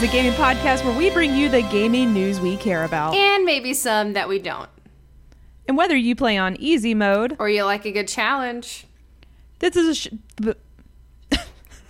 to 0.00 0.06
Games, 0.06 0.10
the 0.12 0.16
gaming 0.16 0.32
podcast 0.32 0.84
where 0.84 0.96
we 0.96 1.10
bring 1.10 1.34
you 1.34 1.48
the 1.48 1.62
gaming 1.62 2.12
news 2.12 2.40
we 2.40 2.56
care 2.56 2.84
about. 2.84 3.14
And 3.14 3.44
maybe 3.44 3.72
some 3.74 4.12
that 4.14 4.28
we 4.28 4.38
don't. 4.38 4.68
And 5.68 5.76
whether 5.76 5.96
you 5.96 6.14
play 6.14 6.36
on 6.36 6.56
easy 6.60 6.94
mode, 6.94 7.36
Or 7.38 7.48
you 7.48 7.64
like 7.64 7.84
a 7.86 7.92
good 7.92 8.08
challenge. 8.08 8.86
this 9.58 9.74
is 9.76 9.88
a 9.88 9.94
sh- 9.94 10.08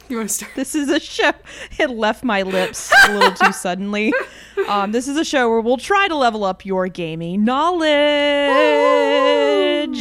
You 0.08 0.18
want 0.18 0.28
to 0.28 0.34
start? 0.34 0.52
this 0.54 0.74
is 0.76 0.88
a 0.88 1.00
show. 1.00 1.32
It 1.80 1.90
left 1.90 2.22
my 2.22 2.42
lips 2.42 2.92
a 3.08 3.12
little 3.12 3.32
too 3.32 3.52
suddenly. 3.52 4.12
Um, 4.68 4.92
this 4.92 5.08
is 5.08 5.16
a 5.16 5.24
show 5.24 5.50
where 5.50 5.60
we'll 5.60 5.76
try 5.76 6.06
to 6.06 6.14
level 6.14 6.44
up 6.44 6.64
your 6.64 6.86
gaming 6.88 7.44
knowledge. 7.44 7.88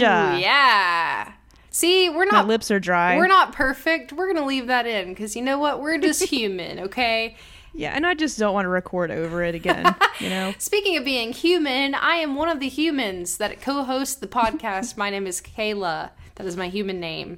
Uh, 0.02 0.38
yeah. 0.40 1.34
See, 1.72 2.10
we're 2.10 2.26
My 2.28 2.38
not 2.40 2.48
lips 2.48 2.70
are 2.72 2.80
dry. 2.80 3.18
we're 3.18 3.26
not 3.28 3.52
perfect. 3.52 4.14
We're 4.14 4.32
gonna 4.32 4.46
leave 4.46 4.68
that 4.68 4.86
in 4.86 5.10
because 5.10 5.36
you 5.36 5.42
know 5.42 5.58
what? 5.58 5.82
We're 5.82 5.98
just 5.98 6.24
human, 6.30 6.80
okay? 6.82 7.36
Yeah, 7.76 7.92
and 7.94 8.08
I 8.08 8.14
just 8.14 8.40
don't 8.40 8.54
want 8.54 8.66
to 8.66 8.70
record 8.70 9.12
over 9.12 9.44
it 9.44 9.56
again. 9.56 9.96
You 10.22 10.30
know. 10.30 10.54
Speaking 10.60 10.96
of 10.96 11.04
being 11.04 11.34
human, 11.34 11.94
I 11.94 12.16
am 12.16 12.36
one 12.36 12.48
of 12.48 12.62
the 12.62 12.70
humans 12.70 13.36
that 13.36 13.60
co 13.60 13.84
hosts 13.84 14.16
the 14.16 14.28
podcast. 14.28 14.96
My 14.96 15.10
name 15.10 15.28
is 15.28 15.42
Kayla. 15.42 16.12
That 16.36 16.48
is 16.48 16.56
my 16.56 16.70
human 16.70 17.02
name. 17.02 17.38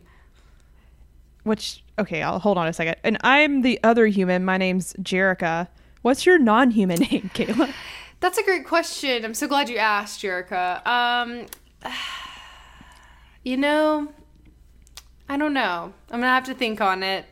Which 1.41 1.83
okay, 1.97 2.21
I'll 2.21 2.37
hold 2.37 2.59
on 2.59 2.67
a 2.67 2.73
second. 2.73 2.97
And 3.03 3.17
I'm 3.21 3.63
the 3.63 3.79
other 3.83 4.05
human. 4.05 4.45
My 4.45 4.57
name's 4.57 4.93
Jerica. 5.01 5.69
What's 6.03 6.27
your 6.27 6.37
non-human 6.37 6.99
name, 7.11 7.31
Kayla? 7.33 7.73
That's 8.19 8.37
a 8.37 8.43
great 8.43 8.67
question. 8.67 9.25
I'm 9.25 9.33
so 9.33 9.47
glad 9.47 9.69
you 9.69 9.77
asked, 9.77 10.21
Jerica. 10.21 10.85
Um, 10.85 11.47
you 13.43 13.57
know, 13.57 14.09
I 15.27 15.37
don't 15.37 15.53
know. 15.55 15.93
I'm 16.11 16.19
gonna 16.19 16.31
have 16.31 16.45
to 16.45 16.53
think 16.53 16.79
on 16.79 17.01
it. 17.01 17.25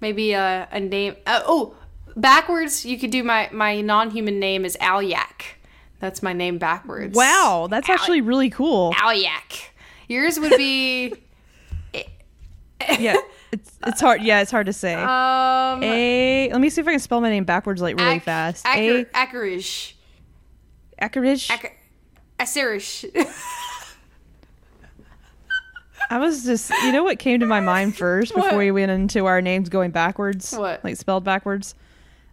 Maybe 0.00 0.32
a, 0.32 0.68
a 0.70 0.78
name. 0.78 1.16
Uh, 1.26 1.42
oh, 1.44 1.74
backwards. 2.20 2.84
You 2.84 2.98
could 2.98 3.10
do 3.10 3.22
my 3.22 3.48
my 3.52 3.80
non-human 3.80 4.38
name 4.38 4.64
is 4.64 4.76
Alyak. 4.80 5.42
That's 6.00 6.22
my 6.22 6.32
name 6.32 6.58
backwards. 6.58 7.16
Wow, 7.16 7.66
that's 7.70 7.88
Al- 7.88 7.94
actually 7.96 8.20
really 8.20 8.50
cool. 8.50 8.92
Alyak. 8.94 9.70
Yours 10.08 10.38
would 10.38 10.56
be 10.56 11.14
Yeah, 12.98 13.16
it's 13.52 13.76
it's 13.86 14.00
hard. 14.00 14.22
Yeah, 14.22 14.40
it's 14.40 14.50
hard 14.50 14.66
to 14.66 14.72
say. 14.72 14.94
um 14.94 15.82
A. 15.82 16.48
Let 16.52 16.60
me 16.60 16.70
see 16.70 16.80
if 16.80 16.86
I 16.88 16.92
can 16.92 17.00
spell 17.00 17.20
my 17.20 17.28
name 17.30 17.44
backwards 17.44 17.82
like 17.82 17.98
really 17.98 18.16
Ak- 18.16 18.22
fast. 18.22 18.64
Akar- 18.64 19.06
A. 19.14 19.26
Akarish. 19.26 19.92
Akarish. 21.02 21.50
Ak- 21.50 21.76
Aserish. 22.38 23.04
I 26.10 26.18
was 26.18 26.44
just, 26.44 26.70
you 26.84 26.92
know, 26.92 27.02
what 27.04 27.18
came 27.18 27.40
to 27.40 27.46
my 27.46 27.60
mind 27.60 27.94
first 27.96 28.32
before 28.34 28.50
What? 28.52 28.58
we 28.58 28.70
went 28.70 28.90
into 28.90 29.26
our 29.26 29.42
names 29.42 29.68
going 29.68 29.90
backwards, 29.90 30.54
What? 30.56 30.82
like 30.82 30.96
spelled 30.96 31.24
backwards. 31.24 31.74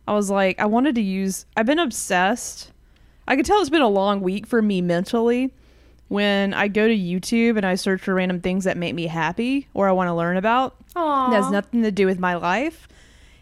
I 0.07 0.13
was 0.13 0.29
like, 0.29 0.59
I 0.59 0.65
wanted 0.65 0.95
to 0.95 1.01
use. 1.01 1.45
I've 1.57 1.65
been 1.65 1.79
obsessed. 1.79 2.71
I 3.27 3.35
could 3.35 3.45
tell 3.45 3.59
it's 3.59 3.69
been 3.69 3.81
a 3.81 3.87
long 3.87 4.21
week 4.21 4.45
for 4.45 4.61
me 4.61 4.81
mentally. 4.81 5.51
When 6.07 6.53
I 6.53 6.67
go 6.67 6.87
to 6.87 6.95
YouTube 6.95 7.57
and 7.57 7.65
I 7.65 7.73
search 7.75 8.01
for 8.01 8.13
random 8.13 8.39
things 8.39 8.65
that 8.65 8.77
make 8.77 8.93
me 8.93 9.07
happy 9.07 9.67
or 9.73 9.89
I 9.89 9.91
want 9.91 10.07
to 10.09 10.13
learn 10.13 10.37
about, 10.37 10.75
Aww. 10.95 11.29
It 11.29 11.33
has 11.33 11.49
nothing 11.49 11.81
to 11.81 11.91
do 11.91 12.05
with 12.05 12.19
my 12.19 12.35
life. 12.35 12.88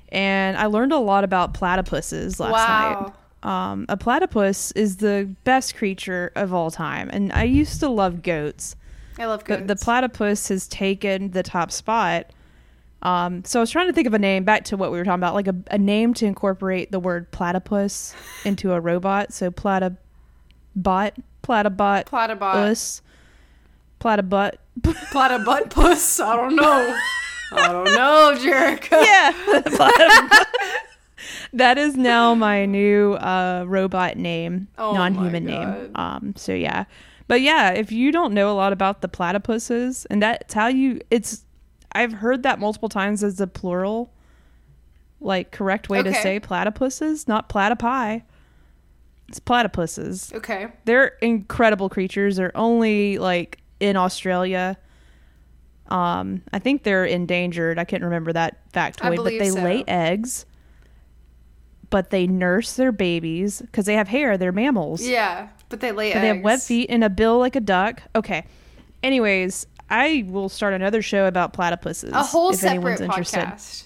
And 0.09 0.55
I 0.57 0.67
learned 0.67 0.93
a 0.93 0.97
lot 0.99 1.23
about 1.25 1.53
platypuses 1.53 2.39
last 2.39 2.67
Wow. 2.67 2.67
night. 2.67 3.13
Um, 3.43 3.85
a 3.89 3.97
platypus 3.97 4.71
is 4.71 4.97
the 4.97 5.29
best 5.43 5.75
creature 5.75 6.31
of 6.35 6.53
all 6.53 6.71
time. 6.71 7.09
And 7.11 7.33
I 7.33 7.43
used 7.43 7.81
to 7.81 7.89
love 7.89 8.23
goats. 8.23 8.77
I 9.19 9.25
love 9.25 9.43
goats. 9.43 9.67
the 9.67 9.75
platypus 9.75 10.47
has 10.47 10.65
taken 10.67 11.31
the 11.31 11.43
top 11.43 11.69
spot. 11.71 12.27
Um, 13.03 13.43
so 13.45 13.59
I 13.59 13.61
was 13.61 13.69
trying 13.69 13.87
to 13.87 13.93
think 13.93 14.07
of 14.07 14.13
a 14.13 14.19
name 14.19 14.43
back 14.45 14.63
to 14.65 14.77
what 14.77 14.91
we 14.91 14.97
were 14.97 15.03
talking 15.03 15.19
about, 15.19 15.33
like 15.35 15.47
a, 15.47 15.55
a 15.69 15.77
name 15.77 16.13
to 16.15 16.25
incorporate 16.25 16.91
the 16.91 16.99
word 16.99 17.29
platypus 17.31 18.15
into 18.45 18.71
a 18.73 18.79
robot. 18.79 19.31
So 19.33 19.51
platybot, 19.51 19.97
platybot, 20.77 22.05
Platybot. 22.05 22.55
us, 22.55 23.01
platybut. 23.99 24.53
Platybutt 24.81 25.69
puss. 25.69 26.19
I 26.19 26.35
don't 26.35 26.55
know. 26.55 26.97
I 27.51 27.67
don't 27.71 27.85
know, 27.93 28.35
Jerica. 28.39 29.03
yeah. 29.03 30.43
that 31.53 31.77
is 31.77 31.95
now 31.95 32.33
my 32.33 32.65
new 32.65 33.13
uh, 33.13 33.65
robot 33.67 34.17
name, 34.17 34.67
Oh 34.77 34.93
non-human 34.93 35.45
name. 35.45 35.91
Um, 35.95 36.33
so 36.35 36.53
yeah, 36.53 36.85
but 37.27 37.41
yeah, 37.41 37.71
if 37.71 37.91
you 37.91 38.11
don't 38.11 38.33
know 38.33 38.49
a 38.51 38.55
lot 38.55 38.73
about 38.73 39.01
the 39.01 39.09
platypuses, 39.09 40.05
and 40.09 40.21
that's 40.23 40.53
how 40.53 40.67
you, 40.67 40.99
it's, 41.11 41.43
I've 41.93 42.13
heard 42.13 42.43
that 42.43 42.59
multiple 42.59 42.89
times 42.89 43.23
as 43.23 43.39
a 43.39 43.47
plural, 43.47 44.11
like 45.21 45.51
correct 45.51 45.89
way 45.89 46.01
to 46.03 46.13
say 46.13 46.39
platypuses, 46.39 47.27
not 47.27 47.49
platypi. 47.49 48.23
It's 49.29 49.39
platypuses. 49.39 50.33
Okay. 50.33 50.67
They're 50.85 51.17
incredible 51.21 51.89
creatures. 51.89 52.35
They're 52.35 52.55
only 52.55 53.17
like 53.17 53.59
in 53.79 53.95
Australia. 53.95 54.77
Um, 55.89 56.41
I 56.51 56.59
think 56.59 56.83
they're 56.83 57.05
endangered. 57.05 57.77
I 57.77 57.83
can't 57.83 58.03
remember 58.03 58.33
that 58.33 58.71
factoid, 58.71 59.17
but 59.17 59.25
they 59.25 59.49
so. 59.49 59.61
lay 59.61 59.83
eggs. 59.87 60.45
But 61.89 62.09
they 62.09 62.25
nurse 62.25 62.75
their 62.75 62.91
babies 62.91 63.61
because 63.61 63.85
they 63.85 63.93
have 63.93 64.07
hair. 64.07 64.37
They're 64.37 64.51
mammals. 64.51 65.05
Yeah, 65.05 65.49
but 65.69 65.79
they 65.79 65.91
lay 65.91 66.09
But 66.09 66.17
eggs. 66.17 66.21
they 66.21 66.27
have 66.27 66.41
web 66.41 66.59
feet 66.59 66.89
and 66.89 67.03
a 67.03 67.09
bill 67.09 67.37
like 67.37 67.55
a 67.55 67.59
duck. 67.59 68.01
Okay. 68.15 68.45
Anyways, 69.03 69.67
I 69.89 70.25
will 70.27 70.49
start 70.49 70.73
another 70.73 71.01
show 71.01 71.25
about 71.25 71.53
platypuses. 71.53 72.11
A 72.11 72.23
whole 72.23 72.51
if 72.51 72.63
anyone's 72.63 72.99
separate 72.99 73.05
interested. 73.05 73.39
podcast. 73.39 73.85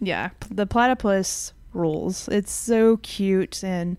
Yeah, 0.00 0.30
the 0.50 0.66
platypus 0.66 1.52
rules. 1.72 2.28
It's 2.28 2.52
so 2.52 2.98
cute 2.98 3.62
and 3.62 3.96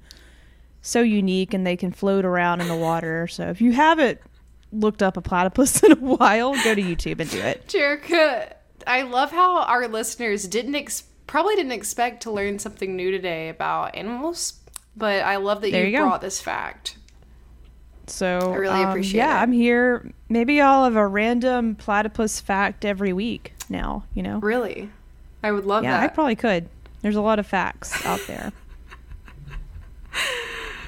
so 0.81 1.01
unique, 1.01 1.53
and 1.53 1.65
they 1.65 1.77
can 1.77 1.91
float 1.91 2.25
around 2.25 2.61
in 2.61 2.67
the 2.67 2.75
water. 2.75 3.27
So 3.27 3.49
if 3.49 3.61
you 3.61 3.71
haven't 3.71 4.19
looked 4.71 5.03
up 5.03 5.17
a 5.17 5.21
platypus 5.21 5.83
in 5.83 5.91
a 5.91 5.95
while, 5.95 6.53
go 6.63 6.75
to 6.75 6.81
YouTube 6.81 7.19
and 7.19 7.29
do 7.29 7.39
it. 7.39 7.67
Jerica, 7.67 8.53
I 8.87 9.03
love 9.03 9.31
how 9.31 9.61
our 9.63 9.87
listeners 9.87 10.47
didn't 10.47 10.75
ex- 10.75 11.03
probably 11.27 11.55
didn't 11.55 11.71
expect 11.71 12.23
to 12.23 12.31
learn 12.31 12.59
something 12.59 12.95
new 12.95 13.11
today 13.11 13.49
about 13.49 13.95
animals, 13.95 14.59
but 14.95 15.23
I 15.23 15.37
love 15.37 15.61
that 15.61 15.71
There 15.71 15.85
you, 15.85 15.97
you 15.97 16.03
brought 16.03 16.21
this 16.21 16.41
fact. 16.41 16.97
So 18.11 18.53
I 18.53 18.55
really 18.55 18.83
um, 18.83 18.89
appreciate 18.89 19.19
Yeah, 19.19 19.39
it. 19.39 19.43
I'm 19.43 19.51
here. 19.51 20.11
Maybe 20.29 20.61
I'll 20.61 20.83
have 20.83 20.95
a 20.95 21.07
random 21.07 21.75
platypus 21.75 22.39
fact 22.41 22.85
every 22.85 23.13
week 23.13 23.53
now. 23.69 24.03
You 24.13 24.23
know. 24.23 24.39
Really, 24.39 24.89
I 25.43 25.51
would 25.51 25.65
love 25.65 25.83
that. 25.83 25.89
Yeah, 25.89 26.01
I 26.01 26.07
probably 26.07 26.35
could. 26.35 26.69
There's 27.01 27.15
a 27.15 27.21
lot 27.21 27.39
of 27.39 27.47
facts 27.47 28.05
out 28.05 28.19
there. 28.27 28.51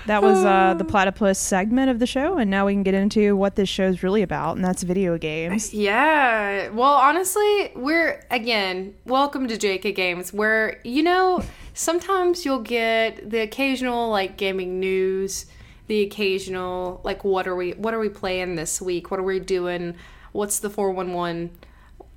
That 0.05 0.21
was 0.21 0.43
uh, 0.43 0.73
the 0.77 0.83
platypus 0.83 1.39
segment 1.39 1.89
of 1.89 1.99
the 1.99 2.05
show, 2.05 2.37
and 2.37 2.51
now 2.51 2.65
we 2.65 2.73
can 2.73 2.83
get 2.83 2.93
into 2.93 3.35
what 3.35 3.55
this 3.55 3.69
show's 3.69 4.03
really 4.03 4.21
about, 4.21 4.57
and 4.57 4.65
that's 4.65 4.83
video 4.83 5.17
games. 5.17 5.73
Yeah. 5.73 6.69
Well, 6.69 6.93
honestly, 6.93 7.71
we're 7.75 8.25
again, 8.29 8.95
welcome 9.05 9.47
to 9.47 9.55
JK 9.57 9.95
Games 9.95 10.33
where 10.33 10.81
you 10.83 11.03
know, 11.03 11.43
sometimes 11.73 12.43
you'll 12.45 12.59
get 12.59 13.29
the 13.29 13.39
occasional 13.39 14.09
like 14.09 14.35
gaming 14.37 14.79
news, 14.79 15.45
the 15.87 16.01
occasional 16.01 17.01
like 17.03 17.23
what 17.23 17.47
are 17.47 17.55
we 17.55 17.71
what 17.71 17.93
are 17.93 17.99
we 17.99 18.09
playing 18.09 18.55
this 18.55 18.81
week? 18.81 19.11
What 19.11 19.19
are 19.19 19.23
we 19.23 19.39
doing? 19.39 19.95
What's 20.31 20.59
the 20.59 20.69
411? 20.69 21.51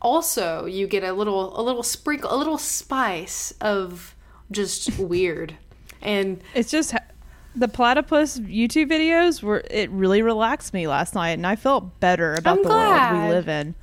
Also, 0.02 0.66
you 0.66 0.86
get 0.86 1.02
a 1.02 1.12
little 1.12 1.58
a 1.58 1.62
little 1.62 1.82
sprinkle, 1.82 2.32
a 2.32 2.36
little 2.36 2.58
spice 2.58 3.52
of 3.60 4.14
just 4.50 4.98
weird. 4.98 5.56
And 6.02 6.40
It's 6.54 6.70
just 6.70 6.94
the 7.54 7.68
platypus 7.68 8.38
YouTube 8.38 8.90
videos 8.90 9.42
were 9.42 9.64
it 9.70 9.90
really 9.90 10.22
relaxed 10.22 10.74
me 10.74 10.86
last 10.86 11.14
night, 11.14 11.30
and 11.30 11.46
I 11.46 11.56
felt 11.56 11.98
better 12.00 12.34
about 12.34 12.58
I'm 12.58 12.62
the 12.62 12.68
world 12.68 13.12
we 13.24 13.28
live 13.34 13.48
in 13.48 13.74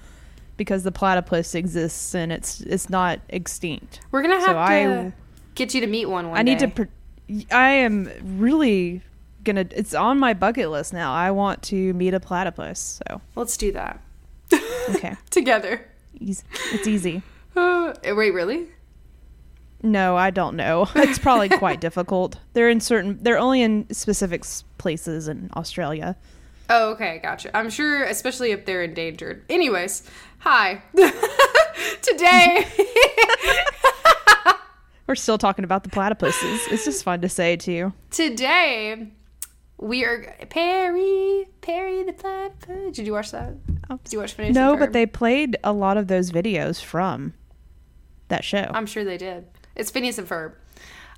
because 0.56 0.84
the 0.84 0.92
platypus 0.92 1.56
exists 1.56 2.14
and 2.14 2.32
it's 2.32 2.62
it's 2.62 2.90
not 2.90 3.20
extinct. 3.30 4.00
we're 4.12 4.22
going 4.22 4.40
to 4.40 4.46
have 4.46 4.50
So 4.50 4.54
to 4.54 4.60
I- 4.60 5.14
get 5.56 5.74
you 5.74 5.82
to 5.82 5.88
meet 5.88 6.06
one 6.06 6.30
one 6.30 6.38
I 6.38 6.44
need 6.44 6.60
to. 6.60 6.68
day. 6.68 7.46
I 7.52 7.70
am 7.70 8.10
really 8.38 9.02
gonna. 9.44 9.66
It's 9.72 9.94
on 9.94 10.20
my 10.20 10.34
bucket 10.34 10.70
list 10.70 10.94
now. 10.94 11.14
I 11.14 11.32
want 11.32 11.62
to 11.64 11.94
meet 11.94 12.14
a 12.14 12.20
platypus. 12.20 13.00
So 13.08 13.22
Let's 13.36 13.58
do 13.58 13.72
that. 13.74 14.00
okay, 14.90 15.16
Together. 15.30 15.86
Eas- 16.20 16.44
it's 16.72 16.88
easy. 16.88 17.22
Uh, 17.56 17.94
wait, 18.04 18.32
really? 18.34 18.68
No, 19.84 20.16
I 20.18 20.32
don't 20.32 20.56
know. 20.56 20.88
It's 20.96 21.20
probably 21.20 21.50
quite 21.50 21.80
difficult. 21.80 22.40
They're 22.54 22.70
in 22.70 22.80
certain. 22.80 23.20
They're 23.22 23.38
only 23.38 23.62
in 23.62 23.86
specific 23.94 24.44
places 24.80 25.28
in 25.28 25.52
Australia. 25.56 26.16
Oh, 26.68 26.94
okay, 26.94 27.20
gotcha. 27.22 27.56
I'm 27.56 27.70
sure, 27.70 28.04
especially 28.06 28.50
if 28.54 28.66
they're 28.66 28.82
endangered. 28.82 29.44
Anyways, 29.50 30.10
hi. 30.40 30.82
Today, 32.02 32.66
We're 35.06 35.16
still 35.16 35.38
talking 35.38 35.66
about 35.66 35.84
the 35.84 35.90
platypuses. 35.90 36.72
It's 36.72 36.86
just 36.86 37.04
fun 37.04 37.22
to 37.22 37.30
say 37.30 37.58
too. 37.58 37.94
today 38.10 39.10
we 39.78 40.04
are 40.06 40.36
Perry, 40.50 41.48
Perry 41.62 42.04
the 42.04 42.14
platypus. 42.14 42.96
Did 42.96 43.06
you 43.06 43.14
watch 43.14 43.32
that? 43.32 43.56
Did 44.04 44.14
you 44.14 44.20
watch 44.20 44.34
Phineas 44.34 44.56
No, 44.56 44.72
and 44.72 44.80
but 44.80 44.94
they 44.94 45.06
played 45.06 45.58
a 45.64 45.74
lot 45.74 45.98
of 45.98 46.08
those 46.08 46.32
videos 46.32 46.82
from 46.82 47.34
that 48.30 48.44
show. 48.44 48.70
I'm 48.74 48.86
sure 48.86 49.04
they 49.04 49.18
did. 49.18 49.46
It's 49.76 49.92
Phineas 49.92 50.18
and 50.18 50.28
Ferb. 50.28 50.54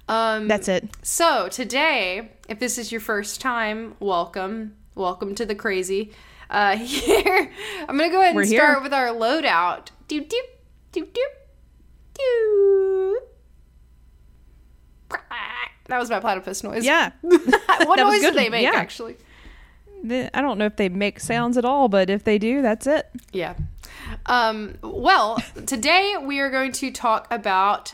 Um, 0.07 0.47
That's 0.47 0.67
it. 0.67 0.87
So 1.01 1.47
today, 1.49 2.31
if 2.47 2.59
this 2.59 2.77
is 2.77 2.91
your 2.91 3.01
first 3.01 3.41
time, 3.41 3.95
welcome, 3.99 4.75
welcome 4.93 5.35
to 5.35 5.45
the 5.45 5.55
crazy. 5.55 6.11
Uh, 6.49 6.75
here, 6.77 7.51
I'm 7.87 7.97
gonna 7.97 8.09
go 8.09 8.19
ahead 8.19 8.29
and 8.29 8.35
We're 8.35 8.45
start 8.45 8.75
here. 8.77 8.83
with 8.83 8.93
our 8.93 9.07
loadout. 9.07 9.87
Doop 10.07 10.27
doop 10.29 10.45
doop 10.93 11.07
doop 11.07 11.31
doop. 12.13 13.15
That 15.85 15.99
was 15.99 16.09
my 16.09 16.19
platypus 16.19 16.63
noise. 16.63 16.85
Yeah. 16.85 17.11
what 17.21 17.99
noise 17.99 18.21
did 18.21 18.33
they 18.33 18.49
make? 18.49 18.63
Yeah. 18.63 18.71
Actually, 18.73 19.17
I 20.09 20.41
don't 20.41 20.57
know 20.57 20.65
if 20.65 20.75
they 20.75 20.89
make 20.89 21.19
sounds 21.19 21.57
at 21.57 21.65
all, 21.65 21.87
but 21.89 22.09
if 22.09 22.23
they 22.23 22.37
do, 22.37 22.61
that's 22.61 22.87
it. 22.87 23.09
yeah. 23.31 23.55
Um, 24.27 24.75
well, 24.81 25.37
today 25.65 26.15
we 26.21 26.39
are 26.39 26.49
going 26.49 26.71
to 26.73 26.91
talk 26.91 27.27
about 27.31 27.93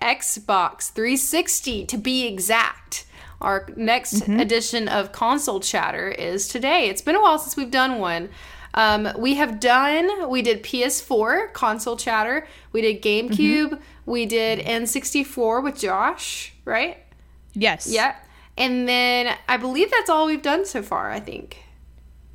Xbox 0.00 0.90
360 0.90 1.86
to 1.86 1.96
be 1.98 2.26
exact. 2.26 3.06
Our 3.40 3.66
next 3.74 4.28
edition 4.28 4.86
of 4.86 5.12
Console 5.12 5.60
Chatter 5.60 6.10
is 6.10 6.46
today. 6.46 6.88
It's 6.90 7.00
been 7.00 7.16
a 7.16 7.22
while 7.22 7.38
since 7.38 7.56
we've 7.56 7.70
done 7.70 7.98
one. 7.98 8.28
Um, 8.74 9.08
we 9.18 9.34
have 9.34 9.58
done, 9.58 10.28
we 10.28 10.42
did 10.42 10.62
PS4 10.62 11.52
Console 11.52 11.96
Chatter, 11.96 12.46
we 12.72 12.82
did 12.82 13.02
GameCube, 13.02 13.80
we 14.06 14.26
did 14.26 14.60
N64 14.60 15.64
with 15.64 15.78
Josh, 15.78 16.52
right? 16.64 16.98
Yes. 17.54 17.86
Yeah. 17.90 18.16
And 18.56 18.88
then 18.88 19.36
I 19.48 19.56
believe 19.56 19.90
that's 19.90 20.10
all 20.10 20.26
we've 20.26 20.42
done 20.42 20.64
so 20.64 20.82
far, 20.82 21.10
I 21.10 21.20
think. 21.20 21.64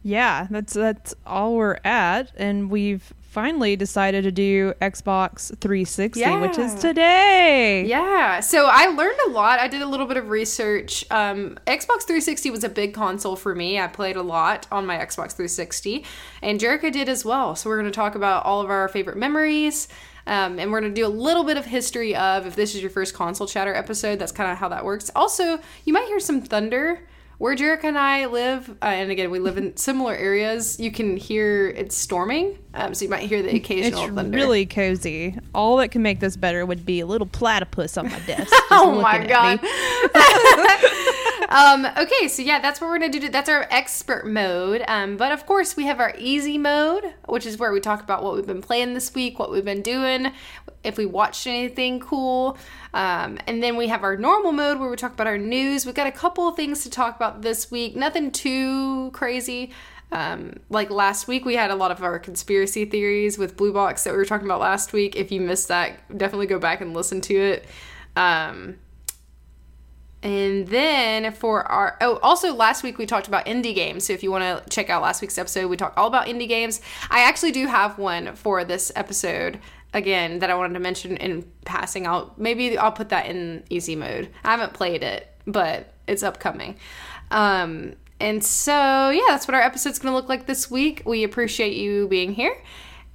Yeah, 0.05 0.45
that's 0.51 0.73
that's 0.73 1.15
all 1.25 1.55
we're 1.55 1.79
at, 1.83 2.31
and 2.35 2.69
we've 2.69 3.11
finally 3.21 3.75
decided 3.75 4.23
to 4.23 4.31
do 4.31 4.71
Xbox 4.81 5.47
360, 5.59 6.37
which 6.37 6.59
is 6.59 6.75
today. 6.75 7.83
Yeah, 7.85 8.39
so 8.39 8.69
I 8.71 8.85
learned 8.85 9.19
a 9.25 9.31
lot. 9.31 9.59
I 9.59 9.67
did 9.67 9.81
a 9.81 9.87
little 9.87 10.05
bit 10.05 10.15
of 10.17 10.29
research. 10.29 11.03
Um, 11.09 11.57
Xbox 11.65 12.03
360 12.03 12.51
was 12.51 12.63
a 12.63 12.69
big 12.69 12.93
console 12.93 13.35
for 13.35 13.55
me. 13.55 13.79
I 13.79 13.87
played 13.87 14.15
a 14.15 14.21
lot 14.21 14.67
on 14.71 14.85
my 14.85 14.95
Xbox 14.95 15.33
360, 15.33 16.05
and 16.43 16.59
Jerica 16.59 16.91
did 16.91 17.09
as 17.09 17.25
well. 17.25 17.55
So 17.55 17.69
we're 17.69 17.79
going 17.79 17.91
to 17.91 17.95
talk 17.95 18.13
about 18.13 18.45
all 18.45 18.61
of 18.61 18.69
our 18.69 18.87
favorite 18.87 19.17
memories. 19.17 19.87
Um, 20.27 20.59
and 20.59 20.71
we're 20.71 20.81
going 20.81 20.93
to 20.93 21.01
do 21.01 21.05
a 21.05 21.09
little 21.09 21.43
bit 21.43 21.57
of 21.57 21.65
history 21.65 22.15
of 22.15 22.47
if 22.47 22.55
this 22.55 22.75
is 22.75 22.81
your 22.81 22.89
first 22.89 23.13
console 23.13 23.47
chatter 23.47 23.73
episode, 23.73 24.19
that's 24.19 24.31
kind 24.31 24.51
of 24.51 24.57
how 24.57 24.69
that 24.69 24.83
works. 24.83 25.11
Also, 25.15 25.59
you 25.83 25.93
might 25.93 26.07
hear 26.07 26.19
some 26.19 26.41
thunder 26.41 27.07
where 27.37 27.55
Jerica 27.55 27.83
and 27.85 27.97
I 27.97 28.25
live, 28.27 28.69
uh, 28.81 28.85
and 28.85 29.11
again, 29.11 29.29
we 29.29 29.39
live 29.39 29.57
in 29.57 29.75
similar 29.75 30.15
areas. 30.15 30.79
You 30.79 30.91
can 30.91 31.17
hear 31.17 31.67
it's 31.67 31.95
storming, 31.95 32.57
um, 32.75 32.93
so 32.93 33.05
you 33.05 33.09
might 33.09 33.27
hear 33.27 33.41
the 33.41 33.55
It's 33.55 33.65
occasional 33.65 34.07
thunder. 34.13 34.37
really 34.37 34.65
cozy. 34.65 35.37
All 35.53 35.77
that 35.77 35.89
can 35.89 36.01
make 36.01 36.19
this 36.19 36.35
better 36.35 36.65
would 36.65 36.85
be 36.85 36.99
a 36.99 37.05
little 37.05 37.27
platypus 37.27 37.97
on 37.97 38.09
my 38.09 38.19
desk. 38.19 38.51
oh 38.71 38.99
my 39.01 39.25
god. 39.25 39.59
um, 41.49 41.85
okay, 41.97 42.27
so 42.27 42.41
yeah, 42.41 42.59
that's 42.59 42.81
what 42.81 42.87
we're 42.87 42.99
gonna 42.99 43.11
do. 43.11 43.29
That's 43.29 43.49
our 43.49 43.67
expert 43.71 44.27
mode. 44.27 44.83
Um, 44.87 45.17
but 45.17 45.31
of 45.31 45.45
course, 45.45 45.77
we 45.77 45.85
have 45.85 45.99
our 45.99 46.13
easy 46.17 46.57
mode, 46.57 47.13
which 47.27 47.45
is 47.45 47.57
where 47.57 47.71
we 47.71 47.79
talk 47.79 48.01
about 48.01 48.23
what 48.23 48.35
we've 48.35 48.47
been 48.47 48.61
playing 48.61 48.93
this 48.93 49.13
week, 49.13 49.39
what 49.39 49.51
we've 49.51 49.65
been 49.65 49.81
doing, 49.81 50.31
if 50.83 50.97
we 50.97 51.05
watched 51.05 51.47
anything 51.47 51.99
cool. 51.99 52.57
Um, 52.93 53.37
and 53.47 53.61
then 53.61 53.75
we 53.75 53.87
have 53.87 54.03
our 54.03 54.17
normal 54.17 54.51
mode 54.51 54.79
where 54.79 54.89
we 54.89 54.95
talk 54.95 55.13
about 55.13 55.27
our 55.27 55.37
news. 55.37 55.85
We've 55.85 55.95
got 55.95 56.07
a 56.07 56.11
couple 56.11 56.47
of 56.47 56.55
things 56.55 56.83
to 56.83 56.89
talk 56.89 57.15
about 57.15 57.41
this 57.41 57.71
week. 57.71 57.95
Nothing 57.95 58.31
too 58.31 59.11
crazy. 59.11 59.71
Um, 60.11 60.59
like 60.69 60.89
last 60.91 61.27
week, 61.27 61.45
we 61.45 61.55
had 61.55 61.71
a 61.71 61.75
lot 61.75 61.91
of 61.91 62.01
our 62.03 62.19
conspiracy 62.19 62.85
theories 62.85 63.37
with 63.37 63.57
Blue 63.57 63.73
Box 63.73 64.03
that 64.03 64.11
we 64.11 64.17
were 64.17 64.25
talking 64.25 64.47
about 64.47 64.59
last 64.59 64.93
week. 64.93 65.15
If 65.15 65.31
you 65.31 65.41
missed 65.41 65.67
that, 65.67 66.17
definitely 66.17 66.47
go 66.47 66.59
back 66.59 66.81
and 66.81 66.93
listen 66.93 67.21
to 67.21 67.35
it. 67.35 67.65
Um, 68.15 68.77
and 70.25 70.67
then 70.67 71.31
for 71.33 71.63
our 71.63 71.97
oh, 72.01 72.17
also 72.23 72.51
last 72.51 72.81
week 72.81 72.97
we 72.97 73.05
talked 73.05 73.27
about 73.27 73.45
indie 73.45 73.75
games. 73.75 74.05
So 74.05 74.13
if 74.13 74.23
you 74.23 74.31
want 74.31 74.43
to 74.43 74.69
check 74.69 74.89
out 74.89 75.03
last 75.03 75.21
week's 75.21 75.37
episode, 75.37 75.67
we 75.67 75.77
talked 75.77 75.99
all 75.99 76.07
about 76.07 76.25
indie 76.25 76.47
games. 76.47 76.81
I 77.11 77.19
actually 77.21 77.51
do 77.51 77.67
have 77.67 77.99
one 77.99 78.35
for 78.35 78.63
this 78.63 78.91
episode 78.95 79.59
again 79.93 80.39
that 80.39 80.49
I 80.49 80.55
wanted 80.55 80.73
to 80.73 80.79
mention 80.79 81.17
in 81.17 81.45
passing. 81.63 82.07
I'll 82.07 82.33
maybe 82.37 82.75
I'll 82.75 82.91
put 82.91 83.09
that 83.09 83.27
in 83.27 83.63
easy 83.69 83.95
mode. 83.95 84.31
I 84.43 84.49
haven't 84.51 84.73
played 84.73 85.03
it, 85.03 85.31
but 85.45 85.93
it's 86.07 86.23
upcoming. 86.23 86.77
Um, 87.29 87.93
and 88.19 88.43
so 88.43 89.09
yeah, 89.09 89.23
that's 89.29 89.47
what 89.47 89.55
our 89.55 89.61
episode's 89.61 89.99
gonna 89.99 90.15
look 90.15 90.29
like 90.29 90.45
this 90.45 90.69
week. 90.71 91.03
We 91.05 91.23
appreciate 91.23 91.75
you 91.75 92.07
being 92.07 92.33
here. 92.33 92.55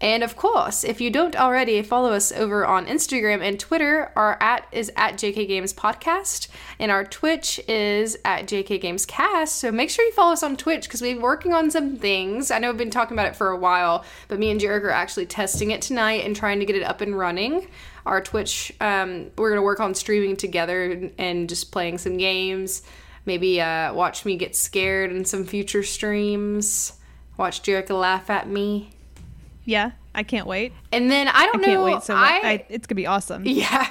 And 0.03 0.23
of 0.23 0.35
course, 0.35 0.83
if 0.83 1.01
you 1.01 1.11
don't 1.11 1.37
already, 1.37 1.83
follow 1.83 2.13
us 2.13 2.33
over 2.33 2.65
on 2.65 2.87
Instagram 2.87 3.43
and 3.43 3.61
Twitter. 3.61 4.13
Our 4.17 4.39
at 4.41 4.67
is 4.73 4.91
at 4.97 5.15
JK 5.15 5.47
Games 5.47 5.75
Podcast, 5.75 6.49
and 6.79 6.91
our 6.91 7.05
Twitch 7.05 7.61
is 7.69 8.17
at 8.25 8.47
JK 8.47 8.81
Games 8.81 9.05
Cast. 9.05 9.57
So 9.57 9.71
make 9.71 9.91
sure 9.91 10.05
you 10.07 10.13
follow 10.13 10.33
us 10.33 10.43
on 10.43 10.57
Twitch 10.57 10.85
because 10.85 11.03
we've 11.03 11.17
been 11.17 11.23
working 11.23 11.53
on 11.53 11.71
some 11.71 11.97
things. 11.97 12.51
I 12.51 12.59
know 12.59 12.71
we've 12.71 12.79
been 12.79 12.91
talking 12.91 13.15
about 13.15 13.27
it 13.27 13.37
for 13.37 13.51
a 13.51 13.59
while, 13.59 14.05
but 14.29 14.39
me 14.39 14.51
and 14.51 14.59
Jarek 14.59 14.85
are 14.85 14.91
actually 14.91 15.27
testing 15.27 15.71
it 15.71 15.83
tonight 15.83 16.25
and 16.25 16.35
trying 16.35 16.61
to 16.61 16.65
get 16.65 16.77
it 16.77 16.83
up 16.83 17.03
and 17.03 17.17
running. 17.17 17.69
Our 18.07 18.23
Twitch, 18.23 18.73
um, 18.81 19.31
we're 19.37 19.51
gonna 19.51 19.61
work 19.61 19.81
on 19.81 19.95
streaming 19.95 20.37
together 20.37 21.11
and 21.19 21.47
just 21.47 21.73
playing 21.73 21.99
some 21.99 22.17
games. 22.17 22.83
Maybe 23.27 23.61
uh, 23.61 23.93
watch 23.95 24.25
me 24.25 24.37
get 24.37 24.57
scared 24.57 25.13
in 25.13 25.25
some 25.25 25.45
future 25.45 25.83
streams. 25.83 26.95
Watch 27.37 27.63
Jerica 27.63 27.99
laugh 27.99 28.31
at 28.31 28.49
me. 28.49 28.91
Yeah, 29.65 29.93
I 30.15 30.23
can't 30.23 30.47
wait. 30.47 30.73
And 30.93 31.11
then 31.11 31.29
I 31.29 31.47
don't 31.47 31.63
I 31.63 31.65
can't 31.65 31.81
know. 31.81 31.85
wait. 31.85 32.03
So 32.03 32.15
I, 32.15 32.41
I, 32.43 32.67
it's 32.69 32.87
gonna 32.87 32.97
be 32.97 33.07
awesome. 33.07 33.43
yeah, 33.47 33.91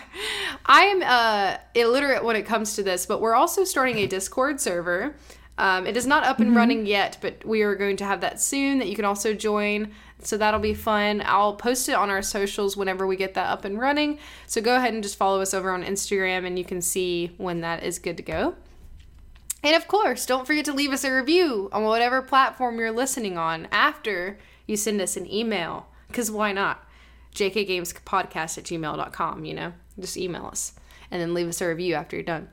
I'm 0.66 1.02
uh, 1.02 1.58
illiterate 1.76 2.24
when 2.24 2.36
it 2.36 2.46
comes 2.46 2.76
to 2.76 2.84
this, 2.84 3.06
but 3.06 3.22
we're 3.22 3.36
also 3.36 3.64
starting 3.64 3.98
a 3.98 4.08
Discord 4.08 4.60
server. 4.60 5.16
Um, 5.58 5.86
it 5.86 5.98
is 5.98 6.08
not 6.08 6.24
up 6.24 6.40
and 6.40 6.56
running 6.56 6.86
yet, 6.86 7.18
but 7.22 7.44
we 7.46 7.64
are 7.64 7.76
going 7.76 7.98
to 7.98 8.06
have 8.06 8.22
that 8.22 8.42
soon. 8.42 8.80
That 8.80 8.88
you 8.88 8.96
can 8.96 9.06
also 9.06 9.34
join. 9.34 9.92
So 10.22 10.38
that'll 10.38 10.60
be 10.60 10.74
fun. 10.74 11.22
I'll 11.26 11.56
post 11.56 11.88
it 11.90 11.96
on 11.96 12.10
our 12.10 12.22
socials 12.22 12.76
whenever 12.76 13.08
we 13.08 13.16
get 13.16 13.34
that 13.36 13.48
up 13.48 13.66
and 13.66 13.80
running. 13.80 14.20
So 14.48 14.62
go 14.62 14.76
ahead 14.76 14.94
and 14.94 15.04
just 15.04 15.18
follow 15.18 15.42
us 15.42 15.54
over 15.54 15.72
on 15.72 15.84
Instagram, 15.84 16.46
and 16.46 16.58
you 16.58 16.66
can 16.66 16.82
see 16.82 17.34
when 17.38 17.62
that 17.62 17.84
is 17.84 18.00
good 18.00 18.18
to 18.18 18.24
go. 18.24 18.56
And 19.64 19.76
of 19.76 19.88
course, 19.88 20.26
don't 20.26 20.48
forget 20.48 20.66
to 20.66 20.74
leave 20.74 20.92
us 20.92 21.04
a 21.04 21.14
review 21.14 21.70
on 21.72 21.84
whatever 21.84 22.22
platform 22.22 22.78
you're 22.78 22.92
listening 22.92 23.38
on 23.38 23.68
after 23.72 24.38
you 24.66 24.78
send 24.78 25.02
us 25.02 25.18
an 25.18 25.32
email. 25.32 25.88
Because 26.08 26.32
why 26.32 26.52
not? 26.52 26.86
jkgamespodcast 27.36 28.58
at 28.58 28.64
gmail.com, 28.64 29.46
you 29.46 29.54
know? 29.54 29.74
Just 30.00 30.18
email 30.18 30.46
us 30.46 30.74
and 31.12 31.22
then 31.22 31.34
leave 31.34 31.48
us 31.48 31.62
a 31.62 31.68
review 31.68 31.96
after 31.96 32.16
you're 32.16 32.24
done. 32.24 32.50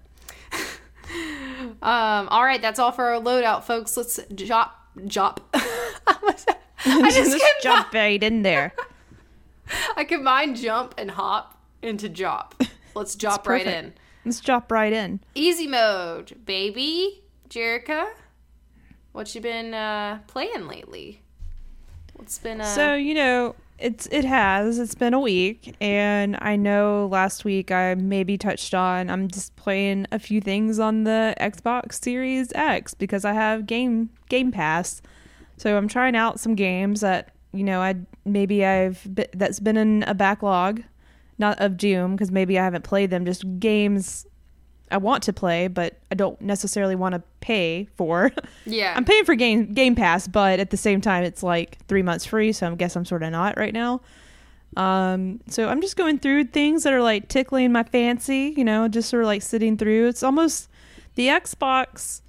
um, 1.83 2.29
all 2.29 2.45
right, 2.45 2.61
that's 2.61 2.79
all 2.79 2.93
for 2.93 3.07
our 3.07 3.21
loadout, 3.21 3.65
folks. 3.65 3.97
Let's 3.97 4.19
jop, 4.35 4.71
jop. 5.07 5.39
I 6.87 7.11
just 7.11 7.33
Just 7.33 7.63
jump 7.63 7.93
right 7.93 8.23
in 8.23 8.43
there. 8.43 8.73
I 9.97 10.05
combined 10.05 10.57
jump 10.57 10.95
and 10.97 11.11
hop 11.11 11.61
into 11.83 12.09
jop. 12.09 12.53
Let's 12.95 13.17
jop 13.17 13.47
right 13.47 13.67
in. 13.67 13.93
Let's 14.26 14.40
jump 14.40 14.73
right 14.73 14.92
in. 14.92 15.21
Easy 15.37 15.68
mode, 15.68 16.37
baby. 16.45 17.23
Jerica, 17.49 18.09
what 19.12 19.33
you 19.37 19.40
been 19.40 19.73
uh, 19.73 20.18
playing 20.26 20.66
lately? 20.66 21.23
What's 22.14 22.37
been 22.38 22.61
uh, 22.61 22.64
So 22.64 22.97
you 22.97 23.14
know, 23.14 23.54
it's 23.78 24.09
it 24.11 24.25
has. 24.25 24.80
It's 24.80 24.97
been 24.97 25.14
a 25.14 25.21
week, 25.21 25.76
and 25.80 26.37
I 26.40 26.56
know 26.56 27.06
last 27.06 27.45
week 27.45 27.71
I 27.71 27.95
maybe 27.95 28.37
touched 28.37 28.75
on. 28.75 29.11
I'm 29.11 29.28
just 29.28 29.54
playing 29.54 30.09
a 30.11 30.18
few 30.18 30.40
things 30.40 30.80
on 30.80 31.04
the 31.04 31.33
Xbox 31.40 32.02
Series 32.02 32.52
X 32.52 32.95
because 32.95 33.25
I 33.25 33.33
have 33.33 33.64
game 33.64 34.11
Game 34.28 34.50
Pass. 34.50 35.02
So 35.56 35.76
I'm 35.76 35.87
trying 35.87 36.16
out 36.16 36.40
some 36.40 36.56
games 36.56 37.00
that 37.00 37.28
you 37.52 37.62
know 37.62 37.80
I 37.80 37.95
maybe 38.25 38.66
I've 38.66 39.06
that's 39.35 39.61
been 39.61 39.76
in 39.76 40.02
a 40.02 40.14
backlog, 40.14 40.83
not 41.38 41.61
of 41.61 41.76
Doom 41.76 42.12
because 42.12 42.31
maybe 42.31 42.59
I 42.59 42.64
haven't 42.64 42.85
played 42.85 43.11
them. 43.11 43.25
Just 43.25 43.45
games 43.59 44.26
I 44.90 44.99
want 44.99 45.25
to 45.25 45.33
play, 45.33 45.69
but 45.69 45.99
I 46.11 46.14
don't 46.14 46.40
necessarily 46.40 46.95
want 46.95 47.14
to 47.14 47.23
pay 47.40 47.88
for. 47.97 48.31
yeah? 48.66 48.95
I'm 48.97 49.05
paying 49.05 49.25
for 49.25 49.35
Game 49.35 49.73
Game 49.73 49.95
Pass, 49.95 50.28
but 50.28 50.61
at 50.61 50.71
the 50.71 50.76
same 50.76 51.00
time, 51.00 51.25
it's 51.25 51.43
like 51.43 51.78
three 51.87 52.02
months 52.02 52.25
free. 52.25 52.52
So 52.52 52.71
I 52.71 52.75
guess 52.75 52.97
I'm 52.97 53.05
sort 53.05 53.23
of 53.23 53.33
not 53.33 53.57
right 53.57 53.75
now. 53.75 54.00
Um, 54.76 55.40
so 55.49 55.69
I'm 55.69 55.81
just 55.81 55.97
going 55.97 56.19
through 56.19 56.45
things 56.45 56.83
that 56.83 56.93
are 56.93 57.02
like 57.02 57.28
tickling 57.28 57.73
my 57.73 57.83
fancy, 57.83 58.52
you 58.57 58.64
know, 58.64 58.88
just 58.88 59.09
sort 59.09 59.23
of 59.23 59.26
like 59.26 59.43
sitting 59.43 59.76
through. 59.76 60.09
It's 60.09 60.23
almost 60.23 60.69
the 61.14 61.28
Xbox 61.28 62.21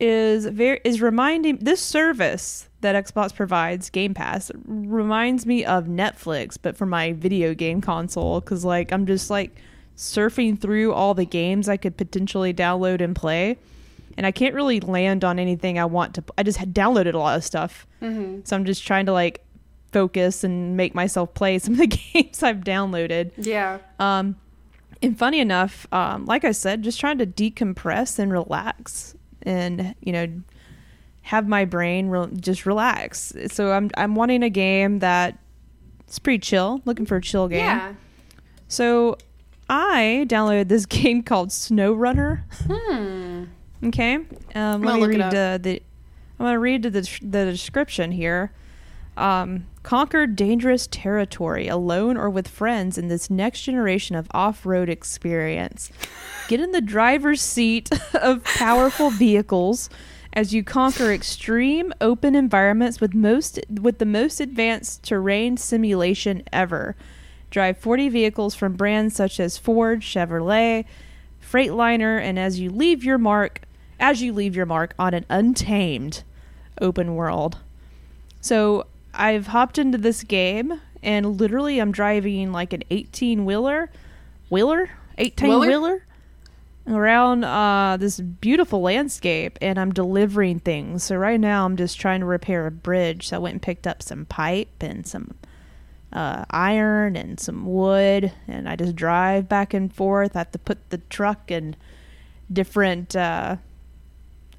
is 0.00 0.46
very 0.46 0.80
is 0.84 1.00
reminding 1.00 1.58
this 1.58 1.80
service 1.80 2.68
that 2.82 3.04
Xbox 3.04 3.34
provides, 3.34 3.90
Game 3.90 4.14
Pass, 4.14 4.50
reminds 4.64 5.46
me 5.46 5.64
of 5.64 5.86
Netflix, 5.86 6.56
but 6.60 6.76
for 6.76 6.86
my 6.86 7.12
video 7.14 7.54
game 7.54 7.80
console. 7.80 8.40
Because 8.40 8.64
like 8.64 8.92
I'm 8.92 9.06
just 9.06 9.30
like 9.30 9.56
surfing 9.96 10.60
through 10.60 10.92
all 10.92 11.14
the 11.14 11.24
games 11.24 11.68
I 11.68 11.76
could 11.76 11.96
potentially 11.96 12.52
download 12.52 13.00
and 13.00 13.16
play, 13.16 13.56
and 14.16 14.26
I 14.26 14.30
can't 14.30 14.54
really 14.54 14.80
land 14.80 15.24
on 15.24 15.38
anything 15.38 15.78
I 15.78 15.84
want 15.86 16.14
to. 16.16 16.24
I 16.36 16.42
just 16.42 16.58
had 16.58 16.74
downloaded 16.74 17.14
a 17.14 17.18
lot 17.18 17.36
of 17.36 17.44
stuff, 17.44 17.86
mm-hmm. 18.02 18.40
so 18.44 18.54
I'm 18.56 18.64
just 18.64 18.86
trying 18.86 19.06
to 19.06 19.12
like 19.12 19.44
focus 19.92 20.42
and 20.42 20.76
make 20.76 20.94
myself 20.94 21.34
play 21.34 21.58
some 21.58 21.74
of 21.74 21.80
the 21.80 21.86
games 22.14 22.42
I've 22.42 22.60
downloaded. 22.60 23.32
Yeah. 23.36 23.78
Um, 23.98 24.36
And 25.02 25.18
funny 25.18 25.40
enough, 25.40 25.86
um, 25.92 26.26
like 26.26 26.44
I 26.44 26.52
said, 26.52 26.82
just 26.82 27.00
trying 27.00 27.18
to 27.18 27.26
decompress 27.26 28.18
and 28.18 28.32
relax, 28.32 29.14
and 29.42 29.94
you 30.00 30.12
know, 30.12 30.28
have 31.22 31.48
my 31.48 31.64
brain 31.64 32.08
re- 32.08 32.28
just 32.38 32.66
relax. 32.66 33.32
So 33.48 33.72
I'm 33.72 33.90
I'm 33.96 34.14
wanting 34.14 34.42
a 34.42 34.50
game 34.50 34.98
that 35.00 35.38
it's 36.06 36.18
pretty 36.18 36.38
chill. 36.38 36.82
Looking 36.84 37.06
for 37.06 37.16
a 37.16 37.22
chill 37.22 37.48
game. 37.48 37.60
Yeah. 37.60 37.94
So 38.68 39.16
I 39.68 40.26
downloaded 40.28 40.68
this 40.68 40.86
game 41.00 41.22
called 41.22 41.50
SnowRunner. 41.50 42.42
Hmm. 42.66 43.44
Okay. 43.84 44.14
Um, 44.14 44.26
gonna 44.54 44.86
let 44.86 45.00
me 45.00 45.06
read 45.06 45.20
up. 45.20 45.32
the, 45.32 45.60
the 45.62 45.82
I'm 46.38 46.46
going 46.46 46.54
to 46.54 46.58
read 46.58 46.82
the, 46.82 46.90
the 46.90 47.44
description 47.44 48.10
here. 48.10 48.52
Um, 49.16 49.66
conquer 49.82 50.26
dangerous 50.26 50.88
territory 50.90 51.68
alone 51.68 52.16
or 52.16 52.30
with 52.30 52.48
friends 52.48 52.98
in 52.98 53.06
this 53.08 53.30
next 53.30 53.62
generation 53.62 54.16
of 54.16 54.26
off-road 54.32 54.88
experience. 54.88 55.90
Get 56.48 56.60
in 56.60 56.72
the 56.72 56.80
driver's 56.80 57.40
seat 57.40 57.90
of 58.14 58.42
powerful 58.42 59.10
vehicles 59.10 59.88
as 60.32 60.54
you 60.54 60.64
conquer 60.64 61.12
extreme 61.12 61.92
open 62.00 62.34
environments 62.34 63.00
with 63.00 63.14
most 63.14 63.60
with 63.68 63.98
the 63.98 64.06
most 64.06 64.40
advanced 64.40 65.02
terrain 65.02 65.56
simulation 65.56 66.42
ever. 66.52 66.96
Drive 67.50 67.78
40 67.78 68.08
vehicles 68.08 68.54
from 68.54 68.74
brands 68.74 69.14
such 69.14 69.38
as 69.38 69.58
Ford, 69.58 70.00
Chevrolet, 70.00 70.86
Freightliner, 71.42 72.20
and 72.20 72.38
as 72.38 72.58
you 72.58 72.70
leave 72.70 73.04
your 73.04 73.18
mark, 73.18 73.62
as 74.00 74.22
you 74.22 74.32
leave 74.32 74.56
your 74.56 74.66
mark 74.66 74.94
on 74.98 75.12
an 75.12 75.26
untamed 75.28 76.22
open 76.80 77.14
world. 77.14 77.58
So 78.40 78.86
I've 79.12 79.48
hopped 79.48 79.76
into 79.76 79.98
this 79.98 80.22
game, 80.22 80.80
and 81.02 81.38
literally 81.38 81.78
I'm 81.78 81.92
driving 81.92 82.52
like 82.52 82.72
an 82.72 82.84
18 82.90 83.44
wheeler, 83.44 83.90
wheeler, 84.48 84.90
18 85.18 85.60
Wheeler? 85.60 86.04
Around 86.88 87.44
uh, 87.44 87.96
this 87.98 88.18
beautiful 88.20 88.80
landscape, 88.82 89.58
and 89.62 89.78
I'm 89.78 89.92
delivering 89.92 90.60
things. 90.60 91.04
So 91.04 91.16
right 91.16 91.38
now 91.40 91.64
I'm 91.64 91.76
just 91.76 92.00
trying 92.00 92.20
to 92.20 92.26
repair 92.26 92.66
a 92.66 92.70
bridge. 92.70 93.28
So 93.28 93.36
I 93.36 93.38
went 93.38 93.52
and 93.54 93.62
picked 93.62 93.86
up 93.86 94.02
some 94.02 94.24
pipe 94.26 94.82
and 94.82 95.06
some 95.06 95.34
uh, 96.12 96.44
iron 96.50 97.16
and 97.16 97.38
some 97.38 97.66
wood, 97.66 98.32
and 98.48 98.68
I 98.68 98.76
just 98.76 98.96
drive 98.96 99.48
back 99.48 99.72
and 99.74 99.92
forth. 99.94 100.34
I 100.36 100.40
have 100.40 100.52
to 100.52 100.58
put 100.58 100.90
the 100.90 100.98
truck 100.98 101.50
in 101.50 101.76
different, 102.52 103.14
uh, 103.16 103.56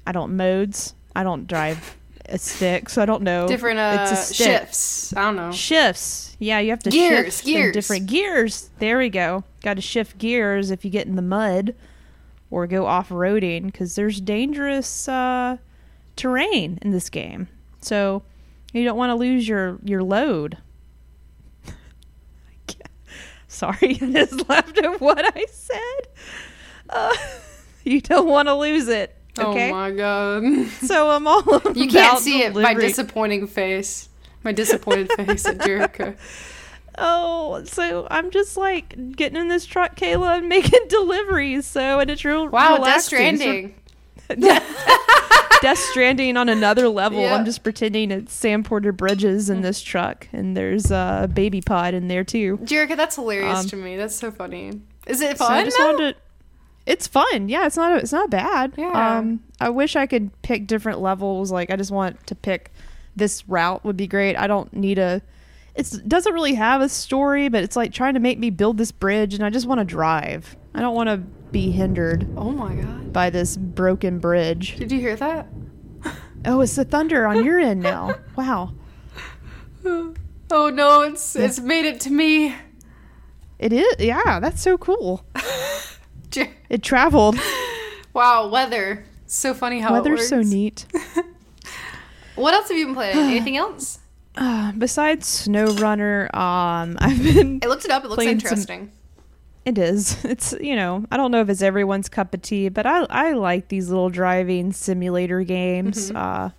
I 0.06 0.12
don't 0.12 0.36
modes. 0.36 0.94
I 1.14 1.22
don't 1.22 1.46
drive 1.46 1.96
a 2.26 2.38
stick, 2.38 2.88
so 2.88 3.02
I 3.02 3.06
don't 3.06 3.22
know. 3.22 3.46
Different 3.46 3.78
uh, 3.78 3.98
It's 4.00 4.12
a 4.12 4.16
stick. 4.16 4.46
shifts. 4.46 5.14
I 5.16 5.22
don't 5.22 5.36
know. 5.36 5.52
Shifts. 5.52 6.36
Yeah, 6.40 6.58
you 6.58 6.70
have 6.70 6.82
to 6.84 6.90
Gears, 6.90 7.36
shift 7.36 7.46
in 7.46 7.52
gears. 7.54 7.72
different 7.74 8.06
gears. 8.06 8.70
There 8.80 8.98
we 8.98 9.10
go. 9.10 9.44
Got 9.62 9.74
to 9.74 9.80
shift 9.82 10.18
gears 10.18 10.70
if 10.72 10.84
you 10.84 10.90
get 10.90 11.06
in 11.06 11.14
the 11.16 11.22
mud 11.22 11.74
or 12.54 12.68
go 12.68 12.86
off 12.86 13.08
roading 13.08 13.66
because 13.66 13.96
there's 13.96 14.20
dangerous 14.20 15.08
uh, 15.08 15.56
terrain 16.14 16.78
in 16.82 16.92
this 16.92 17.10
game. 17.10 17.48
So 17.80 18.22
you 18.72 18.84
don't 18.84 18.96
want 18.96 19.10
to 19.10 19.16
lose 19.16 19.48
your 19.48 19.80
your 19.82 20.04
load. 20.04 20.58
Sorry, 23.48 23.76
I 24.00 24.12
just 24.12 24.48
laughed 24.48 24.78
at 24.78 25.00
what 25.00 25.36
I 25.36 25.46
said. 25.50 26.08
Uh, 26.88 27.12
you 27.82 28.00
don't 28.00 28.28
want 28.28 28.46
to 28.46 28.54
lose 28.54 28.86
it. 28.86 29.16
Okay. 29.36 29.70
Oh 29.70 29.74
my 29.74 29.90
god. 29.90 30.68
so 30.68 31.10
I'm 31.10 31.26
all 31.26 31.42
You 31.74 31.88
can't 31.88 32.20
see 32.20 32.42
it. 32.42 32.54
My 32.54 32.74
disappointing 32.74 33.48
face. 33.48 34.08
My 34.44 34.52
disappointed 34.52 35.10
face 35.14 35.44
at 35.44 35.60
Jericho. 35.60 36.14
Oh, 36.98 37.62
so 37.64 38.06
I'm 38.10 38.30
just 38.30 38.56
like 38.56 39.16
getting 39.16 39.40
in 39.40 39.48
this 39.48 39.66
truck, 39.66 39.96
Kayla, 39.96 40.38
and 40.38 40.48
making 40.50 40.86
deliveries. 40.88 41.66
So 41.66 42.00
and 42.00 42.10
it's 42.10 42.24
real. 42.24 42.48
Wow, 42.48 42.78
Death. 42.78 43.02
Stranding. 43.02 43.74
So- 44.28 44.34
Death 45.60 45.78
Stranding 45.78 46.36
on 46.36 46.48
another 46.48 46.88
level. 46.88 47.20
Yeah. 47.20 47.34
I'm 47.34 47.44
just 47.44 47.62
pretending 47.62 48.10
it's 48.10 48.34
Sam 48.34 48.62
Porter 48.62 48.92
Bridges 48.92 49.48
in 49.48 49.62
this 49.62 49.80
truck, 49.82 50.28
and 50.32 50.54
there's 50.56 50.90
a 50.90 51.28
baby 51.32 51.60
pod 51.62 51.94
in 51.94 52.08
there 52.08 52.24
too. 52.24 52.58
Jerica, 52.64 52.96
that's 52.96 53.16
hilarious 53.16 53.60
Um, 53.60 53.66
to 53.68 53.76
me. 53.76 53.96
That's 53.96 54.14
so 54.14 54.30
funny. 54.30 54.80
Is 55.06 55.20
it 55.22 55.38
So 55.38 55.44
fun? 55.46 55.52
I 55.54 55.64
just 55.64 55.78
though? 55.78 55.92
wanted 55.92 56.14
to. 56.14 56.20
It's 56.86 57.06
fun. 57.06 57.48
Yeah, 57.48 57.66
it's 57.66 57.76
not. 57.76 57.96
It's 57.98 58.12
not 58.12 58.28
bad. 58.28 58.74
Yeah. 58.76 59.16
Um, 59.18 59.42
I 59.58 59.70
wish 59.70 59.96
I 59.96 60.06
could 60.06 60.30
pick 60.42 60.66
different 60.66 61.00
levels. 61.00 61.50
Like 61.50 61.70
I 61.70 61.76
just 61.76 61.90
want 61.90 62.26
to 62.26 62.34
pick 62.34 62.70
this 63.16 63.48
route 63.48 63.84
would 63.84 63.96
be 63.96 64.06
great. 64.06 64.36
I 64.36 64.46
don't 64.46 64.70
need 64.74 64.98
a. 64.98 65.22
It 65.74 66.08
doesn't 66.08 66.32
really 66.32 66.54
have 66.54 66.80
a 66.82 66.88
story, 66.88 67.48
but 67.48 67.64
it's 67.64 67.74
like 67.76 67.92
trying 67.92 68.14
to 68.14 68.20
make 68.20 68.38
me 68.38 68.50
build 68.50 68.78
this 68.78 68.92
bridge, 68.92 69.34
and 69.34 69.44
I 69.44 69.50
just 69.50 69.66
want 69.66 69.80
to 69.80 69.84
drive. 69.84 70.56
I 70.74 70.80
don't 70.80 70.94
want 70.94 71.08
to 71.08 71.16
be 71.18 71.70
hindered 71.70 72.26
Oh 72.36 72.50
my 72.50 72.74
god. 72.74 73.12
by 73.12 73.30
this 73.30 73.56
broken 73.56 74.18
bridge. 74.18 74.76
Did 74.76 74.90
you 74.92 75.00
hear 75.00 75.16
that? 75.16 75.48
Oh, 76.44 76.60
it's 76.60 76.76
the 76.76 76.84
thunder 76.84 77.26
on 77.26 77.44
your 77.44 77.58
end 77.58 77.80
now. 77.82 78.14
Wow, 78.36 78.72
Oh 79.86 80.70
no, 80.70 81.02
it's 81.02 81.36
it's 81.36 81.60
made 81.60 81.84
it 81.84 82.00
to 82.02 82.10
me. 82.10 82.54
it 83.58 83.72
is. 83.72 83.94
Yeah, 83.98 84.40
that's 84.40 84.60
so 84.62 84.76
cool. 84.78 85.24
It 86.68 86.82
traveled. 86.82 87.38
Wow, 88.12 88.48
weather. 88.48 89.04
So 89.26 89.54
funny 89.54 89.78
how 89.78 89.90
it 89.90 89.92
Weather's 89.98 90.28
so 90.28 90.42
neat. 90.42 90.86
What 92.34 92.52
else 92.54 92.68
have 92.68 92.76
you 92.76 92.86
been 92.86 92.94
playing? 92.96 93.16
Anything 93.30 93.56
else? 93.56 94.00
Uh, 94.36 94.72
besides 94.78 95.46
SnowRunner, 95.48 96.34
um, 96.34 96.96
I've 97.00 97.22
been 97.22 97.60
I 97.62 97.66
looked 97.66 97.84
it 97.84 97.90
up. 97.90 98.04
It 98.04 98.08
looks 98.08 98.16
Playing 98.22 98.40
some- 98.40 98.46
interesting. 98.46 98.92
It 99.64 99.78
is. 99.78 100.22
It's 100.24 100.52
you 100.60 100.76
know 100.76 101.04
I 101.10 101.16
don't 101.16 101.30
know 101.30 101.40
if 101.40 101.48
it's 101.48 101.62
everyone's 101.62 102.08
cup 102.08 102.34
of 102.34 102.42
tea, 102.42 102.68
but 102.68 102.84
I 102.86 103.04
I 103.08 103.32
like 103.32 103.68
these 103.68 103.88
little 103.88 104.10
driving 104.10 104.72
simulator 104.72 105.42
games. 105.42 106.08
Mm-hmm. 106.08 106.16
Uh, 106.16 106.50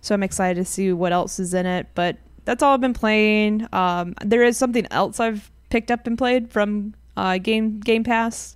so 0.00 0.14
I'm 0.14 0.22
excited 0.22 0.64
to 0.64 0.64
see 0.64 0.92
what 0.92 1.12
else 1.12 1.40
is 1.40 1.52
in 1.54 1.66
it. 1.66 1.88
But 1.94 2.16
that's 2.44 2.62
all 2.62 2.74
I've 2.74 2.80
been 2.80 2.94
playing. 2.94 3.66
Um, 3.72 4.14
there 4.24 4.44
is 4.44 4.56
something 4.56 4.86
else 4.92 5.18
I've 5.18 5.50
picked 5.70 5.90
up 5.90 6.06
and 6.06 6.16
played 6.16 6.50
from 6.52 6.94
uh, 7.16 7.38
Game 7.38 7.80
Game 7.80 8.04
Pass, 8.04 8.54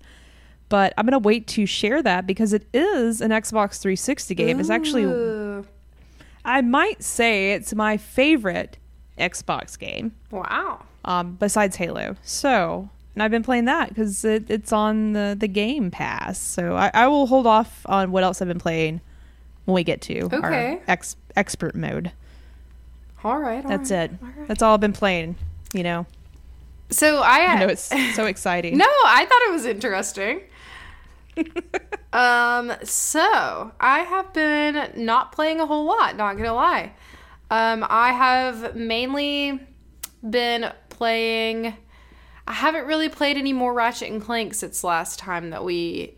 but 0.69 0.95
I'm 0.97 1.05
gonna 1.05 1.19
wait 1.19 1.49
to 1.49 1.67
share 1.67 2.01
that 2.03 2.25
because 2.25 2.53
it 2.53 2.67
is 2.73 3.21
an 3.21 3.33
Xbox 3.33 3.81
360 3.81 4.35
game. 4.37 4.61
It's 4.61 4.71
actually 4.71 5.03
Ooh. 5.03 5.42
I 6.45 6.61
might 6.61 7.03
say 7.03 7.53
it's 7.53 7.75
my 7.75 7.97
favorite 7.97 8.79
Xbox 9.19 9.79
game 9.79 10.13
wow. 10.31 10.81
um, 11.05 11.37
besides 11.39 11.77
Halo. 11.77 12.17
So, 12.23 12.89
and 13.15 13.23
I've 13.23 13.31
been 13.31 13.43
playing 13.43 13.67
that 13.67 13.91
because 13.91 14.25
it, 14.25 14.51
it's 14.51 14.73
on 14.73 15.13
the, 15.13 15.37
the 15.39 15.49
Game 15.49 15.91
Pass. 15.91 16.39
So 16.39 16.75
I, 16.77 16.91
I 16.95 17.07
will 17.09 17.27
hold 17.27 17.47
off 17.47 17.83
on 17.87 18.11
what 18.11 18.25
else 18.25 18.41
I've 18.43 18.49
been 18.49 18.59
playing 18.59 19.01
when 19.67 19.75
we 19.75 19.85
get 19.85 20.01
to 20.03 20.23
Okay. 20.33 20.37
our 20.79 20.81
ex, 20.89 21.17
expert 21.37 21.75
mode. 21.77 22.11
All 23.23 23.39
right. 23.39 23.65
all 23.65 23.71
That's 23.71 23.91
right, 23.93 24.11
it. 24.11 24.19
all 24.23 24.29
right. 24.37 24.49
That's 24.49 24.63
all 24.63 24.75
I've 24.75 24.81
been 24.81 24.93
playing. 24.93 25.37
You 25.73 25.85
know, 25.85 26.07
So 26.91 27.21
I, 27.21 27.47
I 27.47 27.61
know 27.61 27.69
it's 27.69 27.91
so 28.15 28.27
exciting. 28.27 28.77
No, 28.77 28.85
I 29.07 29.25
thought 29.27 29.41
it 29.49 29.53
was 29.53 29.65
interesting. 29.65 30.41
um, 32.13 32.73
so 32.83 33.73
I 33.81 34.01
have 34.01 34.33
been 34.33 34.93
not 34.97 35.33
playing 35.33 35.61
a 35.61 35.67
whole 35.67 35.85
lot, 35.85 36.17
not 36.17 36.37
gonna 36.37 36.55
lie. 36.55 36.93
Um, 37.51 37.85
I 37.89 38.13
have 38.13 38.75
mainly 38.75 39.61
been 40.23 40.73
playing 40.89 41.75
I 42.47 42.53
haven't 42.53 42.87
really 42.87 43.09
played 43.09 43.37
any 43.37 43.53
more 43.53 43.73
Ratchet 43.73 44.11
and 44.11 44.21
Clank 44.21 44.55
since 44.55 44.83
last 44.83 45.19
time 45.19 45.51
that 45.51 45.65
we 45.65 46.17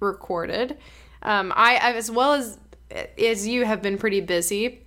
recorded. 0.00 0.78
Um, 1.22 1.52
I, 1.56 1.76
as 1.76 2.10
well 2.10 2.34
as 2.34 2.58
as 3.18 3.48
you 3.48 3.64
have 3.64 3.82
been 3.82 3.98
pretty 3.98 4.20
busy. 4.20 4.82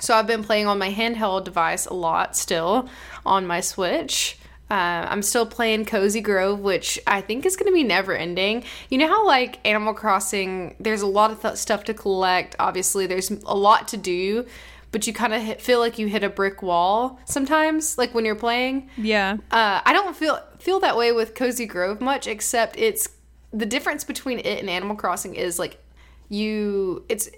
So 0.00 0.14
I've 0.14 0.26
been 0.26 0.42
playing 0.42 0.66
on 0.66 0.78
my 0.78 0.92
handheld 0.92 1.44
device 1.44 1.86
a 1.86 1.94
lot 1.94 2.36
still 2.36 2.88
on 3.24 3.46
my 3.46 3.60
Switch. 3.60 4.38
Uh, 4.72 5.06
I'm 5.10 5.20
still 5.20 5.44
playing 5.44 5.84
Cozy 5.84 6.22
Grove, 6.22 6.60
which 6.60 6.98
I 7.06 7.20
think 7.20 7.44
is 7.44 7.56
going 7.56 7.66
to 7.66 7.74
be 7.74 7.84
never 7.84 8.16
ending. 8.16 8.64
You 8.88 8.96
know 8.96 9.06
how 9.06 9.26
like 9.26 9.58
Animal 9.66 9.92
Crossing, 9.92 10.76
there's 10.80 11.02
a 11.02 11.06
lot 11.06 11.30
of 11.30 11.42
th- 11.42 11.56
stuff 11.56 11.84
to 11.84 11.92
collect. 11.92 12.56
Obviously, 12.58 13.06
there's 13.06 13.30
a 13.30 13.54
lot 13.54 13.86
to 13.88 13.98
do, 13.98 14.46
but 14.90 15.06
you 15.06 15.12
kind 15.12 15.34
of 15.34 15.60
feel 15.60 15.78
like 15.78 15.98
you 15.98 16.06
hit 16.06 16.24
a 16.24 16.30
brick 16.30 16.62
wall 16.62 17.20
sometimes, 17.26 17.98
like 17.98 18.14
when 18.14 18.24
you're 18.24 18.34
playing. 18.34 18.88
Yeah. 18.96 19.36
Uh, 19.50 19.82
I 19.84 19.92
don't 19.92 20.16
feel 20.16 20.42
feel 20.58 20.80
that 20.80 20.96
way 20.96 21.12
with 21.12 21.34
Cozy 21.34 21.66
Grove 21.66 22.00
much, 22.00 22.26
except 22.26 22.78
it's 22.78 23.10
the 23.52 23.66
difference 23.66 24.04
between 24.04 24.38
it 24.38 24.58
and 24.58 24.70
Animal 24.70 24.96
Crossing 24.96 25.34
is 25.34 25.58
like 25.58 25.84
you 26.30 27.04
it's 27.10 27.28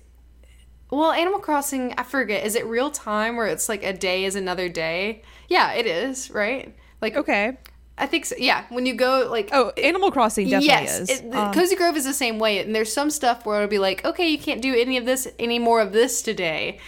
well 0.89 1.11
Animal 1.11 1.41
Crossing 1.41 1.95
I 1.99 2.05
forget 2.05 2.47
is 2.47 2.55
it 2.55 2.65
real 2.65 2.93
time 2.93 3.35
where 3.35 3.49
it's 3.49 3.69
like 3.69 3.83
a 3.83 3.93
day 3.93 4.25
is 4.25 4.37
another 4.37 4.69
day? 4.69 5.23
Yeah, 5.49 5.73
it 5.73 5.87
is 5.89 6.31
right. 6.31 6.77
Like 7.05 7.17
Okay. 7.17 7.57
I 7.97 8.07
think 8.07 8.25
so. 8.27 8.35
Yeah, 8.37 8.65
when 8.71 8.87
you 8.87 8.95
go 8.95 9.29
like 9.31 9.51
Oh, 9.53 9.71
Animal 9.77 10.11
Crossing 10.11 10.47
definitely 10.49 10.67
yes, 10.67 10.99
is. 11.01 11.11
it, 11.11 11.33
Um, 11.33 11.55
Cozy 11.55 11.77
Grove 11.77 11.97
is 11.97 12.05
the 12.05 12.13
same 12.13 12.41
way, 12.41 12.59
and 12.59 12.75
there's 12.75 12.93
some 12.93 13.09
stuff 13.09 13.47
where 13.47 13.59
it'll 13.59 13.69
be 13.71 13.79
like, 13.79 14.05
okay, 14.05 14.27
you 14.29 14.39
can't 14.39 14.61
do 14.61 14.75
any 14.75 14.97
of 14.97 15.05
this, 15.05 15.29
any 15.39 15.61
more 15.61 15.81
of 15.81 15.93
this 15.93 16.21
today, 16.21 16.81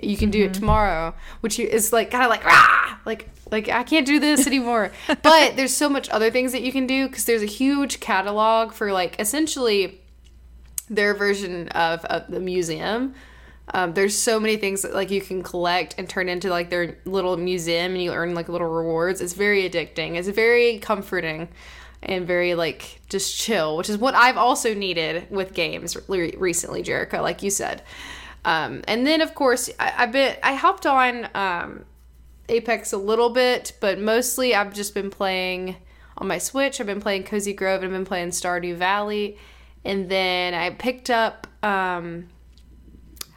You 0.00 0.16
can 0.16 0.30
do 0.30 0.44
it 0.44 0.54
tomorrow, 0.54 1.14
which 1.40 1.58
is 1.58 1.92
like 1.92 2.10
kind 2.12 2.22
of 2.24 2.30
like 2.30 2.44
ah, 2.44 3.00
like 3.04 3.28
like 3.50 3.68
I 3.68 3.82
can't 3.82 4.06
do 4.06 4.20
this 4.20 4.46
anymore. 4.46 4.92
but 5.22 5.56
there's 5.56 5.74
so 5.76 5.88
much 5.88 6.08
other 6.10 6.30
things 6.30 6.52
that 6.52 6.62
you 6.62 6.70
can 6.72 6.86
do 6.86 7.08
because 7.08 7.24
there's 7.24 7.42
a 7.42 7.46
huge 7.62 7.98
catalog 8.00 8.72
for 8.72 8.92
like 8.92 9.16
essentially 9.20 10.00
their 10.90 11.14
version 11.14 11.68
of, 11.70 12.04
of 12.06 12.26
the 12.28 12.40
museum. 12.40 13.14
Um, 13.72 13.94
there's 13.94 14.16
so 14.16 14.38
many 14.38 14.56
things 14.56 14.82
that 14.82 14.94
like 14.94 15.10
you 15.10 15.20
can 15.20 15.42
collect 15.42 15.94
and 15.96 16.08
turn 16.08 16.28
into 16.28 16.50
like 16.50 16.70
their 16.70 16.98
little 17.04 17.36
museum, 17.36 17.92
and 17.92 18.02
you 18.02 18.12
earn 18.12 18.34
like 18.34 18.48
little 18.48 18.68
rewards. 18.68 19.20
It's 19.20 19.32
very 19.32 19.68
addicting. 19.68 20.16
It's 20.16 20.28
very 20.28 20.78
comforting 20.78 21.48
and 22.02 22.26
very 22.26 22.54
like 22.54 23.00
just 23.08 23.36
chill, 23.38 23.76
which 23.76 23.88
is 23.88 23.96
what 23.96 24.14
I've 24.14 24.36
also 24.36 24.74
needed 24.74 25.30
with 25.30 25.54
games 25.54 25.96
re- 26.08 26.34
recently, 26.36 26.82
Jericho, 26.82 27.22
like 27.22 27.42
you 27.42 27.50
said. 27.50 27.82
Um, 28.44 28.82
and 28.86 29.06
then 29.06 29.22
of 29.22 29.34
course 29.34 29.70
I, 29.80 29.94
I 29.96 30.06
been 30.06 30.36
I 30.42 30.54
hopped 30.54 30.84
on 30.84 31.28
um, 31.34 31.84
Apex 32.48 32.92
a 32.92 32.98
little 32.98 33.30
bit, 33.30 33.72
but 33.80 33.98
mostly 33.98 34.54
I've 34.54 34.74
just 34.74 34.92
been 34.94 35.10
playing 35.10 35.76
on 36.18 36.28
my 36.28 36.38
Switch. 36.38 36.80
I've 36.80 36.86
been 36.86 37.00
playing 37.00 37.24
Cozy 37.24 37.54
Grove 37.54 37.82
and 37.82 37.86
I've 37.86 37.98
been 37.98 38.04
playing 38.04 38.28
Stardew 38.28 38.76
Valley, 38.76 39.38
and 39.84 40.10
then 40.10 40.52
I 40.52 40.70
picked 40.70 41.08
up. 41.08 41.46
Um, 41.62 42.28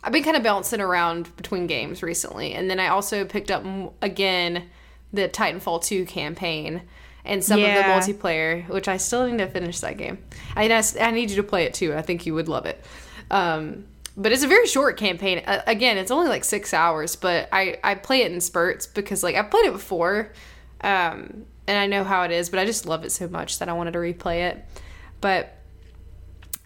I've 0.08 0.14
been 0.14 0.24
kind 0.24 0.38
of 0.38 0.44
bouncing 0.44 0.80
around 0.80 1.36
between 1.36 1.68
games 1.68 2.02
recently, 2.02 2.54
and 2.54 2.70
then 2.70 2.80
I 2.80 2.88
also 2.88 3.26
picked 3.26 3.52
up 3.52 3.66
again 4.02 4.70
the 5.12 5.28
Titanfall 5.28 5.84
2 5.84 6.06
campaign 6.06 6.84
and 7.26 7.44
some 7.44 7.60
Yeah. 7.60 7.98
of 7.98 8.06
the 8.06 8.14
multiplayer, 8.14 8.66
which 8.70 8.88
I 8.88 8.96
still 8.96 9.28
need 9.28 9.40
to 9.40 9.48
finish 9.48 9.82
that 9.82 9.98
game. 9.98 10.20
I, 10.56 10.72
I 11.02 11.12
need 11.12 11.30
you 11.30 11.36
to 11.36 11.44
play 11.44 11.66
it 11.66 11.74
too. 11.74 11.94
I 11.94 12.02
think 12.02 12.26
you 12.26 12.34
would 12.36 12.48
love 12.48 12.66
it. 12.66 12.82
Um, 13.30 13.84
but 14.16 14.32
it's 14.32 14.44
a 14.44 14.48
very 14.48 14.66
short 14.66 14.96
campaign. 14.96 15.44
Uh, 15.46 15.62
again, 15.68 15.98
it's 15.98 16.10
only 16.10 16.30
like 16.30 16.46
six 16.46 16.74
hours, 16.74 17.18
but 17.18 17.50
I, 17.52 17.78
I 17.84 17.96
play 17.96 18.22
it 18.22 18.32
in 18.32 18.40
spurts 18.40 18.88
because 18.88 19.24
like 19.24 19.36
I've 19.36 19.52
played 19.52 19.66
it 19.66 19.74
before, 19.74 20.32
um, 20.80 21.46
and 21.68 21.78
I 21.78 21.86
know 21.88 22.06
how 22.06 22.24
it 22.24 22.32
is. 22.32 22.50
But 22.50 22.60
I 22.60 22.66
just 22.66 22.86
love 22.86 23.04
it 23.04 23.12
so 23.12 23.28
much 23.28 23.60
that 23.60 23.68
I 23.68 23.74
wanted 23.74 23.92
to 23.92 24.00
replay 24.00 24.50
it. 24.50 24.64
But 25.20 25.54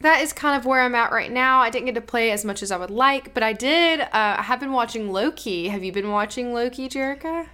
that 0.02 0.22
is 0.22 0.34
kind 0.34 0.58
of 0.60 0.66
where 0.66 0.82
I'm 0.82 0.96
at 0.96 1.12
right 1.12 1.32
now. 1.32 1.60
I 1.60 1.70
didn't 1.70 1.86
get 1.88 1.96
to 1.96 2.02
play 2.02 2.32
as 2.32 2.44
much 2.46 2.62
as 2.64 2.72
I 2.72 2.78
would 2.78 2.90
like, 2.92 3.34
but 3.34 3.44
I 3.44 3.54
did. 3.54 4.02
Uh, 4.02 4.08
I 4.14 4.42
have 4.44 4.60
been 4.60 4.72
watching 4.72 5.12
Loki. 5.12 5.68
Have 5.70 5.84
you 5.84 5.92
been 5.92 6.10
watching 6.12 6.54
Loki, 6.54 6.88
Jerica? 6.90 7.48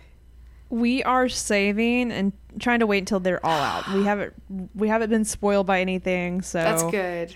We 0.69 1.01
are 1.03 1.29
saving 1.29 2.11
and 2.11 2.33
trying 2.59 2.79
to 2.79 2.87
wait 2.87 2.99
until 2.99 3.19
they're 3.21 3.45
all 3.45 3.59
out. 3.61 3.87
We 3.93 4.03
haven't 4.11 4.33
we 4.75 4.87
haven't 4.89 5.09
been 5.09 5.25
spoiled 5.25 5.65
by 5.67 5.81
anything, 5.81 6.41
so 6.41 6.59
That's 6.61 6.83
good. 6.83 7.35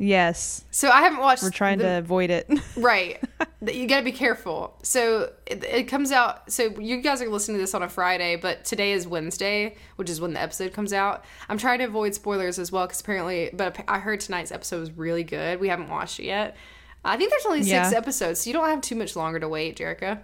Yes, 0.00 0.64
So 0.70 0.90
I 0.90 1.00
haven't 1.02 1.18
watched. 1.18 1.42
we're 1.42 1.50
trying 1.50 1.78
the- 1.78 1.84
to 1.84 1.98
avoid 1.98 2.30
it. 2.30 2.48
Right. 2.76 3.20
That 3.60 3.74
you 3.74 3.88
got 3.88 3.98
to 3.98 4.04
be 4.04 4.12
careful. 4.12 4.78
So 4.84 5.32
it, 5.44 5.64
it 5.64 5.84
comes 5.88 6.12
out. 6.12 6.52
So 6.52 6.78
you 6.78 6.98
guys 6.98 7.20
are 7.20 7.28
listening 7.28 7.56
to 7.56 7.62
this 7.62 7.74
on 7.74 7.82
a 7.82 7.88
Friday, 7.88 8.36
but 8.36 8.64
today 8.64 8.92
is 8.92 9.06
Wednesday, 9.08 9.74
which 9.96 10.08
is 10.08 10.20
when 10.20 10.32
the 10.32 10.40
episode 10.40 10.72
comes 10.72 10.92
out. 10.92 11.24
I'm 11.48 11.58
trying 11.58 11.80
to 11.80 11.84
avoid 11.86 12.14
spoilers 12.14 12.60
as 12.60 12.70
well 12.70 12.86
because 12.86 13.00
apparently, 13.00 13.50
but 13.52 13.82
I 13.88 13.98
heard 13.98 14.20
tonight's 14.20 14.52
episode 14.52 14.78
was 14.78 14.92
really 14.92 15.24
good. 15.24 15.58
We 15.58 15.68
haven't 15.68 15.88
watched 15.88 16.20
it 16.20 16.26
yet. 16.26 16.56
I 17.04 17.16
think 17.16 17.30
there's 17.30 17.46
only 17.46 17.62
six 17.62 17.90
Yeah. 17.90 17.98
episodes, 17.98 18.40
so 18.40 18.48
you 18.50 18.54
don't 18.54 18.68
have 18.68 18.80
too 18.80 18.94
much 18.94 19.16
longer 19.16 19.40
to 19.40 19.48
wait, 19.48 19.76
Jerica. 19.78 20.20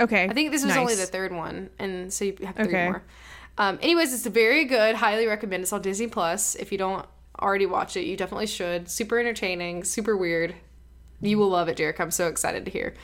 okay, 0.00 0.24
I 0.28 0.32
think 0.32 0.50
this 0.50 0.64
was 0.64 0.76
only 0.76 0.94
the 0.94 1.06
third 1.06 1.32
one, 1.32 1.68
and 1.78 2.12
so 2.12 2.24
you 2.26 2.36
have 2.44 2.54
three 2.56 2.66
Okay. 2.68 2.84
more. 2.86 3.02
Um, 3.58 3.78
anyways, 3.82 4.12
it's 4.14 4.26
very 4.26 4.64
good. 4.66 4.96
Highly 4.96 5.26
recommend. 5.26 5.62
It's 5.62 5.72
on 5.72 5.82
Disney 5.82 6.06
Plus. 6.06 6.54
If 6.54 6.70
you 6.72 6.78
don't 6.78 7.04
already 7.40 7.64
watch 7.66 7.96
it, 7.96 8.04
you 8.04 8.16
definitely 8.16 8.46
should. 8.46 8.90
Super 8.90 9.18
entertaining. 9.18 9.84
Super 9.84 10.16
weird. 10.16 10.54
You 11.20 11.38
will 11.38 11.48
love 11.48 11.68
it, 11.68 11.76
Derek. 11.76 11.98
I'm 12.00 12.10
so 12.10 12.28
excited 12.28 12.64
to 12.64 12.70
hear. 12.70 12.94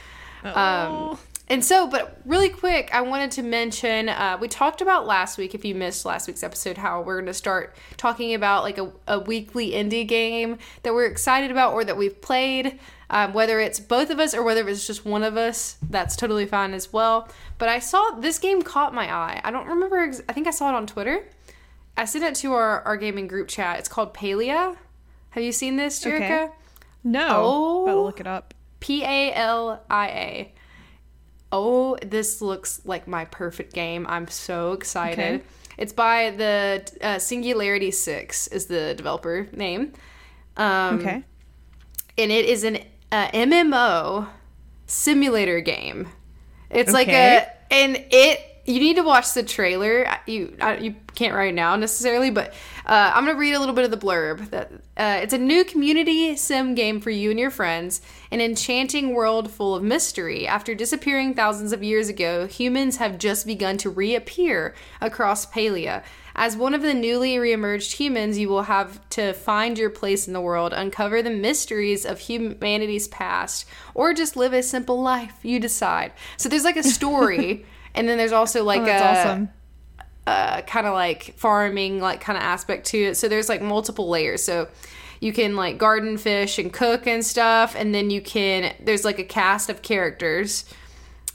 Um, 0.44 0.52
Oh. 0.54 1.18
and 1.48 1.64
so, 1.64 1.86
but 1.86 2.20
really 2.24 2.48
quick, 2.48 2.90
I 2.92 3.00
wanted 3.02 3.30
to 3.32 3.42
mention 3.42 4.08
uh, 4.08 4.38
we 4.40 4.48
talked 4.48 4.80
about 4.80 5.06
last 5.06 5.38
week. 5.38 5.54
If 5.54 5.64
you 5.64 5.74
missed 5.74 6.04
last 6.04 6.26
week's 6.28 6.42
episode, 6.42 6.78
how 6.78 7.00
we're 7.02 7.16
going 7.16 7.26
to 7.26 7.34
start 7.34 7.74
talking 7.96 8.34
about 8.34 8.62
like 8.64 8.78
a, 8.78 8.90
a 9.06 9.18
weekly 9.20 9.70
indie 9.70 10.06
game 10.06 10.58
that 10.82 10.92
we're 10.94 11.06
excited 11.06 11.50
about 11.50 11.72
or 11.74 11.84
that 11.84 11.96
we've 11.96 12.20
played. 12.20 12.78
Um, 13.10 13.34
whether 13.34 13.60
it's 13.60 13.78
both 13.78 14.08
of 14.08 14.18
us 14.18 14.32
or 14.34 14.42
whether 14.42 14.66
it's 14.66 14.86
just 14.86 15.04
one 15.04 15.22
of 15.22 15.36
us, 15.36 15.76
that's 15.90 16.16
totally 16.16 16.46
fine 16.46 16.72
as 16.72 16.92
well. 16.94 17.28
But 17.58 17.68
I 17.68 17.78
saw 17.78 18.12
this 18.18 18.38
game 18.38 18.62
caught 18.62 18.94
my 18.94 19.12
eye. 19.14 19.38
I 19.44 19.50
don't 19.50 19.66
remember. 19.66 19.98
Ex- 19.98 20.22
I 20.30 20.32
think 20.32 20.46
I 20.46 20.50
saw 20.50 20.70
it 20.70 20.74
on 20.74 20.86
Twitter. 20.86 21.22
I 21.94 22.06
sent 22.06 22.24
it 22.24 22.34
to 22.36 22.54
our, 22.54 22.80
our 22.82 22.96
gaming 22.96 23.26
group 23.28 23.48
chat. 23.48 23.78
It's 23.78 23.88
called 23.88 24.14
Palia. 24.14 24.78
Have 25.30 25.42
you 25.44 25.52
seen 25.52 25.76
this, 25.76 26.02
Jerica? 26.02 26.14
Okay. 26.44 26.48
No, 27.04 27.28
Oh. 27.30 27.82
about 27.84 27.92
to 27.94 28.00
look 28.00 28.20
it 28.20 28.26
up. 28.26 28.54
P 28.80 29.02
A 29.04 29.32
L 29.34 29.82
I 29.88 30.06
A. 30.08 30.52
Oh, 31.52 31.96
this 32.02 32.40
looks 32.40 32.80
like 32.84 33.06
my 33.06 33.24
perfect 33.26 33.72
game. 33.74 34.06
I'm 34.08 34.26
so 34.28 34.72
excited. 34.72 35.18
Okay. 35.40 35.42
It's 35.78 35.92
by 35.92 36.30
the 36.30 36.90
uh, 37.00 37.18
Singularity 37.18 37.90
Six 37.90 38.46
is 38.48 38.66
the 38.66 38.94
developer 38.94 39.48
name. 39.52 39.92
Um, 40.56 40.98
Okay, 41.00 41.22
and 42.18 42.30
it 42.32 42.44
is 42.46 42.64
an 42.64 42.78
uh, 43.10 43.28
MMO 43.28 44.28
simulator 44.86 45.60
game. 45.60 46.08
It's 46.70 46.92
like 46.92 47.08
a 47.08 47.46
and 47.70 47.96
it. 48.10 48.40
You 48.64 48.78
need 48.78 48.96
to 48.96 49.02
watch 49.02 49.34
the 49.34 49.42
trailer. 49.42 50.06
You 50.26 50.56
you 50.80 50.94
can't 51.14 51.34
right 51.34 51.52
now 51.52 51.74
necessarily, 51.76 52.30
but 52.30 52.54
uh, 52.86 53.12
I'm 53.14 53.26
gonna 53.26 53.38
read 53.38 53.54
a 53.54 53.58
little 53.58 53.74
bit 53.74 53.84
of 53.84 53.90
the 53.90 53.96
blurb. 53.96 54.50
That 54.50 54.70
uh, 54.96 55.20
it's 55.22 55.34
a 55.34 55.38
new 55.38 55.64
community 55.64 56.36
sim 56.36 56.74
game 56.74 57.00
for 57.00 57.10
you 57.10 57.30
and 57.30 57.40
your 57.40 57.50
friends, 57.50 58.00
an 58.30 58.40
enchanting 58.40 59.14
world 59.14 59.50
full 59.50 59.74
of 59.74 59.82
mystery. 59.82 60.46
After 60.46 60.74
disappearing 60.74 61.34
thousands 61.34 61.72
of 61.72 61.82
years 61.82 62.08
ago, 62.08 62.46
humans 62.46 62.98
have 62.98 63.18
just 63.18 63.46
begun 63.46 63.78
to 63.78 63.90
reappear 63.90 64.74
across 65.00 65.44
Palia. 65.44 66.04
As 66.34 66.56
one 66.56 66.72
of 66.72 66.82
the 66.82 66.94
newly 66.94 67.36
reemerged 67.36 67.92
humans, 67.92 68.38
you 68.38 68.48
will 68.48 68.62
have 68.62 69.06
to 69.10 69.34
find 69.34 69.76
your 69.76 69.90
place 69.90 70.26
in 70.26 70.32
the 70.32 70.40
world, 70.40 70.72
uncover 70.72 71.22
the 71.22 71.30
mysteries 71.30 72.06
of 72.06 72.20
humanity's 72.20 73.06
past, 73.08 73.66
or 73.94 74.14
just 74.14 74.36
live 74.36 74.54
a 74.54 74.62
simple 74.62 75.02
life. 75.02 75.34
You 75.42 75.60
decide. 75.60 76.12
So 76.38 76.48
there's 76.48 76.64
like 76.64 76.78
a 76.78 76.82
story, 76.82 77.66
and 77.94 78.08
then 78.08 78.18
there's 78.18 78.32
also 78.32 78.64
like 78.64 78.82
oh, 78.82 78.86
a 78.86 78.98
awesome. 78.98 79.50
uh, 80.26 80.62
kind 80.62 80.86
of 80.86 80.94
like 80.94 81.34
farming 81.36 82.00
like 82.00 82.20
kind 82.20 82.36
of 82.36 82.42
aspect 82.42 82.86
to 82.88 82.98
it. 82.98 83.16
So 83.16 83.28
there's 83.28 83.48
like 83.48 83.62
multiple 83.62 84.08
layers. 84.08 84.42
So 84.42 84.68
you 85.20 85.32
can 85.32 85.54
like 85.54 85.78
garden 85.78 86.18
fish 86.18 86.58
and 86.58 86.72
cook 86.72 87.06
and 87.06 87.24
stuff, 87.24 87.74
and 87.76 87.94
then 87.94 88.10
you 88.10 88.20
can 88.20 88.74
there's 88.80 89.04
like 89.04 89.18
a 89.18 89.24
cast 89.24 89.70
of 89.70 89.82
characters. 89.82 90.64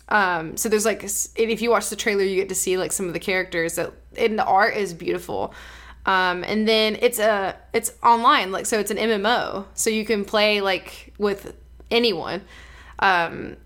Um, 0.09 0.57
so 0.57 0.69
there's 0.69 0.85
like 0.85 1.03
and 1.03 1.11
if 1.37 1.61
you 1.61 1.69
watch 1.69 1.89
the 1.89 1.95
trailer, 1.95 2.23
you 2.23 2.35
get 2.35 2.49
to 2.49 2.55
see 2.55 2.77
like 2.77 2.91
some 2.91 3.07
of 3.07 3.13
the 3.13 3.19
characters 3.19 3.75
that 3.75 3.93
and 4.17 4.37
the 4.37 4.45
art 4.45 4.75
is 4.75 4.93
beautiful. 4.93 5.53
Um, 6.05 6.43
and 6.45 6.67
then 6.67 6.97
it's 7.01 7.19
a 7.19 7.55
it's 7.73 7.93
online 8.01 8.51
like 8.51 8.65
so 8.65 8.79
it's 8.79 8.91
an 8.91 8.97
MMO, 8.97 9.65
so 9.73 9.89
you 9.89 10.05
can 10.05 10.25
play 10.25 10.61
like 10.61 11.13
with 11.17 11.55
anyone. 11.91 12.41
Um, 12.99 13.57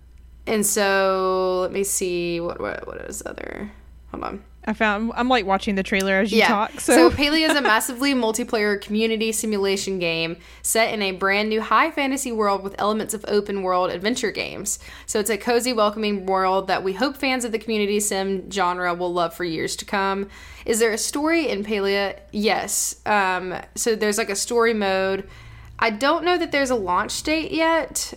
and 0.47 0.65
so 0.65 1.59
let 1.61 1.71
me 1.71 1.83
see 1.83 2.39
what 2.39 2.59
what 2.59 2.87
what 2.87 2.97
is 3.01 3.23
other. 3.25 3.71
Hold 4.11 4.23
on. 4.23 4.43
I 4.65 4.73
found. 4.73 5.11
I'm 5.15 5.27
like 5.27 5.45
watching 5.45 5.73
the 5.73 5.81
trailer 5.81 6.19
as 6.19 6.31
you 6.31 6.43
talk. 6.43 6.79
So, 6.79 7.09
So, 7.09 7.09
Palia 7.17 7.49
is 7.49 7.55
a 7.55 7.61
massively 7.61 8.13
multiplayer 8.13 8.79
community 8.79 9.31
simulation 9.31 9.97
game 9.97 10.37
set 10.61 10.93
in 10.93 11.01
a 11.01 11.13
brand 11.13 11.49
new 11.49 11.61
high 11.61 11.89
fantasy 11.89 12.31
world 12.31 12.61
with 12.61 12.75
elements 12.77 13.15
of 13.15 13.25
open 13.27 13.63
world 13.63 13.89
adventure 13.89 14.29
games. 14.29 14.77
So 15.07 15.19
it's 15.19 15.31
a 15.31 15.37
cozy, 15.37 15.73
welcoming 15.73 16.27
world 16.27 16.67
that 16.67 16.83
we 16.83 16.93
hope 16.93 17.17
fans 17.17 17.43
of 17.43 17.51
the 17.51 17.57
community 17.57 17.99
sim 17.99 18.51
genre 18.51 18.93
will 18.93 19.11
love 19.11 19.33
for 19.33 19.43
years 19.43 19.75
to 19.77 19.85
come. 19.85 20.29
Is 20.65 20.77
there 20.77 20.91
a 20.91 20.97
story 20.97 21.49
in 21.49 21.63
Palia? 21.63 22.19
Yes. 22.31 23.01
Um, 23.07 23.55
so 23.73 23.95
there's 23.95 24.19
like 24.19 24.29
a 24.29 24.35
story 24.35 24.75
mode. 24.75 25.27
I 25.79 25.89
don't 25.89 26.23
know 26.23 26.37
that 26.37 26.51
there's 26.51 26.69
a 26.69 26.75
launch 26.75 27.23
date 27.23 27.51
yet. 27.51 28.13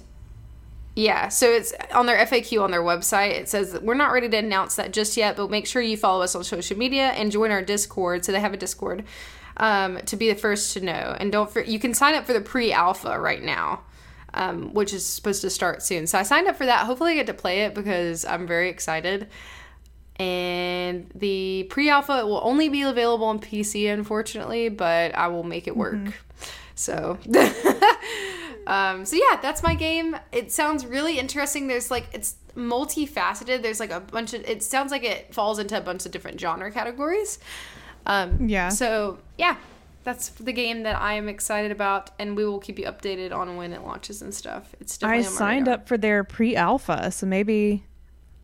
Yeah, 0.96 1.28
so 1.28 1.50
it's 1.50 1.72
on 1.92 2.06
their 2.06 2.24
FAQ 2.24 2.62
on 2.62 2.70
their 2.70 2.82
website. 2.82 3.30
It 3.30 3.48
says 3.48 3.78
we're 3.82 3.94
not 3.94 4.12
ready 4.12 4.28
to 4.28 4.36
announce 4.36 4.76
that 4.76 4.92
just 4.92 5.16
yet, 5.16 5.36
but 5.36 5.50
make 5.50 5.66
sure 5.66 5.82
you 5.82 5.96
follow 5.96 6.22
us 6.22 6.36
on 6.36 6.44
social 6.44 6.78
media 6.78 7.08
and 7.08 7.32
join 7.32 7.50
our 7.50 7.62
Discord. 7.62 8.24
So 8.24 8.30
they 8.30 8.38
have 8.38 8.54
a 8.54 8.56
Discord 8.56 9.04
um, 9.56 9.98
to 10.02 10.16
be 10.16 10.28
the 10.28 10.38
first 10.38 10.72
to 10.74 10.80
know. 10.80 11.16
And 11.18 11.32
don't 11.32 11.50
for, 11.50 11.62
you 11.62 11.80
can 11.80 11.94
sign 11.94 12.14
up 12.14 12.26
for 12.26 12.32
the 12.32 12.40
pre-alpha 12.40 13.18
right 13.18 13.42
now, 13.42 13.82
um, 14.34 14.72
which 14.72 14.92
is 14.92 15.04
supposed 15.04 15.40
to 15.42 15.50
start 15.50 15.82
soon. 15.82 16.06
So 16.06 16.16
I 16.16 16.22
signed 16.22 16.46
up 16.46 16.56
for 16.56 16.66
that. 16.66 16.86
Hopefully, 16.86 17.12
I 17.12 17.14
get 17.16 17.26
to 17.26 17.34
play 17.34 17.62
it 17.62 17.74
because 17.74 18.24
I'm 18.24 18.46
very 18.46 18.68
excited. 18.68 19.28
And 20.16 21.10
the 21.12 21.66
pre-alpha 21.70 22.24
will 22.24 22.40
only 22.44 22.68
be 22.68 22.82
available 22.82 23.26
on 23.26 23.40
PC, 23.40 23.92
unfortunately, 23.92 24.68
but 24.68 25.12
I 25.16 25.26
will 25.26 25.42
make 25.42 25.66
it 25.66 25.76
work. 25.76 26.22
So. 26.76 27.18
Um, 28.66 29.04
so 29.04 29.16
yeah, 29.16 29.38
that's 29.40 29.62
my 29.62 29.74
game. 29.74 30.16
It 30.32 30.52
sounds 30.52 30.86
really 30.86 31.18
interesting. 31.18 31.66
There's 31.66 31.90
like 31.90 32.06
it's 32.12 32.36
multifaceted. 32.56 33.62
There's 33.62 33.80
like 33.80 33.90
a 33.90 34.00
bunch 34.00 34.34
of. 34.34 34.42
It 34.48 34.62
sounds 34.62 34.90
like 34.90 35.04
it 35.04 35.34
falls 35.34 35.58
into 35.58 35.76
a 35.76 35.80
bunch 35.80 36.06
of 36.06 36.12
different 36.12 36.40
genre 36.40 36.70
categories. 36.70 37.38
Um, 38.06 38.48
Yeah. 38.48 38.68
So 38.68 39.18
yeah, 39.38 39.56
that's 40.04 40.28
the 40.30 40.52
game 40.52 40.82
that 40.82 41.00
I 41.00 41.14
am 41.14 41.28
excited 41.28 41.70
about, 41.70 42.10
and 42.18 42.36
we 42.36 42.44
will 42.44 42.58
keep 42.60 42.78
you 42.78 42.86
updated 42.86 43.32
on 43.32 43.56
when 43.56 43.72
it 43.72 43.82
launches 43.82 44.22
and 44.22 44.34
stuff. 44.34 44.74
It's 44.80 44.98
I 45.02 45.18
definitely 45.18 45.26
on 45.26 45.32
my 45.32 45.38
signed 45.38 45.66
radar. 45.66 45.80
up 45.80 45.88
for 45.88 45.96
their 45.98 46.24
pre-alpha, 46.24 47.10
so 47.10 47.26
maybe 47.26 47.84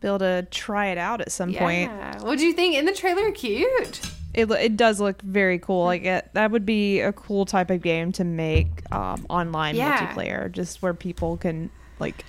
be 0.01 0.07
able 0.07 0.19
to 0.19 0.47
try 0.49 0.87
it 0.87 0.97
out 0.97 1.21
at 1.21 1.31
some 1.31 1.53
point. 1.53 1.91
Yeah. 1.91 2.21
What 2.23 2.39
do 2.39 2.45
you 2.45 2.53
think? 2.53 2.75
In 2.75 2.85
the 2.85 2.93
trailer, 2.93 3.31
cute. 3.31 4.01
It 4.33 4.49
it 4.51 4.77
does 4.77 4.99
look 5.01 5.21
very 5.21 5.59
cool. 5.59 5.85
Like 5.85 6.03
it, 6.05 6.29
that 6.33 6.51
would 6.51 6.65
be 6.65 6.99
a 7.01 7.11
cool 7.11 7.45
type 7.45 7.69
of 7.69 7.81
game 7.81 8.11
to 8.13 8.23
make 8.23 8.67
um, 8.93 9.25
online 9.29 9.75
Yeah. 9.75 9.97
multiplayer, 10.13 10.51
just 10.51 10.81
where 10.81 10.93
people 10.93 11.37
can 11.37 11.69
like. 11.99 12.23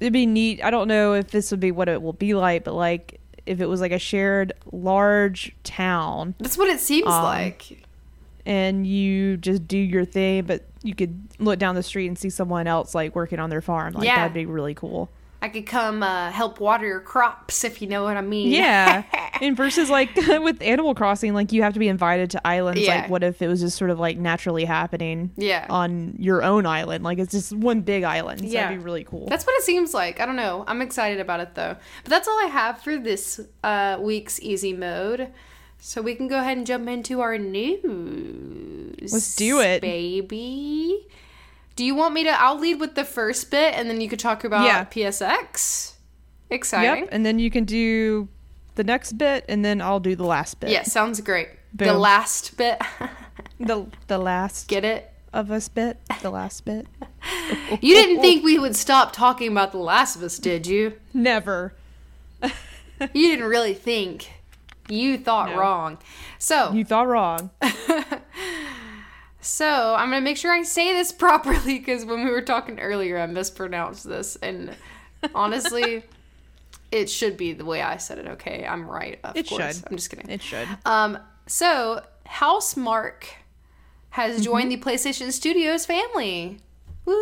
It'd 0.00 0.12
be 0.12 0.26
neat. 0.26 0.62
I 0.62 0.70
don't 0.70 0.88
know 0.88 1.14
if 1.14 1.28
this 1.30 1.50
would 1.50 1.60
be 1.60 1.70
what 1.70 1.88
it 1.88 2.02
will 2.02 2.12
be 2.12 2.34
like, 2.34 2.64
but 2.64 2.74
like 2.74 3.20
if 3.46 3.60
it 3.60 3.66
was 3.66 3.80
like 3.80 3.92
a 3.92 3.98
shared 3.98 4.52
large 4.72 5.54
town 5.64 6.34
That's 6.38 6.58
what 6.58 6.68
it 6.68 6.80
seems 6.80 7.06
Um, 7.06 7.22
like. 7.22 7.84
and 8.44 8.86
you 8.86 9.36
just 9.38 9.66
do 9.68 9.78
your 9.78 10.04
thing, 10.04 10.44
but 10.44 10.64
you 10.82 10.94
could 10.94 11.18
look 11.38 11.58
down 11.58 11.74
the 11.74 11.82
street 11.82 12.06
and 12.08 12.18
see 12.18 12.28
someone 12.30 12.66
else 12.66 12.94
like 12.94 13.14
working 13.14 13.38
on 13.38 13.48
their 13.50 13.60
farm. 13.62 13.94
Like 13.94 14.04
Yeah. 14.04 14.16
that'd 14.16 14.34
be 14.34 14.44
really 14.46 14.74
cool. 14.74 15.08
I 15.44 15.48
could 15.50 15.66
come 15.66 16.02
uh, 16.02 16.30
help 16.30 16.58
water 16.58 16.86
your 16.86 17.00
crops 17.00 17.64
if 17.64 17.82
you 17.82 17.86
know 17.88 18.02
what 18.02 18.16
I 18.16 18.22
mean. 18.22 18.50
Yeah. 18.50 19.02
and 19.42 19.54
versus 19.54 19.90
like 19.90 20.16
with 20.16 20.62
Animal 20.62 20.94
Crossing, 20.94 21.34
like 21.34 21.52
you 21.52 21.62
have 21.62 21.74
to 21.74 21.78
be 21.78 21.88
invited 21.88 22.30
to 22.30 22.46
islands. 22.46 22.80
Yeah. 22.80 23.02
Like 23.02 23.10
what 23.10 23.22
if 23.22 23.42
it 23.42 23.48
was 23.48 23.60
just 23.60 23.76
sort 23.76 23.90
of 23.90 24.00
like 24.00 24.16
naturally 24.16 24.64
happening 24.64 25.32
Yeah. 25.36 25.66
on 25.68 26.16
your 26.18 26.42
own 26.42 26.64
island? 26.64 27.04
Like 27.04 27.18
it's 27.18 27.32
just 27.32 27.52
one 27.52 27.82
big 27.82 28.04
island. 28.04 28.40
So 28.40 28.46
Yeah. 28.46 28.62
That'd 28.64 28.78
be 28.78 28.84
really 28.84 29.04
cool. 29.04 29.26
That's 29.28 29.44
what 29.44 29.54
it 29.56 29.64
seems 29.64 29.92
like. 29.92 30.18
I 30.18 30.24
don't 30.24 30.36
know. 30.36 30.64
I'm 30.66 30.80
excited 30.80 31.20
about 31.20 31.40
it 31.40 31.54
though. 31.54 31.76
But 32.04 32.10
that's 32.10 32.26
all 32.26 32.38
I 32.42 32.46
have 32.46 32.80
for 32.80 32.96
this 32.96 33.38
uh, 33.62 33.98
week's 34.00 34.40
easy 34.40 34.72
mode. 34.72 35.28
So 35.78 36.00
we 36.00 36.14
can 36.14 36.26
go 36.28 36.38
ahead 36.38 36.56
and 36.56 36.66
jump 36.66 36.88
into 36.88 37.20
our 37.20 37.36
news. 37.36 39.12
Let's 39.12 39.36
do 39.36 39.60
it. 39.60 39.82
baby. 39.82 41.06
Do 41.76 41.84
you 41.84 41.94
want 41.94 42.14
me 42.14 42.24
to? 42.24 42.30
I'll 42.30 42.58
lead 42.58 42.78
with 42.80 42.94
the 42.94 43.04
first 43.04 43.50
bit, 43.50 43.74
and 43.74 43.88
then 43.90 44.00
you 44.00 44.08
could 44.08 44.18
talk 44.20 44.44
about 44.44 44.64
Yeah. 44.64 44.84
PSX. 44.84 45.94
Exciting. 46.50 47.04
Yep. 47.04 47.08
And 47.12 47.26
then 47.26 47.38
you 47.38 47.50
can 47.50 47.64
do 47.64 48.28
the 48.76 48.84
next 48.84 49.12
bit 49.14 49.44
and 49.48 49.64
then 49.64 49.80
I'll 49.80 50.00
do 50.00 50.14
the 50.16 50.24
last 50.26 50.60
bit. 50.60 50.70
Yeah, 50.70 50.82
sounds 50.82 51.20
great. 51.20 51.48
The 51.72 51.94
last 51.94 52.56
bit. 52.56 52.80
The 53.58 53.86
the 54.08 54.18
last 54.18 54.68
Get 54.68 54.84
it? 54.84 55.10
of 55.32 55.50
us 55.50 55.68
bit. 55.68 55.98
The 56.22 56.30
last 56.30 56.64
bit. 56.64 56.86
You 57.80 57.94
didn't 57.94 58.20
think 58.20 58.44
we 58.50 58.58
would 58.58 58.76
stop 58.76 59.12
talking 59.12 59.50
about 59.50 59.72
The 59.72 59.78
Last 59.78 60.16
of 60.16 60.22
Us, 60.22 60.38
did 60.38 60.66
you? 60.66 60.94
Never. 61.12 61.74
You 62.42 63.28
didn't 63.28 63.46
really 63.46 63.74
think. 63.74 64.30
You 64.88 65.16
thought 65.18 65.50
No. 65.50 65.56
wrong. 65.58 65.98
So, 66.38 66.72
You 66.72 66.84
thought 66.84 67.06
wrong. 67.08 67.50
So 69.44 69.94
I'm 69.94 70.08
gonna 70.10 70.20
make 70.22 70.36
sure 70.38 70.50
I 70.52 70.62
say 70.62 70.92
this 70.94 71.12
properly 71.26 71.78
because 71.78 72.04
when 72.04 72.24
we 72.24 72.30
were 72.30 72.42
talking 72.42 72.80
earlier, 72.80 73.18
I 73.18 73.26
mispronounced 73.26 74.08
this, 74.08 74.36
and 74.36 74.74
honestly, 75.34 76.02
it 76.90 77.10
should 77.10 77.36
be 77.36 77.52
the 77.52 77.64
way 77.64 77.82
I 77.82 77.98
said 77.98 78.18
it. 78.18 78.26
Okay, 78.26 78.66
I'm 78.66 78.88
right. 78.88 79.18
Of 79.22 79.36
It 79.36 79.46
course, 79.48 79.76
should. 79.78 79.84
I'm 79.90 79.96
just 79.96 80.10
kidding. 80.10 80.30
It 80.30 80.42
should. 80.42 80.66
Um, 80.86 81.18
so 81.46 82.02
Housemarque 82.26 83.24
has 84.10 84.34
Mm-hmm. 84.36 84.42
joined 84.44 84.70
the 84.72 84.76
PlayStation 84.78 85.30
Studios 85.32 85.84
family. 85.86 86.58
Woo! 87.04 87.20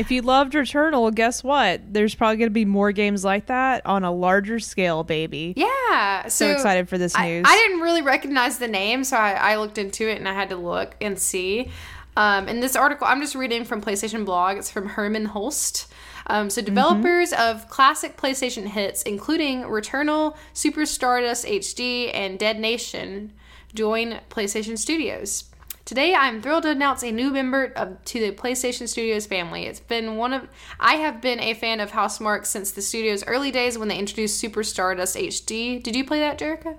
If 0.00 0.10
you 0.10 0.22
loved 0.22 0.54
Returnal, 0.54 1.14
guess 1.14 1.44
what? 1.44 1.92
There's 1.92 2.14
probably 2.14 2.38
going 2.38 2.48
to 2.48 2.54
be 2.54 2.64
more 2.64 2.90
games 2.90 3.22
like 3.22 3.46
that 3.46 3.84
on 3.84 4.02
a 4.02 4.10
larger 4.10 4.58
scale, 4.58 5.04
baby. 5.04 5.52
Yeah, 5.58 6.22
so, 6.22 6.46
So 6.46 6.52
excited 6.52 6.88
for 6.88 6.96
this 6.96 7.14
news. 7.18 7.44
I, 7.46 7.54
didn't 7.54 7.80
really 7.80 8.00
recognize 8.00 8.56
the 8.56 8.66
name, 8.66 9.04
so 9.04 9.18
I, 9.18 9.32
I 9.32 9.56
looked 9.56 9.76
into 9.76 10.08
it 10.08 10.16
and 10.16 10.26
I 10.26 10.32
had 10.32 10.48
to 10.48 10.56
look 10.56 10.96
and 11.02 11.18
see. 11.18 11.70
Um, 12.16 12.48
in 12.48 12.60
this 12.60 12.76
article, 12.76 13.06
I'm 13.06 13.20
just 13.20 13.34
reading 13.34 13.66
from 13.66 13.82
PlayStation 13.82 14.24
Blog. 14.24 14.56
It's 14.56 14.70
from 14.70 14.88
Hermen 14.88 15.26
Hulst. 15.26 15.86
Um, 16.28 16.48
so, 16.48 16.62
developers 16.62 17.34
of 17.34 17.68
classic 17.68 18.16
PlayStation 18.16 18.68
hits, 18.68 19.02
including 19.02 19.64
Returnal, 19.64 20.34
Super 20.54 20.86
Stardust 20.86 21.44
HD, 21.44 22.10
and 22.14 22.38
Dead 22.38 22.58
Nation, 22.58 23.34
join 23.74 24.20
PlayStation 24.30 24.78
Studios. 24.78 25.49
Today, 25.84 26.14
I'm 26.14 26.40
thrilled 26.40 26.62
to 26.64 26.70
announce 26.70 27.02
a 27.02 27.10
new 27.10 27.30
member 27.30 27.72
of, 27.74 28.04
to 28.04 28.20
the 28.20 28.32
PlayStation 28.32 28.86
Studios 28.86 29.26
family. 29.26 29.64
It's 29.64 29.80
been 29.80 30.16
one 30.16 30.32
of 30.32 30.48
I 30.78 30.94
have 30.94 31.20
been 31.20 31.40
a 31.40 31.54
fan 31.54 31.80
of 31.80 31.90
Housemarque 31.90 32.46
since 32.46 32.70
the 32.70 32.82
studio's 32.82 33.24
early 33.26 33.50
days 33.50 33.76
when 33.76 33.88
they 33.88 33.98
introduced 33.98 34.38
Super 34.38 34.62
Stardust 34.62 35.16
HD. 35.16 35.82
Did 35.82 35.96
you 35.96 36.04
play 36.04 36.20
that, 36.20 36.38
Jerica? 36.38 36.76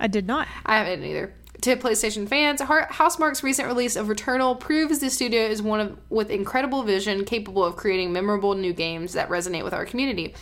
I 0.00 0.08
did 0.08 0.26
not. 0.26 0.48
I 0.66 0.78
haven't 0.78 1.04
either. 1.04 1.32
To 1.60 1.76
PlayStation 1.76 2.28
fans, 2.28 2.60
Housemarque's 2.60 3.42
recent 3.42 3.68
release 3.68 3.96
of 3.96 4.08
Returnal 4.08 4.58
proves 4.58 4.98
the 4.98 5.08
studio 5.08 5.40
is 5.42 5.62
one 5.62 5.80
of 5.80 5.98
with 6.10 6.28
incredible 6.28 6.82
vision, 6.82 7.24
capable 7.24 7.64
of 7.64 7.76
creating 7.76 8.12
memorable 8.12 8.54
new 8.54 8.72
games 8.72 9.12
that 9.12 9.28
resonate 9.28 9.64
with 9.64 9.72
our 9.72 9.86
community. 9.86 10.34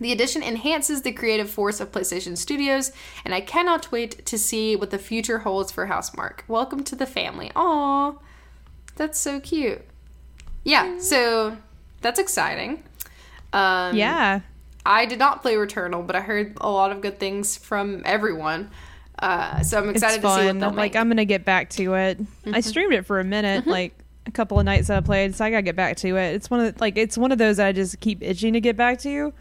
The 0.00 0.12
addition 0.12 0.42
enhances 0.42 1.02
the 1.02 1.12
creative 1.12 1.50
force 1.50 1.80
of 1.80 1.90
PlayStation 1.92 2.36
Studios, 2.36 2.92
and 3.24 3.34
I 3.34 3.40
cannot 3.40 3.90
wait 3.90 4.24
to 4.26 4.38
see 4.38 4.76
what 4.76 4.90
the 4.90 4.98
future 4.98 5.40
holds 5.40 5.72
for 5.72 5.86
Housemarque. 5.88 6.40
Welcome 6.46 6.84
to 6.84 6.96
the 6.96 7.06
family. 7.06 7.50
Aw, 7.56 8.14
that's 8.96 9.18
so 9.18 9.40
cute. 9.40 9.82
Yeah, 10.64 10.98
so 10.98 11.56
that's 12.00 12.18
exciting. 12.18 12.82
Um, 13.52 13.96
Yeah. 13.96 14.40
I 14.86 15.04
did 15.04 15.18
not 15.18 15.42
play 15.42 15.54
Returnal, 15.54 16.06
but 16.06 16.16
I 16.16 16.20
heard 16.20 16.56
a 16.60 16.70
lot 16.70 16.92
of 16.92 17.00
good 17.02 17.18
things 17.18 17.56
from 17.56 18.02
everyone. 18.06 18.70
Uh, 19.18 19.62
so 19.62 19.78
I'm 19.78 19.90
excited 19.90 20.16
it's 20.16 20.22
to 20.22 20.28
see 20.28 20.44
what 20.44 20.46
fun. 20.46 20.58
they'll 20.60 20.70
make. 20.70 20.94
like, 20.94 20.96
I'm 20.96 21.08
gonna 21.08 21.24
get 21.24 21.44
back 21.44 21.70
to 21.70 21.94
it. 21.94 22.18
I 22.52 22.60
streamed 22.60 22.94
it 22.94 23.04
for 23.04 23.18
a 23.20 23.24
minute, 23.24 23.66
like 23.66 23.92
a 24.26 24.30
couple 24.30 24.58
of 24.58 24.64
nights 24.64 24.86
that 24.88 24.96
I 24.96 25.00
played, 25.00 25.34
so 25.34 25.44
I 25.44 25.50
gotta 25.50 25.62
get 25.62 25.76
back 25.76 25.96
to 25.98 26.16
it. 26.16 26.34
It's 26.34 26.48
one 26.50 26.60
of 26.60 26.74
the, 26.74 26.80
like 26.80 26.96
it's 26.96 27.18
one 27.18 27.32
of 27.32 27.38
those 27.38 27.56
that 27.56 27.66
I 27.66 27.72
just 27.72 27.98
keep 28.00 28.22
itching 28.22 28.52
to 28.54 28.60
get 28.60 28.76
back 28.76 28.98
to, 29.00 29.32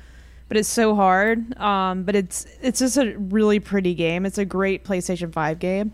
but 0.48 0.58
it's 0.58 0.70
so 0.70 0.96
hard. 0.96 1.58
Um, 1.60 2.04
but 2.04 2.16
it's 2.16 2.46
it's 2.62 2.80
just 2.80 2.98
a 2.98 3.18
really 3.18 3.60
pretty 3.60 3.94
game. 3.94 4.26
It's 4.26 4.38
a 4.38 4.46
great 4.46 4.84
PlayStation 4.84 5.32
Five 5.32 5.60
game, 5.60 5.94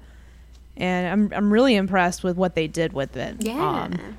and 0.77 1.07
I'm 1.07 1.33
I'm 1.37 1.51
really 1.53 1.75
impressed 1.75 2.23
with 2.23 2.37
what 2.37 2.55
they 2.55 2.67
did 2.67 2.93
with 2.93 3.15
it. 3.17 3.37
yeah. 3.39 3.83
Um, 3.83 4.17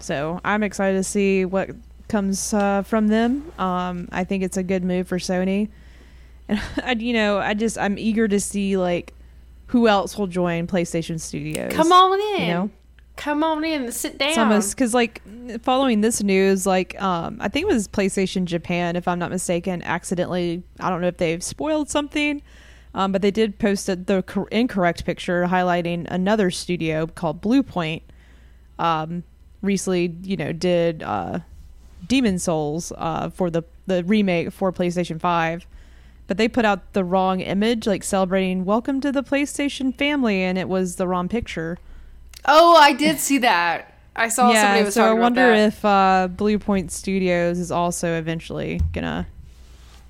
so 0.00 0.40
I'm 0.44 0.62
excited 0.62 0.96
to 0.96 1.04
see 1.04 1.44
what 1.44 1.70
comes 2.08 2.54
uh, 2.54 2.82
from 2.82 3.08
them. 3.08 3.52
Um, 3.58 4.08
I 4.12 4.24
think 4.24 4.42
it's 4.44 4.56
a 4.56 4.62
good 4.62 4.84
move 4.84 5.08
for 5.08 5.18
Sony, 5.18 5.68
and 6.48 6.60
I, 6.82 6.92
you 6.92 7.12
know, 7.12 7.38
I 7.38 7.54
just 7.54 7.76
I'm 7.78 7.98
eager 7.98 8.28
to 8.28 8.40
see 8.40 8.76
like 8.76 9.12
who 9.66 9.86
else 9.88 10.16
will 10.16 10.26
join 10.28 10.66
PlayStation 10.66 11.20
Studios. 11.20 11.72
Come 11.72 11.92
on 11.92 12.20
in. 12.40 12.46
you 12.46 12.52
know, 12.54 12.70
Come 13.18 13.42
on 13.42 13.64
in 13.64 13.82
and 13.82 13.92
sit 13.92 14.16
down. 14.16 14.28
it's 14.28 14.38
almost 14.38 14.76
because 14.76 14.94
like 14.94 15.20
following 15.60 16.00
this 16.00 16.22
news, 16.22 16.66
like 16.66 17.00
um, 17.02 17.36
I 17.40 17.48
think 17.48 17.64
it 17.64 17.74
was 17.74 17.88
PlayStation 17.88 18.44
Japan, 18.44 18.94
if 18.96 19.08
I'm 19.08 19.18
not 19.18 19.30
mistaken, 19.30 19.82
accidentally. 19.82 20.62
I 20.78 20.88
don't 20.88 21.00
know 21.00 21.08
if 21.08 21.16
they've 21.16 21.42
spoiled 21.42 21.90
something. 21.90 22.40
Um, 22.94 23.12
but 23.12 23.20
they 23.20 23.30
did 23.30 23.58
post 23.58 23.88
a, 23.88 23.96
the 23.96 24.22
cor- 24.22 24.48
incorrect 24.48 25.04
picture 25.04 25.46
highlighting 25.46 26.06
another 26.10 26.50
studio 26.50 27.06
called 27.06 27.42
Bluepoint. 27.42 28.02
Um, 28.78 29.24
recently, 29.62 30.16
you 30.22 30.36
know, 30.36 30.52
did 30.52 31.02
uh, 31.02 31.40
Demon's 32.06 32.44
Souls 32.44 32.92
uh, 32.96 33.30
for 33.30 33.50
the 33.50 33.62
the 33.86 34.04
remake 34.04 34.52
for 34.52 34.72
PlayStation 34.72 35.20
Five, 35.20 35.66
but 36.26 36.36
they 36.36 36.48
put 36.48 36.64
out 36.64 36.92
the 36.92 37.04
wrong 37.04 37.40
image, 37.40 37.86
like 37.86 38.04
celebrating 38.04 38.64
"Welcome 38.64 39.00
to 39.00 39.12
the 39.12 39.22
PlayStation 39.22 39.96
family," 39.96 40.42
and 40.42 40.56
it 40.56 40.68
was 40.68 40.96
the 40.96 41.06
wrong 41.06 41.28
picture. 41.28 41.78
Oh, 42.44 42.76
I 42.76 42.92
did 42.92 43.18
see 43.18 43.38
that. 43.38 43.94
I 44.16 44.28
saw 44.28 44.52
somebody 44.52 44.84
was 44.84 44.94
talking 44.94 45.06
so 45.06 45.16
I 45.16 45.20
wonder 45.20 45.52
about 45.52 45.58
if 45.58 45.84
uh, 45.84 46.28
Bluepoint 46.30 46.90
Studios 46.90 47.58
is 47.58 47.70
also 47.70 48.18
eventually 48.18 48.80
gonna 48.92 49.28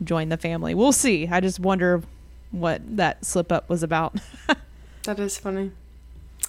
join 0.02 0.30
the 0.30 0.38
family. 0.38 0.74
We'll 0.74 0.92
see. 0.92 1.28
I 1.28 1.40
just 1.40 1.60
wonder 1.60 2.02
what 2.50 2.80
that 2.96 3.24
slip 3.24 3.52
up 3.52 3.68
was 3.68 3.82
about. 3.82 4.16
that 5.02 5.18
is 5.18 5.36
funny. 5.36 5.72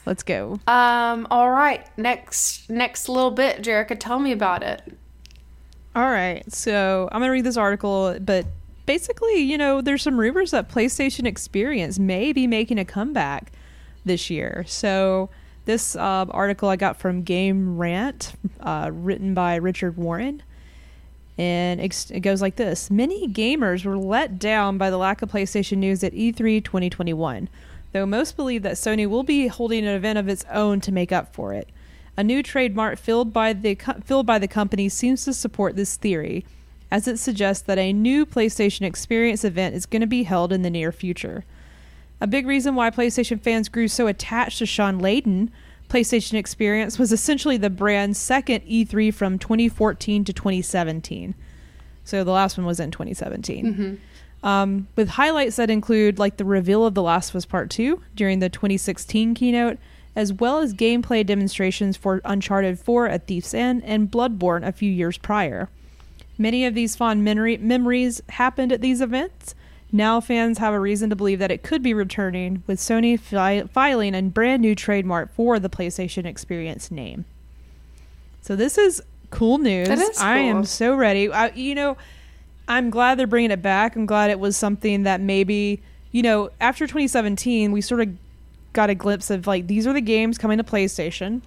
Let's 0.05 0.23
go. 0.23 0.59
Um. 0.67 1.27
All 1.29 1.51
right. 1.51 1.85
Next. 1.97 2.69
Next 2.69 3.09
little 3.09 3.31
bit, 3.31 3.61
Jerica. 3.61 3.99
Tell 3.99 4.19
me 4.19 4.31
about 4.31 4.63
it. 4.63 4.81
All 5.95 6.09
right. 6.09 6.49
So 6.51 7.09
I'm 7.11 7.19
going 7.19 7.27
to 7.27 7.33
read 7.33 7.43
this 7.43 7.57
article, 7.57 8.17
but 8.21 8.45
basically, 8.85 9.39
you 9.39 9.57
know, 9.57 9.81
there's 9.81 10.01
some 10.01 10.19
rumors 10.19 10.51
that 10.51 10.69
PlayStation 10.69 11.25
Experience 11.25 11.99
may 11.99 12.31
be 12.31 12.47
making 12.47 12.79
a 12.79 12.85
comeback 12.85 13.51
this 14.05 14.29
year. 14.29 14.63
So 14.67 15.29
this 15.69 15.95
uh, 15.95 16.25
article 16.31 16.67
I 16.67 16.77
got 16.77 16.97
from 16.97 17.21
Game 17.21 17.77
Rant, 17.77 18.33
uh, 18.59 18.89
written 18.91 19.35
by 19.35 19.53
Richard 19.55 19.97
Warren. 19.97 20.41
And 21.37 21.79
it 21.79 22.21
goes 22.21 22.41
like 22.41 22.55
this 22.55 22.89
Many 22.89 23.27
gamers 23.27 23.85
were 23.85 23.95
let 23.95 24.39
down 24.39 24.79
by 24.79 24.89
the 24.89 24.97
lack 24.97 25.21
of 25.21 25.31
PlayStation 25.31 25.77
news 25.77 26.03
at 26.03 26.15
E 26.15 26.33
E3 26.33 26.63
2021, 26.63 27.49
though 27.91 28.07
most 28.07 28.35
believe 28.35 28.63
that 28.63 28.73
Sony 28.73 29.07
will 29.07 29.21
be 29.21 29.45
holding 29.45 29.85
an 29.85 29.93
event 29.93 30.17
of 30.17 30.27
its 30.27 30.43
own 30.51 30.81
to 30.81 30.91
make 30.91 31.11
up 31.11 31.35
for 31.35 31.53
it. 31.53 31.69
A 32.17 32.23
new 32.23 32.41
trademark 32.41 32.97
filled 32.97 33.31
by 33.31 33.53
the 33.53 33.77
filled 34.03 34.25
by 34.25 34.39
the 34.39 34.47
company 34.47 34.89
seems 34.89 35.23
to 35.25 35.33
support 35.35 35.75
this 35.75 35.97
theory, 35.97 36.45
as 36.89 37.07
it 37.07 37.19
suggests 37.19 37.63
that 37.67 37.77
a 37.77 37.93
new 37.93 38.25
PlayStation 38.25 38.87
Experience 38.87 39.43
event 39.43 39.75
is 39.75 39.85
going 39.85 40.01
to 40.01 40.07
be 40.07 40.23
held 40.23 40.51
in 40.51 40.63
the 40.63 40.71
near 40.71 40.91
future. 40.91 41.45
A 42.21 42.27
big 42.27 42.45
reason 42.47 42.75
why 42.75 42.89
PlayStation 42.89 43.39
fans 43.41 43.69
grew 43.69 43.87
so 43.87 44.07
attached 44.07 44.59
to 44.59 44.65
Shawn 44.65 44.99
Layden 44.99 45.49
PlayStation 45.89 46.33
Experience 46.35 46.99
was 46.99 47.11
essentially 47.11 47.57
the 47.57 47.69
brand's 47.69 48.19
second 48.19 48.61
E3 48.61 49.13
from 49.13 49.39
2014 49.39 50.23
to 50.25 50.33
2017. 50.33 51.33
So 52.03 52.23
the 52.23 52.31
last 52.31 52.57
one 52.57 52.65
was 52.67 52.79
in 52.79 52.91
2017. 52.91 53.99
Um, 54.41 54.87
with 54.95 55.09
highlights 55.09 55.55
that 55.57 55.69
include 55.69 56.17
like 56.19 56.37
the 56.37 56.45
reveal 56.45 56.85
of 56.85 56.93
The 56.93 57.01
Last 57.01 57.29
of 57.31 57.35
Us 57.37 57.45
Part 57.45 57.69
2 57.69 58.01
during 58.15 58.39
the 58.39 58.49
2016 58.49 59.33
keynote, 59.33 59.77
as 60.15 60.31
well 60.31 60.59
as 60.59 60.73
gameplay 60.73 61.25
demonstrations 61.25 61.97
for 61.97 62.21
Uncharted 62.23 62.79
4 62.79 63.07
at 63.07 63.27
Thief's 63.27 63.53
End 63.53 63.83
and 63.83 64.09
Bloodborne 64.11 64.65
a 64.65 64.71
few 64.71 64.91
years 64.91 65.17
prior. 65.17 65.69
Many 66.37 66.65
of 66.65 66.73
these 66.73 66.95
fond 66.95 67.23
memory- 67.23 67.57
memories 67.57 68.21
happened 68.29 68.71
at 68.71 68.81
these 68.81 69.01
events. 69.01 69.55
Now 69.91 70.19
fans 70.19 70.59
have 70.59 70.73
a 70.73 70.79
reason 70.79 71.09
to 71.09 71.15
believe 71.15 71.39
that 71.39 71.51
it 71.51 71.63
could 71.63 71.81
be 71.81 71.93
returning, 71.93 72.63
with 72.67 72.79
Sony 72.79 73.19
fi- 73.19 73.63
filing 73.63 74.13
a 74.13 74.21
brand 74.21 74.61
new 74.61 74.75
trademark 74.75 75.33
for 75.33 75.59
the 75.59 75.69
PlayStation 75.69 76.25
Experience 76.25 76.91
name. 76.91 77.25
So 78.41 78.55
this 78.55 78.77
is 78.77 79.01
cool 79.31 79.57
news. 79.57 79.87
That 79.87 79.97
is 79.97 80.19
I 80.19 80.37
am 80.37 80.63
so 80.65 80.95
ready. 80.95 81.31
I, 81.31 81.47
you 81.49 81.75
know, 81.75 81.97
I'm 82.67 82.89
glad 82.91 83.17
they're 83.17 83.27
bringing 83.27 83.51
it 83.51 83.61
back. 83.61 83.95
I'm 83.95 84.05
glad 84.05 84.29
it 84.29 84.39
was 84.39 84.55
something 84.55 85.03
that 85.03 85.21
maybe, 85.21 85.81
you 86.11 86.21
know, 86.21 86.51
after 86.61 86.85
2017, 86.85 87.71
we 87.71 87.81
sort 87.81 88.01
of 88.01 88.09
got 88.73 88.91
a 88.91 88.95
glimpse 88.95 89.31
of 89.31 89.47
like 89.47 89.65
these 89.67 89.87
are 89.87 89.93
the 89.93 90.01
games 90.01 90.37
coming 90.37 90.59
to 90.59 90.63
PlayStation. 90.63 91.41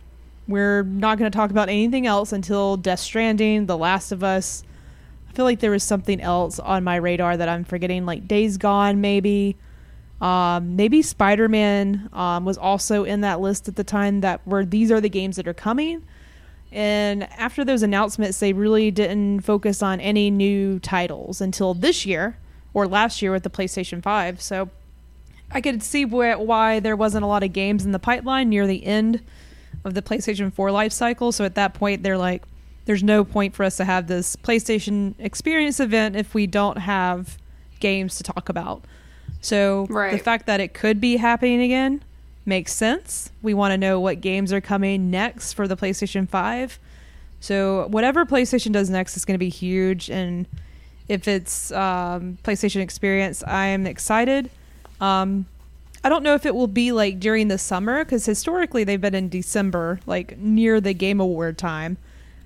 We're 0.49 0.83
not 0.83 1.19
going 1.19 1.31
to 1.31 1.37
talk 1.37 1.51
about 1.51 1.69
anything 1.69 2.07
else 2.07 2.33
until 2.33 2.77
Death 2.77 2.99
Stranding, 2.99 3.67
The 3.67 3.79
Last 3.79 4.11
of 4.11 4.25
Us. 4.25 4.65
I 5.33 5.35
feel 5.35 5.47
like 5.47 5.61
there 5.61 5.71
was 5.71 5.83
something 5.83 6.21
else 6.21 6.59
on 6.59 6.85
my 6.85 6.97
radar 6.97 7.39
that 7.39 7.49
I'm 7.49 7.65
forgetting, 7.65 8.05
like 8.05 8.29
Days 8.29 8.59
Gone, 8.59 9.01
maybe. 9.01 9.57
Um, 10.21 10.77
maybe 10.77 11.01
Spider 11.01 11.49
Man 11.49 12.11
um, 12.13 12.45
was 12.45 12.59
also 12.59 13.05
in 13.05 13.23
that 13.23 13.41
list 13.41 13.67
at 13.67 13.77
the 13.77 13.83
time 13.83 14.21
that 14.21 14.47
were 14.47 14.65
these 14.65 14.93
are 14.93 15.01
the 15.01 15.09
games 15.09 15.37
that 15.37 15.49
are 15.49 15.55
coming. 15.55 16.05
And 16.71 17.25
after 17.33 17.65
those 17.65 17.83
announcements, 17.83 18.41
they 18.41 18.53
really 18.53 18.91
didn't 18.91 19.41
focus 19.41 19.83
on 19.83 20.01
any 20.01 20.31
new 20.31 20.79
titles 20.79 21.41
until 21.41 21.73
this 21.73 22.05
year 22.05 22.37
or 22.75 22.87
last 22.87 23.23
year 23.23 23.33
with 23.33 23.43
the 23.43 23.51
PlayStation 23.51 24.03
5. 24.03 24.41
So 24.41 24.69
I 25.51 25.63
could 25.63 25.83
see 25.83 26.03
wh- 26.03 26.39
why 26.39 26.79
there 26.79 26.95
wasn't 26.95 27.25
a 27.25 27.27
lot 27.27 27.43
of 27.43 27.55
games 27.55 27.87
in 27.87 27.93
the 27.93 27.99
pipeline 27.99 28.51
near 28.51 28.67
the 28.67 28.85
end 28.85 29.23
of 29.83 29.95
the 29.95 30.03
PlayStation 30.03 30.53
4 30.53 30.71
life 30.71 30.93
cycle. 30.93 31.33
So 31.33 31.45
at 31.45 31.55
that 31.55 31.73
point, 31.73 32.03
they're 32.03 32.19
like, 32.19 32.43
there's 32.85 33.03
no 33.03 33.25
point 33.25 33.55
for 33.55 33.65
us 33.65 33.77
to 33.77 33.85
have 33.85 34.07
this 34.07 34.37
PlayStation 34.37 35.15
Experience 35.19 35.81
event 35.81 36.17
if 36.17 36.35
we 36.35 36.47
don't 36.47 36.79
have 36.79 37.39
games 37.81 38.17
to 38.17 38.23
talk 38.23 38.49
about. 38.49 38.85
So 39.41 39.87
the 40.17 40.19
fact 40.19 40.47
that 40.47 40.61
it 40.61 40.75
could 40.75 41.01
be 41.01 41.17
happening 41.17 41.61
again 41.61 42.03
makes 42.45 42.73
sense. 42.73 43.31
We 43.43 43.55
want 43.55 43.73
to 43.73 43.79
know 43.79 44.01
what 44.01 44.21
games 44.21 44.53
are 44.53 44.61
coming 44.61 45.11
next 45.11 45.53
for 45.53 45.69
the 45.69 45.77
PlayStation 45.77 46.29
5. 46.29 46.79
So 47.41 47.87
whatever 47.89 48.25
PlayStation 48.25 48.73
does 48.73 48.89
next 48.91 49.17
is 49.17 49.25
going 49.25 49.35
to 49.35 49.39
be 49.39 49.49
huge 49.49 50.11
and 50.11 50.47
if 51.09 51.29
it's 51.29 51.73
um, 51.73 52.39
PlayStation 52.45 52.81
Experience, 52.81 53.43
I 53.47 53.67
am 53.67 53.87
excited. 53.87 54.49
Um, 55.01 55.47
I 56.05 56.09
don't 56.09 56.23
know 56.23 56.35
if 56.35 56.47
it 56.47 56.55
will 56.55 56.69
be 56.69 56.93
like 56.93 57.21
during 57.21 57.49
the 57.49 57.59
summer 57.59 58.05
because 58.05 58.25
historically 58.25 58.85
they've 58.85 59.01
been 59.01 59.15
in 59.15 59.29
December, 59.29 60.01
like 60.07 60.39
near 60.39 60.81
the 60.81 60.95
Game 60.95 61.21
Award 61.21 61.59
time. 61.59 61.99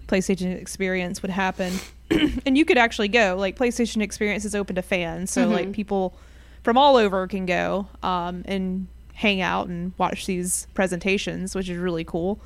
PlayStation 0.09 0.59
Experience 0.61 1.23
would 1.23 1.31
happen, 1.31 1.73
and 2.11 2.57
you 2.57 2.65
could 2.65 2.79
actually 2.79 3.09
go. 3.09 3.37
Like 3.39 3.57
PlayStation 3.57 4.03
Experience 4.03 4.45
is 4.45 4.55
open 4.55 4.77
to 4.77 4.83
fans, 4.83 5.31
so 5.31 5.49
like 5.49 5.73
people 5.73 6.17
from 6.63 6.77
all 6.77 6.97
over 6.97 7.27
can 7.27 7.47
go 7.47 7.89
um, 8.03 8.43
and 8.47 8.89
hang 9.15 9.41
out 9.41 9.69
and 9.69 9.93
watch 9.99 10.27
these 10.27 10.67
presentations, 10.75 11.55
which 11.55 11.69
is 11.69 11.79
really 11.79 12.05
cool. 12.05 12.41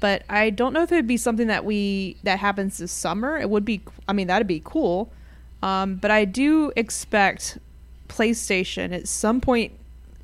But 0.00 0.22
I 0.28 0.50
don't 0.50 0.72
know 0.72 0.82
if 0.82 0.92
it 0.92 0.96
would 0.96 1.06
be 1.06 1.16
something 1.16 1.46
that 1.46 1.64
we 1.64 2.16
that 2.24 2.38
happens 2.38 2.78
this 2.78 2.92
summer. 2.92 3.38
It 3.38 3.48
would 3.48 3.64
be, 3.64 3.80
I 4.06 4.12
mean, 4.12 4.26
that'd 4.26 4.46
be 4.46 4.60
cool. 4.64 5.12
Um, 5.62 5.96
but 5.96 6.10
I 6.10 6.26
do 6.26 6.72
expect 6.76 7.58
PlayStation 8.08 8.92
at 8.92 9.08
some 9.08 9.40
point. 9.40 9.72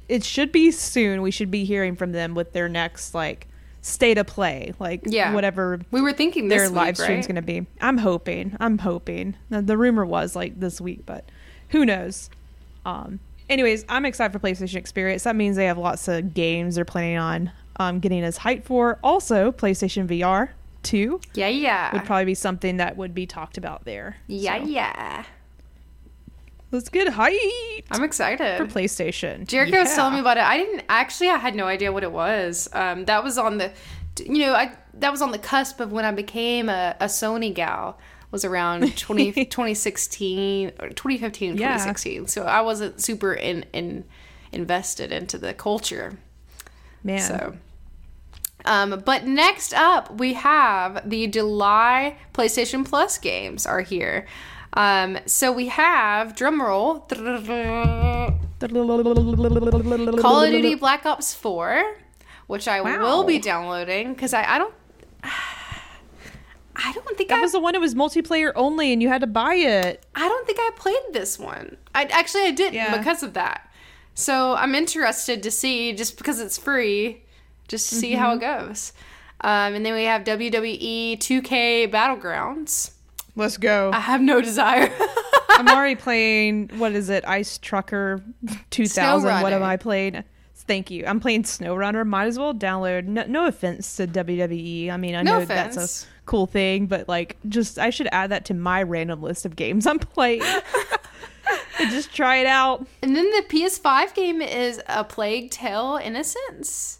It 0.08 0.22
should 0.22 0.52
be 0.52 0.70
soon. 0.70 1.22
We 1.22 1.30
should 1.30 1.50
be 1.50 1.64
hearing 1.64 1.96
from 1.96 2.12
them 2.12 2.34
with 2.34 2.52
their 2.52 2.68
next 2.68 3.14
like 3.14 3.48
state 3.82 4.18
of 4.18 4.26
play, 4.26 4.74
like 4.78 5.00
Yeah. 5.04 5.32
whatever 5.34 5.80
We 5.90 6.00
were 6.02 6.12
thinking 6.12 6.48
this 6.48 6.58
their 6.60 6.68
week, 6.70 6.76
live 6.76 6.96
stream's 6.96 7.26
right? 7.26 7.34
going 7.34 7.36
to 7.36 7.62
be. 7.62 7.66
I'm 7.80 7.98
hoping. 7.98 8.56
I'm 8.60 8.78
hoping. 8.78 9.36
Now, 9.48 9.60
the 9.62 9.76
rumor 9.78 10.04
was 10.04 10.36
like 10.36 10.60
this 10.60 10.80
week, 10.80 11.06
but 11.06 11.24
who 11.70 11.84
knows? 11.86 12.30
Um. 12.84 13.20
Anyways, 13.48 13.84
I'm 13.88 14.04
excited 14.04 14.32
for 14.32 14.38
PlayStation 14.38 14.76
Experience. 14.76 15.24
That 15.24 15.34
means 15.34 15.56
they 15.56 15.64
have 15.66 15.76
lots 15.78 16.06
of 16.06 16.34
games 16.34 16.76
they're 16.76 16.84
planning 16.84 17.18
on 17.18 17.50
um, 17.80 17.98
getting 17.98 18.22
us 18.22 18.38
hyped 18.38 18.62
for. 18.64 19.00
Also, 19.02 19.50
PlayStation 19.50 20.06
VR 20.06 20.50
2 20.84 21.20
Yeah, 21.34 21.48
yeah. 21.48 21.92
would 21.92 22.04
probably 22.04 22.26
be 22.26 22.34
something 22.34 22.76
that 22.76 22.96
would 22.96 23.12
be 23.12 23.26
talked 23.26 23.58
about 23.58 23.84
there. 23.84 24.18
yeah, 24.28 24.62
So, 24.62 24.68
yeah. 24.68 25.24
Let's 26.72 26.88
get 26.88 27.08
hyped 27.08 27.84
I'm 27.90 28.04
excited. 28.04 28.58
for 28.58 28.66
PlayStation. 28.66 29.46
Jericho 29.46 29.80
was 29.80 29.94
telling 29.94 30.14
me 30.14 30.20
about 30.20 30.36
it. 30.36 30.44
I 30.44 30.56
didn't 30.58 30.84
actually. 30.88 31.28
I 31.28 31.36
had 31.36 31.54
no 31.54 31.66
idea 31.66 31.92
what 31.92 32.02
it 32.04 32.12
was. 32.12 32.68
Um, 32.72 33.04
that 33.06 33.24
was 33.24 33.38
on 33.38 33.58
the, 33.58 33.72
you 34.24 34.38
know, 34.38 34.54
I 34.54 34.76
that 34.94 35.10
was 35.10 35.20
on 35.22 35.32
the 35.32 35.38
cusp 35.38 35.80
of 35.80 35.90
when 35.92 36.04
I 36.04 36.12
became 36.12 36.68
a, 36.68 36.96
a 37.00 37.06
Sony 37.06 37.52
gal. 37.52 37.98
Was 38.30 38.44
around 38.44 38.96
20, 38.96 39.32
2016 39.46 40.68
or 40.78 40.90
2015, 40.90 41.56
Yeah. 41.56 41.72
2016. 41.72 42.28
So 42.28 42.44
I 42.44 42.60
wasn't 42.60 43.00
super 43.00 43.34
in, 43.34 43.64
in 43.72 44.04
invested 44.52 45.10
into 45.10 45.36
the 45.36 45.52
culture. 45.52 46.16
Man. 47.02 47.18
So, 47.18 47.56
um, 48.64 49.02
but 49.04 49.24
next 49.26 49.74
up, 49.74 50.16
we 50.20 50.34
have 50.34 51.08
the 51.08 51.26
July 51.26 52.18
PlayStation 52.32 52.84
Plus 52.88 53.18
games 53.18 53.66
are 53.66 53.80
here. 53.80 54.26
Um, 54.74 55.18
so 55.26 55.50
we 55.52 55.66
have 55.68 56.34
drumroll 56.36 57.08
Call 60.20 60.42
of 60.44 60.50
Duty 60.50 60.74
Black 60.76 61.06
Ops 61.06 61.34
4, 61.34 61.96
which 62.46 62.68
I 62.68 62.80
Wow. 62.80 62.98
will 63.00 63.24
be 63.24 63.38
downloading 63.38 64.14
because 64.14 64.32
I, 64.34 64.44
I 64.54 64.58
don't. 64.58 64.74
I 66.82 66.92
don't 66.92 67.16
think 67.16 67.28
That 67.28 67.38
I 67.38 67.42
was 67.42 67.52
the 67.52 67.60
one 67.60 67.74
that 67.74 67.80
was 67.80 67.94
multiplayer 67.94 68.52
only, 68.54 68.92
and 68.92 69.02
you 69.02 69.08
had 69.08 69.20
to 69.20 69.26
buy 69.26 69.54
it. 69.54 70.04
I 70.14 70.26
don't 70.28 70.46
think 70.46 70.58
I 70.58 70.70
played 70.76 71.02
this 71.12 71.38
one. 71.38 71.76
I 71.94 72.04
actually 72.04 72.44
I 72.44 72.52
didn't 72.52 72.74
Yeah. 72.74 72.96
because 72.96 73.22
of 73.22 73.34
that. 73.34 73.68
So 74.14 74.54
I'm 74.54 74.74
interested 74.74 75.42
to 75.42 75.50
see 75.50 75.92
just 75.92 76.16
because 76.16 76.40
it's 76.40 76.56
free, 76.58 77.22
just 77.68 77.88
to 77.90 77.96
see 77.96 78.12
how 78.12 78.32
it 78.32 78.40
Mm-hmm. 78.40 78.68
goes. 78.68 78.92
Um, 79.42 79.74
and 79.74 79.84
then 79.84 79.94
we 79.94 80.04
have 80.04 80.22
WWE 80.24 81.18
2K 81.18 81.90
Battlegrounds. 81.90 82.92
Let's 83.40 83.56
go. 83.56 83.90
I 83.94 84.00
have 84.00 84.20
no 84.20 84.42
desire. 84.42 84.92
I'm 85.48 85.66
already 85.66 85.94
playing. 85.96 86.70
What 86.76 86.92
is 86.92 87.08
it? 87.08 87.26
Ice 87.26 87.56
Trucker 87.56 88.22
2000. 88.68 89.42
What 89.42 89.52
am 89.54 89.62
I 89.62 89.78
playing? 89.78 90.22
Thank 90.54 90.90
you. 90.90 91.06
I'm 91.06 91.20
playing 91.20 91.44
SnowRunner. 91.44 92.06
Might 92.06 92.26
as 92.26 92.38
well 92.38 92.54
download. 92.54 93.06
No, 93.06 93.24
no 93.26 93.46
offense 93.46 93.96
to 93.96 94.06
WWE. 94.06 94.90
I 94.90 94.96
mean, 94.98 95.14
I 95.14 95.22
No 95.22 95.38
know 95.38 95.44
that's 95.46 96.04
a 96.04 96.06
cool 96.26 96.46
thing, 96.46 96.86
but 96.86 97.08
like, 97.08 97.38
just 97.48 97.78
I 97.78 97.88
should 97.90 98.08
add 98.12 98.30
that 98.30 98.44
to 98.46 98.54
my 98.54 98.82
random 98.82 99.22
list 99.22 99.46
of 99.46 99.56
games 99.56 99.86
I'm 99.86 99.98
playing. 99.98 100.42
and 100.42 100.60
just 101.90 102.14
try 102.14 102.36
it 102.36 102.46
out. 102.46 102.86
and 103.02 103.16
then 103.16 103.28
the 103.30 103.42
PS5 103.48 104.14
game 104.14 104.42
is 104.42 104.80
A 104.86 105.02
Plague 105.02 105.50
Tale 105.50 105.98
Innocence. 106.02 106.99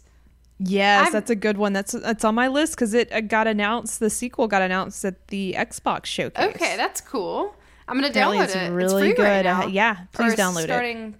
Yes, 0.63 1.03
I'm- 1.05 1.11
that's 1.13 1.29
a 1.29 1.35
good 1.35 1.57
one. 1.57 1.73
That's 1.73 1.93
that's 1.93 2.23
on 2.23 2.35
my 2.35 2.47
list 2.47 2.75
because 2.75 2.93
it 2.93 3.11
uh, 3.11 3.21
got 3.21 3.47
announced. 3.47 3.99
The 3.99 4.09
sequel 4.09 4.47
got 4.47 4.61
announced 4.61 5.03
at 5.05 5.27
the 5.29 5.55
Xbox 5.57 6.05
showcase. 6.05 6.55
Okay, 6.55 6.77
that's 6.77 7.01
cool. 7.01 7.55
I'm 7.87 7.95
gonna 7.97 8.09
Apparently 8.09 8.37
download 8.37 8.43
it's 8.45 8.55
it. 8.55 8.69
really 8.71 9.09
it's 9.09 9.17
free 9.17 9.25
right 9.25 9.43
good. 9.43 9.45
Uh, 9.47 9.67
yeah, 9.71 9.97
please 10.13 10.33
Or 10.33 10.37
download 10.37 10.59
it. 10.59 10.63
starting, 10.65 11.15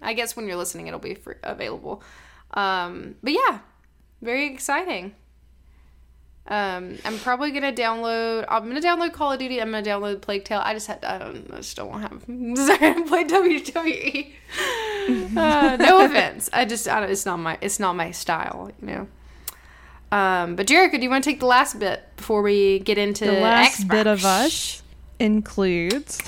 I 0.00 0.14
guess 0.14 0.34
when 0.36 0.46
you're 0.46 0.56
listening, 0.56 0.86
it'll 0.86 0.98
be 1.00 1.14
free, 1.14 1.34
available. 1.42 2.02
Um, 2.54 3.16
but 3.22 3.32
yeah, 3.34 3.58
very 4.22 4.46
exciting. 4.52 5.14
Um, 6.50 6.96
I'm 7.04 7.18
probably 7.18 7.50
gonna 7.50 7.72
download. 7.74 8.46
I'm 8.48 8.66
gonna 8.68 8.80
download 8.80 9.12
Call 9.12 9.32
of 9.32 9.38
Duty. 9.38 9.60
I'm 9.60 9.70
gonna 9.70 9.84
download 9.84 10.22
Plague 10.22 10.44
Tale. 10.44 10.62
I 10.64 10.72
just 10.72 10.86
had. 10.86 11.04
I 11.04 11.18
don't. 11.18 11.52
I 11.52 11.56
just 11.58 11.76
don't 11.76 11.90
want 11.90 12.04
to 12.04 12.08
have 12.08 12.26
desire 12.54 12.94
to 12.94 13.02
play 13.04 13.24
WWE. 13.24 14.32
uh, 15.36 15.76
no 15.78 16.04
offense. 16.04 16.50
I 16.52 16.64
just. 16.64 16.88
I 16.88 17.00
don't, 17.00 17.10
it's 17.10 17.26
not 17.26 17.38
my. 17.38 17.58
It's 17.60 17.80
not 17.80 17.96
my 17.96 18.10
style. 18.10 18.70
You 18.80 18.86
know. 18.86 19.08
Um, 20.10 20.56
but 20.56 20.66
Jericho, 20.66 20.96
do 20.96 21.02
you 21.02 21.10
want 21.10 21.24
to 21.24 21.30
take 21.30 21.40
the 21.40 21.46
last 21.46 21.78
bit 21.78 22.02
before 22.16 22.42
we 22.42 22.78
get 22.80 22.96
into 22.96 23.26
the 23.26 23.32
last 23.32 23.82
Xbox? 23.82 23.90
bit 23.90 24.06
of 24.06 24.24
us 24.24 24.82
includes 25.18 26.18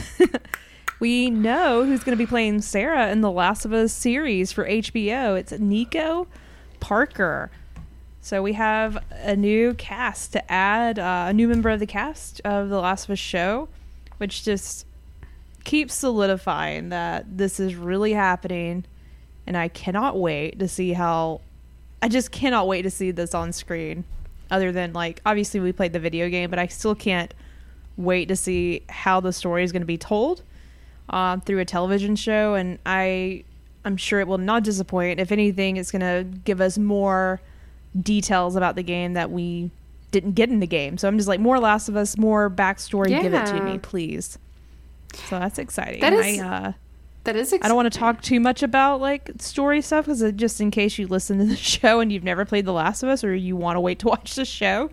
we 1.00 1.30
know 1.30 1.84
who's 1.84 2.04
going 2.04 2.16
to 2.16 2.22
be 2.22 2.28
playing 2.28 2.60
Sarah 2.60 3.10
in 3.10 3.22
the 3.22 3.30
Last 3.30 3.64
of 3.64 3.72
Us 3.72 3.92
series 3.92 4.52
for 4.52 4.66
HBO. 4.66 5.38
It's 5.38 5.52
Nico 5.52 6.26
Parker. 6.78 7.50
So 8.20 8.42
we 8.42 8.52
have 8.52 9.02
a 9.10 9.34
new 9.34 9.72
cast 9.74 10.32
to 10.34 10.52
add, 10.52 10.98
uh, 10.98 11.26
a 11.28 11.32
new 11.32 11.48
member 11.48 11.70
of 11.70 11.80
the 11.80 11.86
cast 11.86 12.42
of 12.44 12.68
the 12.68 12.78
Last 12.78 13.04
of 13.04 13.12
Us 13.12 13.18
show, 13.18 13.68
which 14.18 14.44
just 14.44 14.84
keeps 15.64 15.94
solidifying 15.94 16.88
that 16.90 17.38
this 17.38 17.60
is 17.60 17.74
really 17.74 18.12
happening 18.12 18.84
and 19.46 19.56
I 19.56 19.68
cannot 19.68 20.18
wait 20.18 20.58
to 20.58 20.68
see 20.68 20.92
how. 20.92 21.40
I 22.02 22.08
just 22.08 22.30
cannot 22.30 22.66
wait 22.66 22.82
to 22.82 22.90
see 22.90 23.10
this 23.10 23.34
on 23.34 23.52
screen. 23.52 24.04
Other 24.50 24.72
than 24.72 24.92
like, 24.92 25.20
obviously 25.26 25.60
we 25.60 25.72
played 25.72 25.92
the 25.92 26.00
video 26.00 26.28
game, 26.28 26.48
but 26.50 26.58
I 26.58 26.66
still 26.66 26.94
can't 26.94 27.34
wait 27.96 28.28
to 28.28 28.36
see 28.36 28.82
how 28.88 29.20
the 29.20 29.32
story 29.32 29.64
is 29.64 29.72
going 29.72 29.82
to 29.82 29.86
be 29.86 29.98
told 29.98 30.42
um, 31.10 31.40
through 31.40 31.58
a 31.58 31.64
television 31.64 32.16
show, 32.16 32.54
and 32.54 32.78
I 32.86 33.44
I'm 33.84 33.96
sure 33.96 34.20
it 34.20 34.28
will 34.28 34.38
not 34.38 34.62
disappoint. 34.62 35.20
If 35.20 35.32
anything, 35.32 35.76
it's 35.76 35.90
going 35.90 36.00
to 36.00 36.38
give 36.44 36.60
us 36.60 36.78
more 36.78 37.40
details 38.00 38.56
about 38.56 38.76
the 38.76 38.82
game 38.82 39.14
that 39.14 39.30
we 39.30 39.70
didn't 40.10 40.32
get 40.32 40.50
in 40.50 40.60
the 40.60 40.66
game. 40.66 40.98
So 40.98 41.08
I'm 41.08 41.16
just 41.16 41.28
like 41.28 41.40
more 41.40 41.58
Last 41.58 41.88
of 41.88 41.96
Us, 41.96 42.16
more 42.16 42.50
backstory. 42.50 43.08
Give 43.08 43.34
it 43.34 43.46
to 43.46 43.62
me, 43.62 43.78
please. 43.78 44.38
So 45.28 45.38
that's 45.38 45.58
exciting. 45.58 46.00
That 46.00 46.12
is 46.12 46.40
I, 46.40 46.44
uh, 46.46 46.72
That 47.24 47.36
is. 47.36 47.52
I 47.52 47.68
don't 47.68 47.76
want 47.76 47.92
to 47.92 47.98
talk 47.98 48.22
too 48.22 48.40
much 48.40 48.62
about 48.62 49.00
like 49.00 49.30
story 49.38 49.82
stuff 49.82 50.06
because 50.06 50.22
just 50.32 50.60
in 50.60 50.70
case 50.70 50.98
you 50.98 51.06
listen 51.06 51.38
to 51.38 51.44
the 51.44 51.56
show 51.74 52.00
and 52.00 52.12
you've 52.12 52.24
never 52.24 52.44
played 52.44 52.64
The 52.64 52.72
Last 52.72 53.02
of 53.02 53.08
Us 53.08 53.24
or 53.24 53.34
you 53.34 53.56
want 53.56 53.76
to 53.76 53.80
wait 53.80 53.98
to 54.00 54.08
watch 54.08 54.34
the 54.34 54.44
show, 54.44 54.90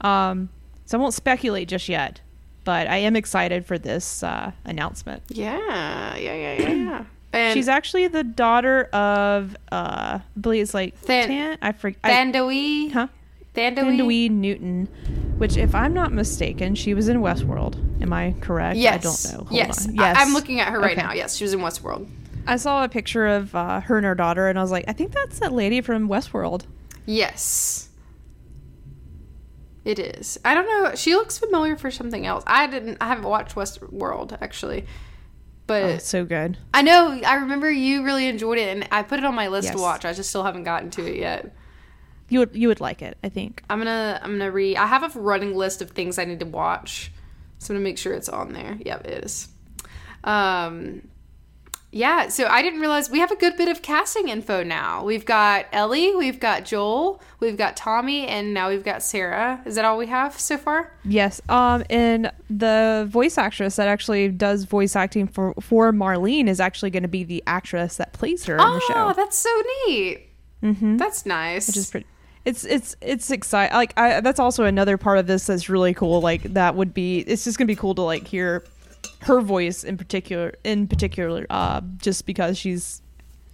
um, 0.00 0.48
so 0.86 0.98
I 0.98 1.00
won't 1.00 1.14
speculate 1.14 1.68
just 1.68 1.88
yet. 1.88 2.20
But 2.64 2.88
I 2.88 2.98
am 2.98 3.16
excited 3.16 3.64
for 3.64 3.78
this 3.78 4.22
uh, 4.22 4.52
announcement. 4.64 5.22
Yeah, 5.28 6.16
yeah, 6.16 6.34
yeah, 6.34 6.54
yeah, 6.60 6.72
yeah. 6.72 7.04
And 7.32 7.54
She's 7.54 7.68
actually 7.68 8.08
the 8.08 8.24
daughter 8.24 8.84
of, 8.92 9.56
uh, 9.70 10.18
I 10.18 10.22
believe 10.40 10.62
it's 10.62 10.74
like 10.74 11.00
Than- 11.02 11.28
Tan. 11.28 11.58
I 11.62 11.70
forget. 11.70 12.02
Thandiwe. 12.02 12.90
Huh? 12.90 13.06
Thandiwe 13.54 14.30
Newton, 14.30 14.86
which, 15.38 15.56
if 15.56 15.74
I'm 15.74 15.92
not 15.92 16.12
mistaken, 16.12 16.74
she 16.74 16.94
was 16.94 17.08
in 17.08 17.18
Westworld. 17.20 17.76
Am 18.02 18.12
I 18.12 18.34
correct? 18.40 18.76
Yes. 18.76 18.94
I 19.26 19.30
don't 19.32 19.38
know. 19.40 19.44
Hold 19.48 19.56
yes. 19.58 19.88
on. 19.88 19.98
I- 19.98 20.12
I'm 20.12 20.32
looking 20.32 20.60
at 20.60 20.68
her 20.68 20.78
right 20.80 20.96
Okay. 20.96 21.02
now. 21.06 21.12
Yes, 21.12 21.36
she 21.36 21.44
was 21.44 21.52
in 21.52 21.60
Westworld. 21.60 22.08
I 22.46 22.56
saw 22.56 22.84
a 22.84 22.88
picture 22.88 23.26
of 23.26 23.54
uh, 23.54 23.80
her 23.80 23.96
and 23.96 24.06
her 24.06 24.14
daughter, 24.14 24.48
and 24.48 24.58
I 24.58 24.62
was 24.62 24.70
like, 24.70 24.84
I 24.88 24.92
think 24.92 25.12
that's 25.12 25.40
that 25.40 25.52
lady 25.52 25.80
from 25.80 26.08
Westworld. 26.08 26.62
Yes. 27.06 27.88
It 29.84 29.98
is. 29.98 30.38
I 30.44 30.54
don't 30.54 30.66
know. 30.66 30.94
She 30.94 31.14
looks 31.14 31.38
familiar 31.38 31.76
for 31.76 31.90
something 31.90 32.26
else. 32.26 32.44
I 32.46 32.66
didn't. 32.66 32.98
I 33.00 33.08
haven't 33.08 33.24
watched 33.24 33.54
Westworld 33.56 34.36
actually, 34.40 34.84
but 35.66 35.82
Oh, 35.82 35.88
it's 35.88 36.06
so 36.06 36.24
good. 36.24 36.58
I 36.74 36.82
know. 36.82 37.18
I 37.26 37.36
remember 37.36 37.70
you 37.70 38.04
really 38.04 38.26
enjoyed 38.26 38.58
it, 38.58 38.68
and 38.76 38.86
I 38.92 39.02
put 39.02 39.18
it 39.18 39.24
on 39.24 39.34
my 39.34 39.48
list 39.48 39.72
to 39.72 39.78
watch. 39.78 40.04
I 40.04 40.12
just 40.12 40.28
still 40.28 40.44
haven't 40.44 40.64
gotten 40.64 40.90
to 40.92 41.06
it 41.06 41.16
yet. 41.18 41.54
You 42.30 42.38
would 42.40 42.56
you 42.56 42.68
would 42.68 42.80
like 42.80 43.02
it, 43.02 43.18
I 43.22 43.28
think. 43.28 43.62
I'm 43.68 43.78
gonna. 43.78 44.18
I'm 44.22 44.38
gonna 44.38 44.50
read. 44.50 44.76
I 44.76 44.86
have 44.86 45.14
a 45.16 45.20
running 45.20 45.54
list 45.54 45.82
of 45.82 45.90
things 45.90 46.18
I 46.18 46.24
need 46.24 46.40
to 46.40 46.46
watch, 46.46 47.12
so 47.58 47.74
I'm 47.74 47.76
gonna 47.76 47.84
make 47.84 47.98
sure 47.98 48.14
it's 48.14 48.28
on 48.28 48.52
there. 48.52 48.78
Yep, 48.84 49.06
it 49.06 49.24
is. 49.24 49.48
Um, 50.24 51.08
yeah. 51.92 52.28
So 52.28 52.46
I 52.46 52.62
didn't 52.62 52.78
realize 52.78 53.10
we 53.10 53.18
have 53.18 53.32
a 53.32 53.36
good 53.36 53.56
bit 53.56 53.68
of 53.68 53.82
casting 53.82 54.28
info 54.28 54.62
now. 54.62 55.02
We've 55.04 55.24
got 55.24 55.66
Ellie, 55.72 56.14
we've 56.14 56.38
got 56.38 56.64
Joel, 56.64 57.20
we've 57.40 57.56
got 57.56 57.76
Tommy, 57.76 58.28
and 58.28 58.54
now 58.54 58.68
we've 58.68 58.84
got 58.84 59.02
Sarah. 59.02 59.60
Is 59.66 59.74
that 59.74 59.84
all 59.84 59.98
we 59.98 60.06
have 60.06 60.38
so 60.38 60.56
far? 60.56 60.96
Yes. 61.04 61.40
Um, 61.48 61.82
and 61.90 62.30
the 62.48 63.08
voice 63.10 63.38
actress 63.38 63.74
that 63.74 63.88
actually 63.88 64.28
does 64.28 64.64
voice 64.64 64.94
acting 64.94 65.26
for 65.26 65.52
for 65.60 65.92
Marlene 65.92 66.46
is 66.46 66.60
actually 66.60 66.90
going 66.90 67.02
to 67.02 67.08
be 67.08 67.24
the 67.24 67.42
actress 67.48 67.96
that 67.96 68.12
plays 68.12 68.44
her 68.44 68.54
in 68.54 68.58
the 68.58 68.80
show. 68.86 69.08
Oh, 69.08 69.12
that's 69.12 69.36
so 69.36 69.50
neat. 69.88 70.28
Mm-hmm. 70.62 70.96
That's 70.96 71.26
nice. 71.26 71.66
which 71.66 71.76
is 71.76 71.90
pretty. 71.90 72.06
It's 72.44 72.64
it's 72.64 72.96
it's 73.00 73.30
exciting. 73.30 73.74
Like 73.74 73.92
I, 73.98 74.20
that's 74.20 74.40
also 74.40 74.64
another 74.64 74.96
part 74.96 75.18
of 75.18 75.26
this 75.26 75.46
that's 75.46 75.68
really 75.68 75.92
cool. 75.94 76.20
Like 76.20 76.42
that 76.54 76.74
would 76.74 76.94
be. 76.94 77.18
It's 77.20 77.44
just 77.44 77.58
gonna 77.58 77.66
be 77.66 77.76
cool 77.76 77.94
to 77.96 78.02
like 78.02 78.26
hear 78.26 78.64
her 79.22 79.40
voice 79.40 79.84
in 79.84 79.96
particular. 79.98 80.54
In 80.64 80.88
particular, 80.88 81.46
uh, 81.50 81.82
just 81.98 82.24
because 82.26 82.56
she's 82.56 83.02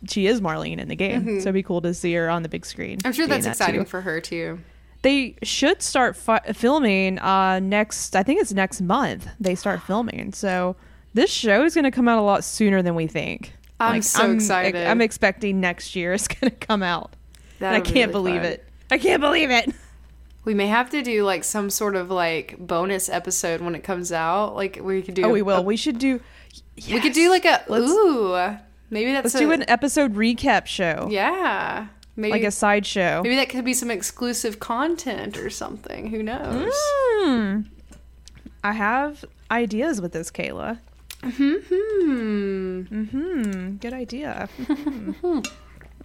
she 0.08 0.26
is 0.26 0.40
Marlene 0.40 0.78
in 0.78 0.88
the 0.88 0.94
game, 0.96 1.24
so 1.40 1.44
it'd 1.44 1.54
be 1.54 1.62
cool 1.62 1.80
to 1.80 1.92
see 1.94 2.14
her 2.14 2.30
on 2.30 2.42
the 2.42 2.48
big 2.48 2.64
screen. 2.64 2.98
Mm-hmm. 2.98 3.06
I'm 3.08 3.12
sure 3.12 3.26
that's 3.26 3.44
that, 3.44 3.52
exciting 3.52 3.84
for 3.86 4.02
her 4.02 4.20
too. 4.20 4.60
They 5.02 5.36
should 5.42 5.82
start 5.82 6.16
fi- 6.16 6.52
filming 6.54 7.18
uh 7.18 7.58
next. 7.60 8.14
I 8.14 8.22
think 8.22 8.40
it's 8.40 8.52
next 8.52 8.80
month. 8.80 9.26
They 9.40 9.56
start 9.56 9.82
filming. 9.82 10.32
So 10.32 10.76
this 11.12 11.30
show 11.30 11.64
is 11.64 11.74
gonna 11.74 11.90
come 11.90 12.06
out 12.06 12.18
a 12.18 12.22
lot 12.22 12.44
sooner 12.44 12.82
than 12.82 12.94
we 12.94 13.08
think. 13.08 13.52
I'm 13.80 14.00
so 14.02 14.30
excited. 14.30 14.86
I'm 14.86 15.00
expecting 15.00 15.60
next 15.60 15.96
year 15.96 16.12
it's 16.12 16.28
gonna 16.28 16.50
come 16.52 16.84
out. 16.84 17.10
I 17.14 17.58
That'll 17.58 17.80
be 17.82 17.90
can't 17.90 18.12
really 18.12 18.30
believe 18.32 18.42
fun. 18.42 18.52
it. 18.52 18.65
I 18.90 18.98
can't 18.98 19.20
believe 19.20 19.50
it. 19.50 19.72
We 20.44 20.54
may 20.54 20.68
have 20.68 20.90
to 20.90 21.02
do 21.02 21.24
like 21.24 21.42
some 21.42 21.70
sort 21.70 21.96
of 21.96 22.10
like 22.10 22.56
bonus 22.58 23.08
episode 23.08 23.60
when 23.60 23.74
it 23.74 23.82
comes 23.82 24.12
out. 24.12 24.54
Like 24.54 24.78
we 24.80 25.02
could 25.02 25.14
do. 25.14 25.24
Oh, 25.24 25.30
we 25.30 25.40
a- 25.40 25.44
will. 25.44 25.64
We 25.64 25.76
should 25.76 25.98
do. 25.98 26.20
We 26.88 27.00
could 27.00 27.12
do 27.14 27.30
like 27.30 27.44
a 27.44 27.64
Let's- 27.68 27.90
ooh. 27.90 28.56
Maybe 28.88 29.10
that's 29.10 29.24
Let's 29.24 29.34
a, 29.34 29.38
do 29.40 29.50
an 29.50 29.68
episode 29.68 30.14
recap 30.14 30.66
show, 30.66 31.08
yeah. 31.10 31.88
Maybe 32.14 32.30
like 32.30 32.44
a 32.44 32.52
sideshow. 32.52 33.20
maybe 33.24 33.34
that 33.34 33.48
could 33.48 33.64
be 33.64 33.74
some 33.74 33.90
exclusive 33.90 34.60
content 34.60 35.36
or 35.36 35.50
something. 35.50 36.06
Who 36.10 36.22
knows? 36.22 36.72
Hmm. 36.72 37.62
I 38.62 38.72
have 38.72 39.24
ideas 39.50 40.00
with 40.00 40.12
this, 40.12 40.30
Kayla. 40.30 40.78
Hmm. 41.24 42.82
Hmm. 42.82 43.76
Good 43.78 43.92
idea. 43.92 44.48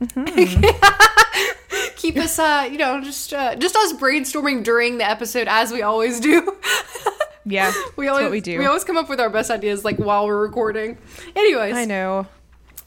Keep 1.96 2.18
us, 2.18 2.40
uh, 2.40 2.68
you 2.72 2.78
know, 2.78 3.02
just 3.02 3.34
uh, 3.34 3.56
just 3.56 3.76
us 3.76 3.94
brainstorming 3.94 4.64
during 4.64 4.98
the 4.98 5.08
episode 5.08 5.48
as 5.48 5.72
we 5.72 5.82
always 5.82 6.20
do. 6.20 6.56
Yeah, 7.44 7.74
we 7.96 8.08
always 8.08 8.30
we 8.30 8.40
do. 8.40 8.60
We 8.60 8.66
always 8.66 8.84
come 8.84 8.98
up 8.98 9.10
with 9.10 9.20
our 9.20 9.30
best 9.30 9.50
ideas 9.50 9.84
like 9.84 9.98
while 9.98 10.28
we're 10.28 10.42
recording. 10.42 11.00
Anyways, 11.36 11.76
I 11.76 11.86
know. 11.86 12.28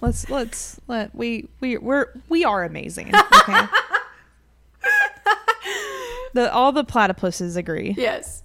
Let's 0.00 0.30
let's 0.30 0.80
let 0.86 1.12
we 1.14 1.48
we 1.60 1.76
we're 1.76 2.12
we 2.28 2.44
are 2.44 2.62
amazing. 2.62 3.08
Okay. 3.08 3.66
the 6.34 6.52
all 6.52 6.70
the 6.70 6.84
platypuses 6.84 7.56
agree. 7.56 7.94
Yes. 7.96 8.44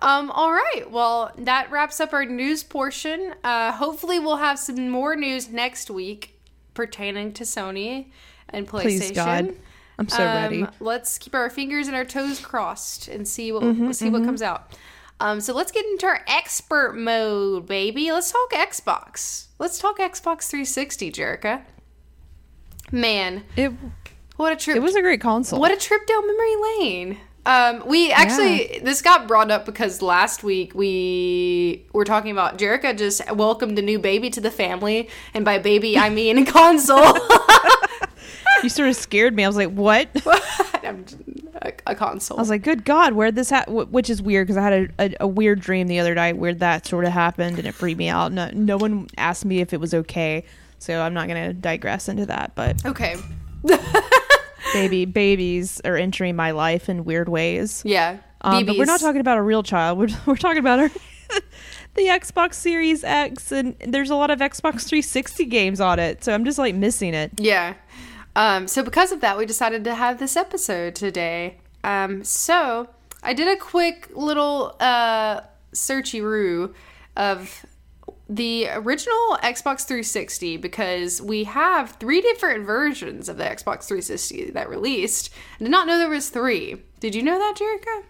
Um, 0.00 0.30
all 0.30 0.50
right. 0.50 0.90
Well, 0.90 1.32
that 1.36 1.70
wraps 1.70 2.00
up 2.00 2.14
our 2.14 2.24
news 2.24 2.64
portion. 2.64 3.34
Uh, 3.44 3.72
hopefully, 3.72 4.18
we'll 4.18 4.36
have 4.36 4.58
some 4.58 4.88
more 4.88 5.14
news 5.14 5.50
next 5.50 5.90
week 5.90 6.39
pertaining 6.80 7.30
to 7.34 7.44
Sony 7.44 8.06
and 8.48 8.66
PlayStation. 8.66 8.82
Please 8.82 9.10
God, 9.10 9.54
I'm 9.98 10.08
so 10.08 10.26
Um, 10.26 10.34
ready. 10.34 10.66
Let's 10.80 11.18
keep 11.18 11.34
our 11.34 11.50
fingers 11.50 11.88
and 11.88 11.94
our 11.94 12.06
toes 12.06 12.40
crossed 12.40 13.06
and 13.06 13.28
see 13.28 13.52
what 13.52 13.62
Mm-hmm, 13.62 13.92
see 13.92 14.08
what 14.08 14.24
comes 14.24 14.40
out. 14.40 14.72
Um, 15.20 15.42
so 15.42 15.52
let's 15.52 15.70
get 15.70 15.84
into 15.84 16.06
our 16.06 16.22
expert 16.26 16.94
mode, 16.96 17.66
baby. 17.66 18.10
Let's 18.10 18.32
talk 18.32 18.50
Xbox. 18.52 19.48
Let's 19.58 19.78
talk 19.78 19.98
Xbox 19.98 20.48
360, 20.48 21.12
Jerica. 21.12 21.62
Man, 22.90 23.44
It 23.56 23.72
what 24.36 24.54
a 24.54 24.56
trip! 24.56 24.76
it 24.78 24.80
was 24.80 24.94
a 24.96 25.02
great 25.02 25.20
console. 25.20 25.60
What 25.60 25.70
a 25.72 25.76
trip 25.76 26.06
down 26.06 26.26
memory 26.26 26.56
lane. 26.78 27.18
Um, 27.46 27.82
we 27.86 28.12
actually 28.12 28.80
this 28.84 29.00
got 29.00 29.26
brought 29.26 29.50
up 29.50 29.64
because 29.64 30.02
last 30.02 30.44
week 30.44 30.74
we 30.74 31.86
were 31.92 32.04
talking 32.04 32.30
about 32.32 32.58
Jerica 32.58 32.96
just 32.96 33.22
welcomed 33.32 33.78
a 33.78 33.82
new 33.82 33.98
baby 33.98 34.28
to 34.30 34.40
the 34.40 34.50
family, 34.50 35.08
and 35.32 35.44
by 35.44 35.58
baby 35.58 35.96
I 35.98 36.10
mean 36.20 36.38
a 36.38 36.44
console. 36.44 37.16
you 38.62 38.68
sort 38.68 38.90
of 38.90 38.96
scared 38.96 39.34
me. 39.34 39.44
I 39.44 39.48
was 39.48 39.56
like, 39.56 39.70
what? 39.70 40.08
I'm- 40.84 41.04
a, 41.62 41.72
a 41.88 41.94
console. 41.94 42.38
I 42.38 42.40
was 42.40 42.50
like, 42.50 42.62
good 42.62 42.84
God, 42.84 43.12
where'd 43.12 43.34
this 43.34 43.50
happen? 43.50 43.74
Which 43.90 44.08
is 44.10 44.22
weird 44.22 44.46
because 44.46 44.56
I 44.56 44.62
had 44.62 44.72
a, 44.72 44.88
a, 44.98 45.14
a 45.20 45.26
weird 45.26 45.60
dream 45.60 45.88
the 45.88 45.98
other 46.00 46.14
night 46.14 46.36
where 46.36 46.54
that 46.54 46.86
sort 46.86 47.04
of 47.04 47.12
happened 47.12 47.58
and 47.58 47.66
it 47.66 47.72
freaked 47.74 47.98
me 47.98 48.08
out. 48.08 48.32
No, 48.32 48.50
no 48.52 48.76
one 48.76 49.08
asked 49.18 49.44
me 49.44 49.60
if 49.60 49.72
it 49.72 49.80
was 49.80 49.92
okay, 49.94 50.44
so 50.78 51.00
I'm 51.00 51.14
not 51.14 51.28
going 51.28 51.48
to 51.48 51.52
digress 51.52 52.08
into 52.08 52.26
that. 52.26 52.52
But 52.54 52.84
okay. 52.86 53.16
baby, 54.72 55.04
babies 55.04 55.80
are 55.84 55.96
entering 55.96 56.36
my 56.36 56.50
life 56.50 56.88
in 56.88 57.04
weird 57.04 57.28
ways. 57.28 57.82
Yeah. 57.84 58.18
Um, 58.42 58.64
but 58.64 58.76
we're 58.76 58.84
not 58.84 59.00
talking 59.00 59.20
about 59.20 59.38
a 59.38 59.42
real 59.42 59.62
child. 59.62 59.98
We're, 59.98 60.08
we're 60.26 60.36
talking 60.36 60.58
about 60.58 60.78
our, 60.78 60.88
the 61.94 62.06
Xbox 62.06 62.54
Series 62.54 63.04
X, 63.04 63.52
and 63.52 63.76
there's 63.86 64.10
a 64.10 64.14
lot 64.14 64.30
of 64.30 64.38
Xbox 64.38 64.86
360 64.86 65.44
games 65.46 65.80
on 65.80 65.98
it. 65.98 66.24
So 66.24 66.32
I'm 66.32 66.44
just 66.44 66.58
like 66.58 66.74
missing 66.74 67.14
it. 67.14 67.32
Yeah. 67.38 67.74
Um, 68.36 68.68
so 68.68 68.82
because 68.82 69.12
of 69.12 69.20
that, 69.20 69.36
we 69.36 69.46
decided 69.46 69.84
to 69.84 69.94
have 69.94 70.18
this 70.18 70.36
episode 70.36 70.94
today. 70.94 71.58
Um, 71.82 72.24
so 72.24 72.88
I 73.22 73.34
did 73.34 73.48
a 73.48 73.56
quick 73.60 74.08
little 74.14 74.76
uh, 74.80 75.42
searchy 75.72 76.22
roo 76.22 76.74
of 77.16 77.66
the 78.30 78.68
original 78.70 79.38
Xbox 79.42 79.84
360 79.84 80.56
because 80.56 81.20
we 81.20 81.44
have 81.44 81.90
three 81.92 82.20
different 82.20 82.64
versions 82.64 83.28
of 83.28 83.36
the 83.36 83.44
Xbox 83.44 83.88
360 83.88 84.52
that 84.52 84.68
released. 84.70 85.30
I 85.60 85.64
did 85.64 85.70
not 85.70 85.88
know 85.88 85.98
there 85.98 86.08
was 86.08 86.30
three. 86.30 86.76
Did 87.00 87.16
you 87.16 87.22
know 87.22 87.38
that, 87.38 87.56
Jerica? 87.56 88.04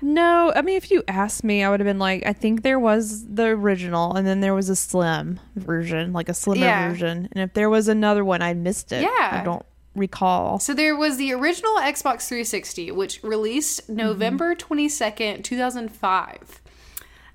No, 0.00 0.52
I 0.54 0.62
mean, 0.62 0.76
if 0.76 0.90
you 0.90 1.02
asked 1.08 1.42
me, 1.42 1.64
I 1.64 1.70
would 1.70 1.80
have 1.80 1.86
been 1.86 1.98
like, 1.98 2.24
I 2.24 2.32
think 2.32 2.62
there 2.62 2.78
was 2.78 3.26
the 3.26 3.46
original, 3.46 4.14
and 4.14 4.26
then 4.26 4.40
there 4.40 4.54
was 4.54 4.68
a 4.68 4.76
slim 4.76 5.40
version, 5.56 6.12
like 6.12 6.28
a 6.28 6.34
slimmer 6.34 6.66
Yeah. 6.66 6.90
version. 6.90 7.28
And 7.32 7.42
if 7.42 7.54
there 7.54 7.70
was 7.70 7.88
another 7.88 8.24
one, 8.24 8.40
I 8.40 8.54
missed 8.54 8.92
it. 8.92 9.02
Yeah. 9.02 9.40
I 9.40 9.42
don't 9.42 9.64
recall. 9.96 10.58
So 10.60 10.74
there 10.74 10.96
was 10.96 11.16
the 11.16 11.32
original 11.32 11.76
Xbox 11.78 12.28
360, 12.28 12.92
which 12.92 13.22
released 13.22 13.82
mm-hmm. 13.82 13.96
November 13.96 14.54
22nd, 14.54 15.42
2005. 15.42 16.60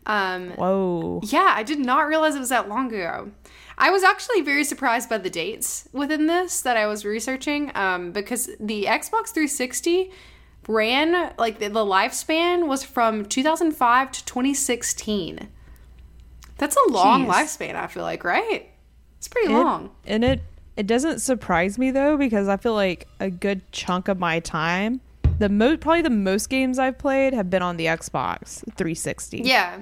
Um, 0.10 0.50
Whoa. 0.52 1.22
yeah, 1.24 1.54
I 1.56 1.64
did 1.64 1.80
not 1.80 2.08
realize 2.08 2.36
it 2.36 2.40
was 2.40 2.50
that 2.50 2.68
long 2.68 2.88
ago. 2.94 3.32
I 3.78 3.92
was 3.92 4.04
actually 4.04 4.42
very 4.42 4.64
surprised 4.64 5.08
by 5.10 5.20
the 5.20 5.30
dates 5.30 5.88
within 5.94 6.26
this 6.28 6.62
that 6.62 6.76
I 6.76 6.86
was 6.88 7.06
researching 7.06 7.72
um, 7.76 8.12
because 8.12 8.50
the 8.60 8.86
Xbox 8.86 9.28
360 9.30 10.12
ran, 10.68 11.34
like 11.38 11.60
the, 11.60 11.68
the 11.70 11.86
lifespan 11.86 12.68
was 12.68 12.84
from 12.84 13.24
2005 13.26 14.12
to 14.12 14.26
2016. 14.26 15.48
That's 16.58 16.76
a 16.76 16.92
long 16.92 17.26
Jeez. 17.26 17.30
lifespan, 17.32 17.76
I 17.76 17.88
feel 17.88 18.04
like, 18.04 18.24
right? 18.24 18.70
It's 19.18 19.28
pretty 19.28 19.54
It- 19.54 19.58
long. 19.58 19.92
and 20.06 20.24
it 20.24 20.42
it 20.76 20.88
doesn't 20.88 21.20
surprise 21.20 21.78
me 21.78 21.92
though 21.92 22.16
because 22.16 22.48
I 22.48 22.56
feel 22.56 22.74
like 22.74 23.06
a 23.20 23.30
good 23.30 23.70
chunk 23.74 24.08
of 24.08 24.18
my 24.18 24.40
time, 24.40 25.02
the 25.38 25.50
mo- 25.50 25.76
probably 25.78 26.02
the 26.02 26.10
most 26.10 26.50
games 26.50 26.80
I've 26.80 26.98
played 26.98 27.34
have 27.34 27.50
been 27.50 27.62
on 27.62 27.76
the 27.78 27.86
Xbox 27.86 28.60
360. 28.78 29.42
Yeah. 29.44 29.82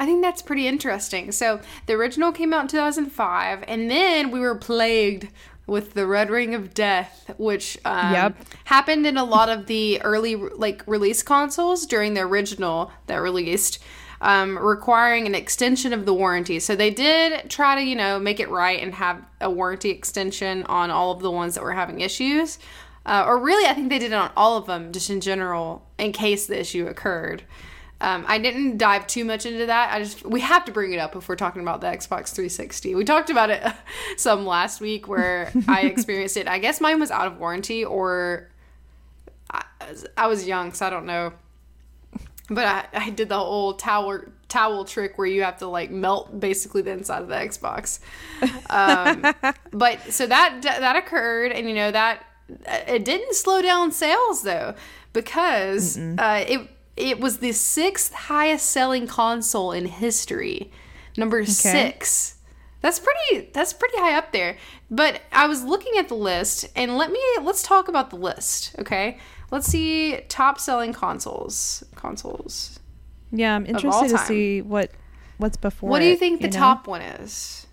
I 0.00 0.06
think 0.06 0.22
that's 0.22 0.40
pretty 0.40 0.66
interesting. 0.66 1.30
So 1.30 1.60
the 1.84 1.92
original 1.92 2.32
came 2.32 2.54
out 2.54 2.62
in 2.62 2.68
2005, 2.68 3.64
and 3.68 3.90
then 3.90 4.30
we 4.30 4.40
were 4.40 4.54
plagued 4.54 5.28
with 5.66 5.92
the 5.92 6.06
Red 6.06 6.30
Ring 6.30 6.54
of 6.54 6.72
Death, 6.72 7.32
which 7.36 7.76
um, 7.84 8.12
Yep. 8.14 8.36
happened 8.64 9.06
in 9.06 9.18
a 9.18 9.24
lot 9.24 9.50
of 9.50 9.66
the 9.66 10.00
early 10.00 10.34
like 10.36 10.82
release 10.86 11.22
consoles 11.22 11.84
during 11.86 12.14
the 12.14 12.22
original 12.22 12.90
that 13.08 13.16
released, 13.16 13.78
um, 14.22 14.58
requiring 14.58 15.26
an 15.26 15.34
extension 15.34 15.92
of 15.92 16.06
the 16.06 16.14
warranty. 16.14 16.58
So 16.60 16.74
they 16.74 16.90
did 16.90 17.50
try 17.50 17.74
to 17.74 17.82
you 17.82 17.94
know 17.94 18.18
make 18.18 18.40
it 18.40 18.48
right 18.48 18.82
and 18.82 18.94
have 18.94 19.22
a 19.40 19.50
warranty 19.50 19.90
extension 19.90 20.64
on 20.64 20.90
all 20.90 21.12
of 21.12 21.20
the 21.20 21.30
ones 21.30 21.54
that 21.56 21.62
were 21.62 21.74
having 21.74 22.00
issues. 22.00 22.58
Uh, 23.06 23.24
or 23.26 23.38
really, 23.38 23.68
I 23.68 23.74
think 23.74 23.90
they 23.90 23.98
did 23.98 24.12
it 24.12 24.14
on 24.14 24.30
all 24.36 24.56
of 24.56 24.66
them, 24.66 24.92
just 24.92 25.08
in 25.10 25.20
general, 25.20 25.86
in 25.98 26.12
case 26.12 26.46
the 26.46 26.58
issue 26.58 26.86
occurred. 26.86 27.44
Um, 28.00 28.24
I 28.26 28.38
didn't 28.38 28.78
dive 28.78 29.06
too 29.06 29.24
much 29.24 29.44
into 29.44 29.66
that. 29.66 29.92
I 29.92 29.98
just 29.98 30.24
we 30.24 30.40
have 30.40 30.64
to 30.64 30.72
bring 30.72 30.92
it 30.92 30.98
up 30.98 31.14
if 31.16 31.28
we're 31.28 31.36
talking 31.36 31.60
about 31.60 31.80
the 31.80 31.86
Xbox 31.88 32.30
360. 32.32 32.94
We 32.94 33.04
talked 33.04 33.28
about 33.28 33.50
it 33.50 33.62
some 34.16 34.46
last 34.46 34.80
week 34.80 35.06
where 35.06 35.52
I 35.68 35.80
experienced 35.82 36.36
it. 36.36 36.48
I 36.48 36.58
guess 36.58 36.80
mine 36.80 36.98
was 36.98 37.10
out 37.10 37.26
of 37.26 37.38
warranty 37.38 37.84
or 37.84 38.48
I, 39.50 39.64
I 40.16 40.26
was 40.28 40.46
young, 40.46 40.72
so 40.72 40.86
I 40.86 40.90
don't 40.90 41.06
know. 41.06 41.32
But 42.48 42.66
I, 42.66 42.86
I 42.94 43.10
did 43.10 43.28
the 43.28 43.38
whole 43.38 43.74
towel 43.74 44.20
towel 44.48 44.84
trick 44.84 45.18
where 45.18 45.26
you 45.26 45.42
have 45.42 45.58
to 45.58 45.66
like 45.66 45.90
melt 45.90 46.40
basically 46.40 46.82
the 46.82 46.90
inside 46.90 47.22
of 47.22 47.28
the 47.28 47.34
Xbox. 47.34 48.00
Um, 48.70 49.54
but 49.72 50.00
so 50.12 50.26
that 50.26 50.62
that 50.62 50.96
occurred, 50.96 51.52
and 51.52 51.68
you 51.68 51.74
know 51.74 51.90
that 51.90 52.24
it 52.66 53.04
didn't 53.04 53.34
slow 53.34 53.62
down 53.62 53.92
sales 53.92 54.42
though 54.42 54.74
because 55.12 55.96
uh, 55.98 56.44
it 56.48 56.68
it 57.00 57.20
was 57.20 57.38
the 57.38 57.52
sixth 57.52 58.12
highest 58.12 58.66
selling 58.70 59.06
console 59.06 59.72
in 59.72 59.86
history, 59.86 60.70
number 61.16 61.44
six. 61.44 62.36
That's 62.80 62.98
pretty. 62.98 63.50
That's 63.52 63.72
pretty 63.72 63.98
high 63.98 64.16
up 64.16 64.32
there. 64.32 64.56
But 64.90 65.20
I 65.32 65.46
was 65.46 65.64
looking 65.64 65.98
at 65.98 66.08
the 66.08 66.14
list, 66.14 66.66
and 66.74 66.96
let 66.96 67.10
me 67.10 67.20
let's 67.42 67.62
talk 67.62 67.88
about 67.88 68.10
the 68.10 68.16
list. 68.16 68.74
Okay, 68.78 69.18
let's 69.50 69.66
see 69.66 70.20
top 70.28 70.58
selling 70.58 70.92
consoles. 70.92 71.84
Consoles. 71.94 72.80
Yeah, 73.30 73.54
I'm 73.54 73.66
interested 73.66 74.08
to 74.08 74.18
see 74.18 74.62
what 74.62 74.90
what's 75.38 75.56
before. 75.56 75.90
what 75.90 76.00
do 76.00 76.06
you 76.06 76.12
it, 76.12 76.18
think 76.18 76.40
the 76.40 76.48
know? 76.48 76.58
top 76.58 76.86
one 76.86 77.02
is? 77.02 77.66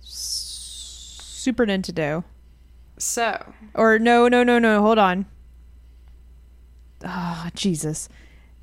Super 0.00 1.64
Nintendo? 1.64 2.24
So 2.98 3.54
Or 3.74 3.98
no, 3.98 4.28
no, 4.28 4.42
no, 4.42 4.58
no. 4.58 4.82
Hold 4.82 4.98
on. 4.98 5.24
Oh, 7.04 7.48
Jesus. 7.54 8.08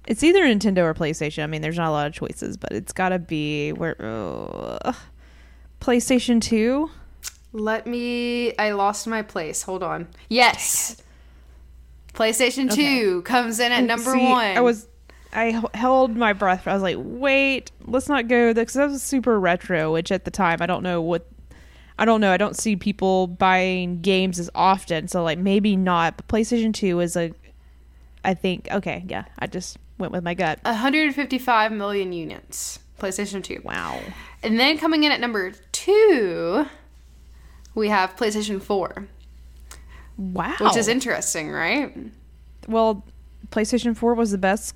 It's 0.08 0.24
either 0.24 0.42
Nintendo 0.44 0.80
or 0.84 0.94
PlayStation. 0.94 1.44
I 1.44 1.48
mean, 1.48 1.62
there's 1.62 1.78
not 1.78 1.90
a 1.90 1.92
lot 1.92 2.08
of 2.08 2.14
choices, 2.14 2.56
but 2.56 2.72
it's 2.72 2.94
got 2.94 3.10
to 3.10 3.20
be 3.20 3.74
where 3.74 3.96
uh, 4.00 4.94
PlayStation 5.82 6.42
2. 6.42 6.90
let 7.54 7.86
me. 7.88 8.56
I 8.58 8.72
lost 8.72 9.08
my 9.08 9.22
place. 9.22 9.64
Hold 9.64 9.84
on. 9.84 10.08
Yes. 10.30 10.98
PlayStation 12.14 12.74
Two 12.74 13.22
comes 13.24 13.60
in 13.60 13.72
at 13.72 13.84
number 13.84 14.12
See, 14.12 14.24
one. 14.24 14.58
I 14.58 14.62
was 14.62 14.88
I 15.34 15.50
h- 15.50 15.64
held 15.76 16.16
my 16.18 16.34
breath. 16.34 16.68
I 16.68 16.74
was 16.74 16.82
like, 16.82 16.96
"Wait, 17.00 17.72
let's 17.86 18.10
not 18.10 18.28
go 18.28 18.54
cuz 18.56 18.74
that 18.74 18.90
was 18.90 19.04
super 19.04 19.40
retro, 19.40 19.94
which 19.94 20.12
at 20.12 20.26
the 20.26 20.32
time 20.32 20.58
I 20.62 20.66
don't 20.66 20.82
know 20.82 21.00
what 21.00 21.28
I 22.00 22.06
don't 22.06 22.20
know. 22.22 22.32
I 22.32 22.38
don't 22.38 22.56
see 22.58 22.76
people 22.76 23.28
buying 23.28 24.02
games 24.02 24.40
as 24.40 24.50
often, 24.56 25.08
so 25.08 25.24
like 25.24 25.38
maybe 25.38 25.76
not. 25.76 26.18
But 26.18 26.28
PlayStation 26.28 26.74
2 26.74 27.00
is 27.02 27.16
a 27.16 27.32
I 28.28 28.34
think 28.36 28.68
okay, 28.72 29.04
yeah. 29.08 29.26
I 29.40 29.48
just 29.48 29.78
went 29.98 30.12
with 30.14 30.24
my 30.24 30.36
gut. 30.36 30.60
155 30.64 31.72
million 31.72 32.14
units. 32.14 32.78
PlayStation 33.00 33.44
Two. 33.44 33.62
Wow. 33.64 34.00
And 34.44 34.60
then 34.60 34.78
coming 34.78 35.04
in 35.04 35.12
at 35.12 35.20
number 35.20 35.52
two, 35.72 36.66
we 37.74 37.88
have 37.90 38.16
PlayStation 38.16 38.62
4, 38.62 39.08
Wow. 40.18 40.56
which 40.60 40.76
is 40.78 40.88
interesting, 40.88 41.50
right? 41.52 41.96
well, 42.68 43.04
PlayStation 43.50 43.96
4 43.96 44.14
was 44.14 44.32
the 44.32 44.38
best 44.38 44.76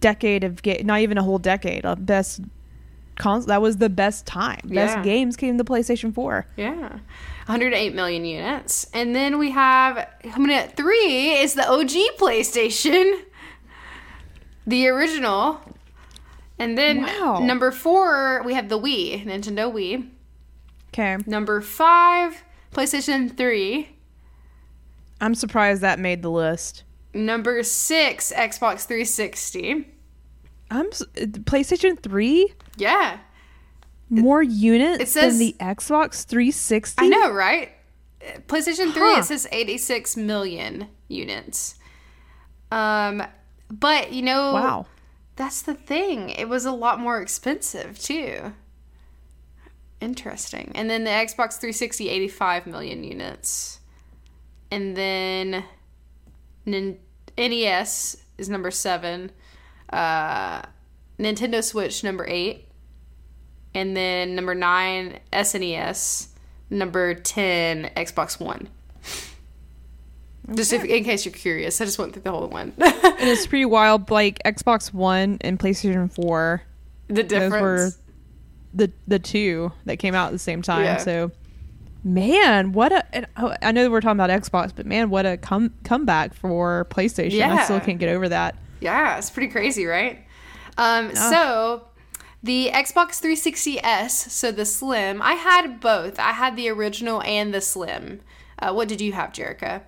decade 0.00 0.42
of 0.44 0.62
game, 0.62 0.84
not 0.86 1.00
even 1.00 1.16
a 1.18 1.22
whole 1.22 1.38
decade, 1.38 1.84
of 1.84 2.04
best 2.06 2.40
cons- 3.20 3.46
that 3.46 3.62
was 3.62 3.76
the 3.76 3.88
best 3.88 4.26
time. 4.26 4.60
Best 4.64 5.04
games 5.04 5.36
came 5.36 5.58
to 5.58 5.64
PlayStation 5.64 6.12
4. 6.14 6.46
Yeah. 6.56 6.98
108 7.46 7.94
million 7.94 8.24
units. 8.24 8.86
And 8.94 9.14
then 9.14 9.38
we 9.38 9.50
have 9.50 10.08
coming 10.32 10.52
at 10.54 10.76
three 10.76 11.30
is 11.32 11.54
the 11.54 11.68
OG 11.68 12.16
PlayStation, 12.18 13.20
the 14.66 14.88
original. 14.88 15.60
And 16.58 16.76
then 16.76 17.02
Wow. 17.02 17.38
number 17.40 17.70
four, 17.70 18.42
we 18.44 18.54
have 18.54 18.68
the 18.68 18.78
Wii, 18.78 19.24
Nintendo 19.24 19.72
Wii. 19.72 20.08
Okay. 20.92 21.16
Number 21.26 21.60
five, 21.60 22.42
PlayStation 22.72 23.36
3. 23.36 23.88
I'm 25.20 25.34
surprised 25.34 25.80
that 25.82 25.98
made 25.98 26.22
the 26.22 26.30
list. 26.30 26.82
Number 27.14 27.62
six, 27.62 28.32
Xbox 28.36 28.84
360. 28.86 29.86
I'm 30.70 30.90
PlayStation 30.90 32.00
3 32.00 32.52
Yeah. 32.76 33.18
more 34.08 34.42
units 34.42 35.02
it 35.02 35.08
says- 35.08 35.38
than 35.38 35.46
the 35.46 35.56
Xbox 35.60 36.24
360. 36.24 37.04
I 37.04 37.08
know, 37.08 37.30
right? 37.32 37.72
PlayStation 38.48 38.92
3 38.92 39.14
Huh. 39.14 39.20
it 39.20 39.24
says 39.24 39.46
86 39.50 40.16
million 40.16 40.88
units. 41.08 41.76
Um 42.70 43.22
but 43.70 44.12
you 44.12 44.22
know 44.22 44.52
Wow. 44.52 44.86
that's 45.36 45.62
the 45.62 45.74
thing. 45.74 46.30
It 46.30 46.48
was 46.48 46.64
a 46.64 46.72
lot 46.72 47.00
more 47.00 47.20
expensive 47.20 47.98
too. 47.98 48.52
Interesting. 50.00 50.72
And 50.74 50.88
then 50.88 51.04
the 51.04 51.10
Xbox 51.10 51.58
360 51.58 52.08
85 52.08 52.66
million 52.66 53.04
units. 53.04 53.80
And 54.70 54.96
then 54.96 55.64
NES 57.36 58.16
is 58.38 58.48
number 58.48 58.70
7. 58.70 59.30
Uh 59.92 60.62
Nintendo 61.20 61.62
Switch 61.62 62.02
number 62.02 62.26
8. 62.26 62.66
And 63.74 63.96
then 63.96 64.34
number 64.34 64.54
9 64.54 65.20
SNES 65.32 66.28
number 66.70 67.14
10 67.14 67.90
Xbox 67.96 68.40
One. 68.40 68.68
Just 70.54 70.72
if, 70.72 70.84
in 70.84 71.04
case 71.04 71.24
you're 71.24 71.32
curious, 71.34 71.80
I 71.80 71.84
just 71.84 71.98
went 71.98 72.12
through 72.12 72.22
the 72.22 72.32
whole 72.32 72.48
one. 72.48 72.72
And 72.78 73.28
it's 73.28 73.46
pretty 73.48 73.66
wild. 73.66 74.10
Like 74.10 74.40
Xbox 74.44 74.92
One 74.92 75.38
and 75.42 75.60
PlayStation 75.60 76.12
4, 76.12 76.62
the 77.06 77.22
difference. 77.22 77.52
those 77.52 77.60
were 77.62 77.90
the 78.74 78.92
the 79.06 79.20
two 79.20 79.70
that 79.84 79.98
came 79.98 80.14
out 80.14 80.26
at 80.28 80.32
the 80.32 80.40
same 80.40 80.60
time. 80.60 80.84
Yeah. 80.84 80.96
So, 80.96 81.30
man, 82.02 82.72
what 82.72 82.90
a! 82.90 83.14
And 83.14 83.26
oh, 83.36 83.54
I 83.62 83.70
know 83.70 83.88
we're 83.90 84.00
talking 84.00 84.20
about 84.20 84.30
Xbox, 84.30 84.72
but 84.74 84.86
man, 84.86 85.08
what 85.08 85.24
a 85.24 85.36
come 85.36 85.72
comeback 85.84 86.34
for 86.34 86.84
PlayStation. 86.90 87.42
I 87.42 87.62
still 87.62 87.78
can't 87.78 88.00
get 88.00 88.08
over 88.08 88.28
that. 88.30 88.56
Yeah, 88.80 89.18
it's 89.18 89.30
pretty 89.30 89.52
crazy, 89.52 89.86
right? 89.86 90.24
Um, 90.78 91.14
So 91.14 91.84
the 92.42 92.70
Xbox 92.72 93.20
360s, 93.20 94.10
so 94.10 94.50
the 94.50 94.64
Slim, 94.64 95.20
I 95.20 95.34
had 95.34 95.80
both. 95.80 96.18
I 96.18 96.32
had 96.32 96.56
the 96.56 96.68
original 96.70 97.22
and 97.22 97.52
the 97.52 97.60
Slim. 97.60 98.20
Uh, 98.58 98.72
what 98.72 98.88
did 98.88 99.00
you 99.00 99.12
have, 99.12 99.30
Jerica? 99.32 99.82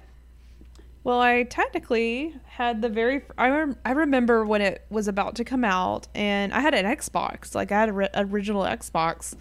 Well, 1.05 1.21
I 1.21 1.43
technically 1.45 2.37
had 2.45 2.81
the 2.81 2.89
very. 2.89 3.23
I 3.37 3.49
rem- 3.49 3.77
I 3.85 3.91
remember 3.91 4.45
when 4.47 4.63
it 4.63 4.85
was 4.89 5.09
about 5.09 5.35
to 5.37 5.45
come 5.45 5.65
out, 5.65 6.07
and 6.15 6.53
I 6.55 6.61
had 6.61 6.75
an 6.75 6.85
Xbox. 6.85 7.55
Like 7.57 7.73
I 7.73 7.81
had 7.81 7.89
a 7.89 7.93
re- 7.93 8.09
original 8.15 8.63
Xbox, 8.63 9.35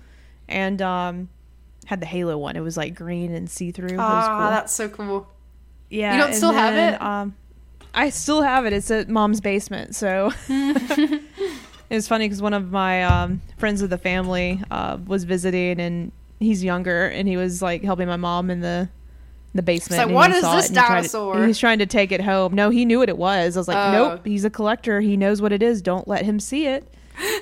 and 0.48 0.82
um, 0.82 1.30
had 1.86 2.00
the 2.00 2.08
Halo 2.08 2.36
one. 2.38 2.56
It 2.56 2.62
was 2.62 2.78
like 2.78 2.96
green 2.96 3.32
and 3.36 3.48
see 3.48 3.72
through. 3.72 3.96
Ah, 4.00 4.50
that's 4.50 4.74
so 4.74 4.90
cool. 4.90 5.28
yeah. 5.92 6.16
you 6.16 6.22
don't 6.24 6.34
still 6.34 6.52
have 6.52 6.74
it? 6.76 7.00
Um, 7.00 7.36
I 7.94 8.10
still 8.10 8.42
have 8.42 8.66
it. 8.66 8.74
It's 8.74 8.90
at 8.92 9.10
mom's 9.10 9.42
basement. 9.42 9.96
So 9.96 10.32
it 10.50 11.22
was 11.90 12.08
funny 12.08 12.26
because 12.26 12.42
one 12.42 12.54
of 12.54 12.72
my 12.72 13.04
um, 13.04 13.42
friends 13.58 13.82
of 13.82 13.90
the 13.90 13.98
family 13.98 14.62
uh, 14.72 14.98
was 15.06 15.24
visiting, 15.26 15.80
and 15.80 16.12
he's 16.40 16.64
younger, 16.64 17.08
and 17.08 17.28
he 17.28 17.38
was 17.38 17.62
like 17.62 17.84
helping 17.84 18.08
my 18.08 18.18
mom 18.18 18.50
in 18.50 18.62
the 18.62 18.90
the 19.54 19.62
basement. 19.62 20.12
"What 20.12 20.32
is 20.32 20.42
this 20.42 20.66
it 20.70 20.70
he 20.70 20.76
to- 20.76 20.88
dinosaur?" 20.88 21.46
he's 21.46 21.60
trying 21.60 21.80
to 21.80 21.86
take 21.86 22.12
it 22.12 22.22
home. 22.22 22.56
No, 22.56 22.70
he 22.70 22.86
knew 22.86 23.00
what 23.00 23.10
it 23.10 23.18
was. 23.18 23.58
I 23.58 23.60
was 23.60 23.68
like, 23.68 23.78
Oh. 23.78 23.92
nope, 23.92 24.26
he's 24.26 24.46
a 24.46 24.50
collector. 24.50 25.02
He 25.02 25.18
knows 25.18 25.42
what 25.42 25.52
it 25.52 25.62
is. 25.62 25.82
Don't 25.82 26.08
let 26.08 26.24
him 26.24 26.40
see 26.40 26.68
it. 26.68 26.88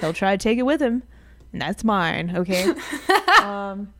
He'll 0.02 0.14
try 0.14 0.36
to 0.36 0.42
take 0.42 0.58
it 0.58 0.64
with 0.64 0.82
him, 0.82 1.04
and 1.54 1.62
that's 1.62 1.84
mine. 1.84 2.36
Okay. 2.36 2.74
um, 3.44 3.94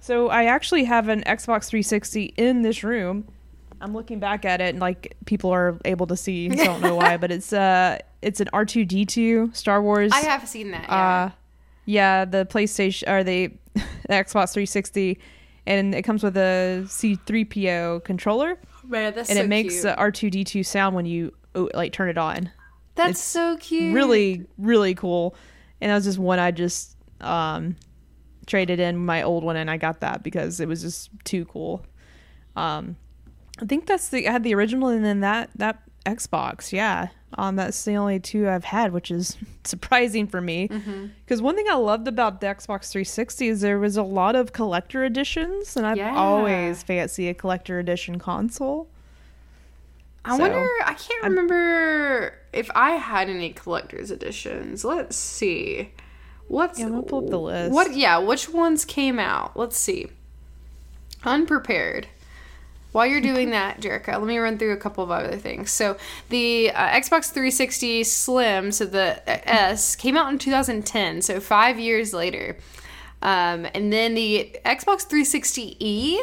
so 0.00 0.28
I 0.28 0.44
actually 0.46 0.84
have 0.84 1.08
an 1.08 1.22
Xbox 1.22 1.66
360 1.68 2.34
in 2.36 2.62
this 2.62 2.82
room. 2.82 3.26
I'm 3.80 3.94
looking 3.94 4.18
back 4.18 4.44
at 4.44 4.60
it, 4.60 4.70
and 4.70 4.80
like 4.80 5.16
people 5.24 5.50
are 5.50 5.78
able 5.84 6.06
to 6.08 6.16
see. 6.16 6.50
I 6.50 6.54
don't 6.64 6.80
know 6.80 6.96
why, 6.96 7.16
but 7.16 7.30
it's 7.30 7.52
uh, 7.52 7.98
it's 8.22 8.40
an 8.40 8.48
R2D2 8.52 9.54
Star 9.54 9.82
Wars. 9.82 10.12
I 10.12 10.20
have 10.20 10.48
seen 10.48 10.70
that. 10.72 10.84
Yeah. 10.88 11.24
Uh, 11.24 11.30
yeah, 11.88 12.24
the 12.26 12.44
PlayStation 12.44 13.08
or 13.08 13.24
the, 13.24 13.46
the 13.74 13.82
Xbox 14.10 14.52
360, 14.52 15.18
and 15.66 15.94
it 15.94 16.02
comes 16.02 16.22
with 16.22 16.36
a 16.36 16.82
C3PO 16.84 18.04
controller, 18.04 18.58
Man, 18.84 19.14
that's 19.14 19.30
and 19.30 19.38
so 19.38 19.42
it 19.42 19.48
makes 19.48 19.74
cute. 19.74 19.82
the 19.84 19.94
R2D2 19.98 20.66
sound 20.66 20.94
when 20.94 21.06
you 21.06 21.32
oh, 21.54 21.70
like 21.72 21.94
turn 21.94 22.10
it 22.10 22.18
on. 22.18 22.50
that's 22.94 23.12
it's 23.12 23.20
so 23.20 23.56
cute. 23.56 23.94
Really, 23.94 24.44
really 24.58 24.94
cool. 24.94 25.34
And 25.80 25.90
that 25.90 25.94
was 25.94 26.04
just 26.04 26.18
one 26.18 26.38
I 26.38 26.50
just 26.50 26.94
um, 27.22 27.76
traded 28.46 28.80
in 28.80 28.96
my 28.98 29.22
old 29.22 29.42
one, 29.42 29.56
and 29.56 29.70
I 29.70 29.78
got 29.78 30.00
that 30.00 30.22
because 30.22 30.60
it 30.60 30.68
was 30.68 30.82
just 30.82 31.08
too 31.24 31.46
cool. 31.46 31.86
Um, 32.54 32.96
I 33.60 33.64
think 33.66 33.86
that's 33.86 34.08
the 34.08 34.28
I 34.28 34.32
had 34.32 34.44
the 34.44 34.54
original, 34.54 34.88
and 34.88 35.04
then 35.04 35.20
that 35.20 35.50
that 35.56 35.82
Xbox, 36.06 36.72
yeah. 36.72 37.08
Um, 37.36 37.56
that's 37.56 37.84
the 37.84 37.94
only 37.96 38.18
two 38.18 38.48
I've 38.48 38.64
had, 38.64 38.92
which 38.92 39.10
is 39.10 39.36
surprising 39.64 40.26
for 40.26 40.40
me. 40.40 40.68
Mm-hmm. 40.68 41.08
Because 41.24 41.42
one 41.42 41.56
thing 41.56 41.66
I 41.70 41.74
loved 41.74 42.08
about 42.08 42.40
the 42.40 42.46
Xbox 42.46 42.90
360 42.90 43.48
is 43.48 43.60
there 43.60 43.78
was 43.78 43.98
a 43.98 44.02
lot 44.02 44.34
of 44.34 44.52
collector 44.54 45.04
editions, 45.04 45.76
and 45.76 45.86
I've 45.86 45.98
Yeah. 45.98 46.16
always 46.16 46.82
fancy 46.82 47.28
a 47.28 47.34
collector 47.34 47.78
edition 47.78 48.18
console. 48.18 48.88
I 50.24 50.36
So, 50.36 50.42
wonder. 50.42 50.66
I 50.84 50.94
can't 50.94 51.22
remember 51.22 52.34
if 52.54 52.70
I 52.74 52.92
had 52.92 53.28
any 53.28 53.52
collector's 53.52 54.10
editions. 54.10 54.84
Let's 54.84 55.16
see. 55.16 55.90
What's 56.48 56.78
Yeah, 56.78 56.86
I'm 56.86 56.92
gonna 56.92 57.02
pull 57.02 57.24
up 57.24 57.30
the 57.30 57.38
list. 57.38 57.72
What? 57.74 57.94
Yeah, 57.94 58.18
which 58.18 58.48
ones 58.48 58.86
came 58.86 59.18
out? 59.18 59.54
Let's 59.54 59.76
see. 59.76 60.08
Unprepared. 61.24 62.06
While 62.92 63.06
you're 63.06 63.20
doing 63.20 63.50
that, 63.50 63.80
Jerica, 63.80 64.08
let 64.14 64.22
me 64.22 64.38
run 64.38 64.56
through 64.58 64.72
a 64.72 64.76
couple 64.78 65.04
of 65.04 65.10
other 65.10 65.36
things. 65.36 65.70
So, 65.70 65.98
the 66.30 66.70
uh, 66.70 66.88
Xbox 66.88 67.26
360 67.30 68.02
Slim, 68.04 68.72
so 68.72 68.86
the 68.86 69.18
uh, 69.30 69.40
S, 69.44 69.94
came 69.94 70.16
out 70.16 70.32
in 70.32 70.38
2010, 70.38 71.20
so 71.22 71.38
five 71.38 71.78
years 71.78 72.14
later. 72.14 72.56
Um, 73.20 73.66
and 73.74 73.92
then 73.92 74.14
the 74.14 74.56
Xbox 74.64 75.06
360e, 75.06 76.16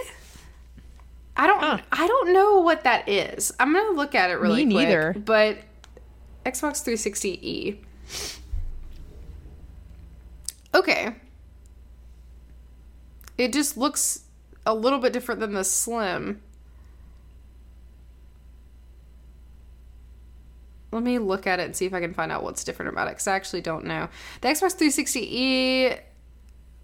I 1.37 1.47
don't, 1.47 1.59
Huh. 1.59 1.77
I 1.91 2.07
don't 2.07 2.33
know 2.33 2.61
what 2.61 2.83
that 2.83 3.07
is. 3.07 3.51
I'm 3.59 3.71
gonna 3.73 3.91
look 3.95 4.15
at 4.15 4.29
it 4.31 4.35
really 4.35 4.65
Me 4.65 4.73
quick. 4.73 4.87
neither. 4.87 5.15
But 5.17 5.57
Xbox 6.45 6.83
360e. 6.83 7.77
Okay. 10.73 11.15
It 13.37 13.53
just 13.53 13.77
looks 13.77 14.21
a 14.65 14.73
little 14.73 14.99
bit 14.99 15.13
different 15.13 15.41
than 15.41 15.53
the 15.53 15.63
Slim. 15.63 16.41
Let 20.95 21.03
me 21.03 21.19
look 21.19 21.45
at 21.45 21.59
it 21.59 21.63
and 21.63 21.75
see 21.75 21.85
if 21.85 21.93
I 21.93 21.99
can 21.99 22.13
find 22.13 22.31
out 22.31 22.41
what's 22.41 22.63
different 22.63 22.89
about 22.93 23.09
it 23.09 23.11
because 23.11 23.27
I 23.27 23.35
actually 23.35 23.59
don't 23.59 23.83
know. 23.83 24.07
The 24.39 24.47
Xbox 24.47 24.77
360e 24.77 25.99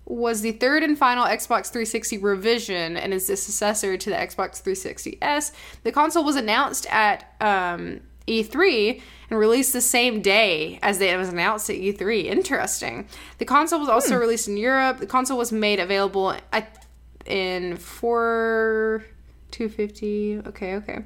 was 0.06 0.42
the 0.42 0.52
third 0.52 0.84
and 0.84 0.98
final 0.98 1.24
Xbox 1.24 1.68
360 1.68 2.18
revision 2.18 2.98
and 2.98 3.14
is 3.14 3.28
the 3.28 3.38
successor 3.38 3.96
to 3.96 4.10
the 4.10 4.16
Xbox 4.18 4.62
360s. 4.62 5.54
The 5.84 5.92
console 5.94 6.26
was 6.26 6.36
announced 6.36 6.88
at 6.88 7.34
um, 7.40 8.02
E3 8.28 9.02
and 9.30 9.40
released 9.40 9.72
the 9.72 9.80
same 9.80 10.22
day 10.22 10.78
as 10.82 11.00
it 11.00 11.18
was 11.18 11.30
announced 11.30 11.70
at 11.70 11.78
E3. 11.78 12.26
Interesting. 12.26 13.08
The 13.38 13.46
console 13.46 13.80
was 13.80 13.88
also 13.88 14.18
released 14.18 14.50
in 14.50 14.58
Europe. 14.58 14.98
The 14.98 15.08
console 15.08 15.38
was 15.38 15.54
made 15.54 15.80
available 15.80 16.36
at, 16.52 16.86
in 17.26 17.78
4 17.78 19.06
250. 19.52 20.42
Okay, 20.48 20.76
okay. 20.76 21.04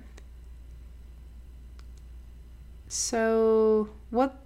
So, 2.98 3.90
what 4.10 4.42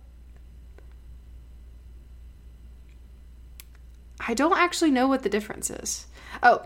I 4.20 4.34
don't 4.34 4.58
actually 4.58 4.90
know 4.90 5.08
what 5.08 5.22
the 5.22 5.30
difference 5.30 5.70
is. 5.70 6.08
Oh, 6.42 6.66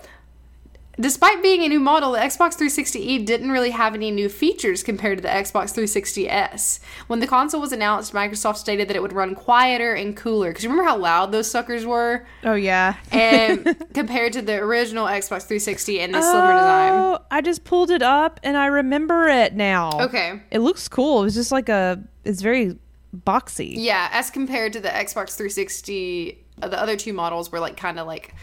despite 1.00 1.42
being 1.42 1.64
a 1.64 1.68
new 1.68 1.80
model, 1.80 2.12
the 2.12 2.20
Xbox 2.20 2.58
360e 2.58 3.26
didn't 3.26 3.52
really 3.52 3.72
have 3.72 3.94
any 3.96 4.12
new 4.12 4.30
features 4.30 4.84
compared 4.84 5.18
to 5.18 5.22
the 5.22 5.30
Xbox 5.30 5.74
360s. 5.74 6.80
When 7.08 7.20
the 7.20 7.28
console 7.28 7.62
was 7.62 7.72
announced, 7.72 8.14
Microsoft 8.14 8.58
stated 8.58 8.88
that 8.88 8.96
it 8.96 9.02
would 9.02 9.14
run 9.14 9.36
quieter 9.36 9.94
and 9.94 10.16
cooler. 10.16 10.50
Because 10.50 10.64
you 10.64 10.70
remember 10.70 10.90
how 10.90 10.98
loud 10.98 11.32
those 11.32 11.50
suckers 11.50 11.86
were? 11.86 12.26
Oh 12.44 12.54
yeah. 12.54 12.96
And 13.12 13.76
compared 13.94 14.34
to 14.34 14.42
the 14.42 14.56
original 14.56 15.06
Xbox 15.06 15.44
360 15.44 16.00
and 16.00 16.14
the 16.14 16.22
slimmer 16.22 16.54
design. 16.54 16.92
Oh, 16.94 17.20
I 17.32 17.42
just 17.42 17.64
pulled 17.64 17.92
it 17.92 18.02
up 18.02 18.40
and 18.44 18.58
I 18.58 18.68
remember 18.68 19.28
it 19.28 19.54
now. 19.56 20.02
Okay. 20.02 20.42
It 20.52 20.60
looks 20.60 20.88
cool. 20.88 21.22
It 21.22 21.26
was 21.26 21.36
just 21.36 21.52
like 21.52 21.70
a. 21.70 22.04
It's 22.24 22.42
very 22.42 22.78
boxy. 23.26 23.74
Yeah, 23.76 24.10
as 24.12 24.30
compared 24.30 24.74
to 24.74 24.80
the 24.80 24.90
Xbox 24.90 25.36
360, 25.36 26.44
uh, 26.62 26.68
the 26.68 26.80
other 26.80 26.96
two 26.96 27.14
models 27.14 27.52
were 27.52 27.60
like 27.60 27.78
kind 27.78 28.00
of 28.00 28.08
like 28.08 28.34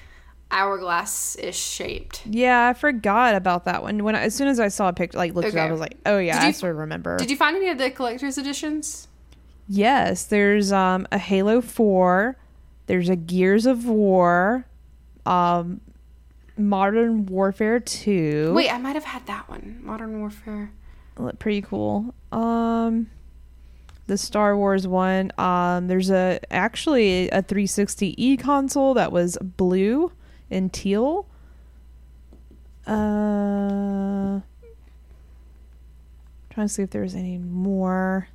hourglass 0.50 1.36
ish 1.38 1.56
shaped. 1.58 2.22
Yeah, 2.26 2.68
I 2.68 2.72
forgot 2.74 3.34
about 3.34 3.64
that 3.66 3.82
one. 3.82 4.02
When 4.04 4.14
I, 4.16 4.22
as 4.22 4.34
soon 4.34 4.48
as 4.48 4.58
I 4.60 4.68
saw 4.68 4.88
a 4.88 4.92
picture, 4.92 5.18
like 5.18 5.34
looked 5.34 5.48
it 5.48 5.54
up, 5.54 5.60
Okay. 5.60 5.68
I 5.68 5.70
was 5.72 5.80
like, 5.80 5.96
oh 6.06 6.18
yeah, 6.18 6.34
Did 6.38 6.44
I 6.44 6.46
you- 6.48 6.52
sort 6.52 6.72
of 6.72 6.78
remember. 6.78 7.16
Did 7.18 7.30
you 7.30 7.36
find 7.36 7.56
any 7.56 7.68
of 7.68 7.78
the 7.78 7.90
collector's 7.90 8.38
editions? 8.38 9.08
yes, 9.68 10.24
there's 10.24 10.72
um 10.72 11.06
a 11.12 11.18
Halo 11.18 11.60
Four. 11.60 12.36
There's 12.86 13.08
a 13.08 13.14
Gears 13.14 13.66
of 13.66 13.84
War, 13.86 14.66
um, 15.24 15.80
Modern 16.58 17.26
Warfare 17.26 17.78
Two. 17.80 18.52
Wait, 18.54 18.72
I 18.72 18.78
might 18.78 18.94
have 18.96 19.04
had 19.04 19.26
that 19.26 19.48
one. 19.48 19.78
Modern 19.82 20.18
Warfare. 20.20 20.72
Look 21.16 21.38
pretty 21.38 21.62
cool. 21.62 22.14
Um, 22.32 23.08
the 24.08 24.18
Star 24.18 24.56
Wars 24.56 24.88
one. 24.88 25.30
Um, 25.38 25.86
there's 25.86 26.10
a 26.10 26.40
actually 26.50 27.28
a 27.30 27.42
360e 27.42 28.40
console 28.40 28.94
that 28.94 29.12
was 29.12 29.38
blue 29.40 30.10
and 30.50 30.72
teal. 30.72 31.26
Uh, 32.86 34.40
trying 36.50 36.66
to 36.66 36.68
see 36.68 36.82
if 36.82 36.90
there's 36.90 37.14
any 37.14 37.38
more. 37.38 38.28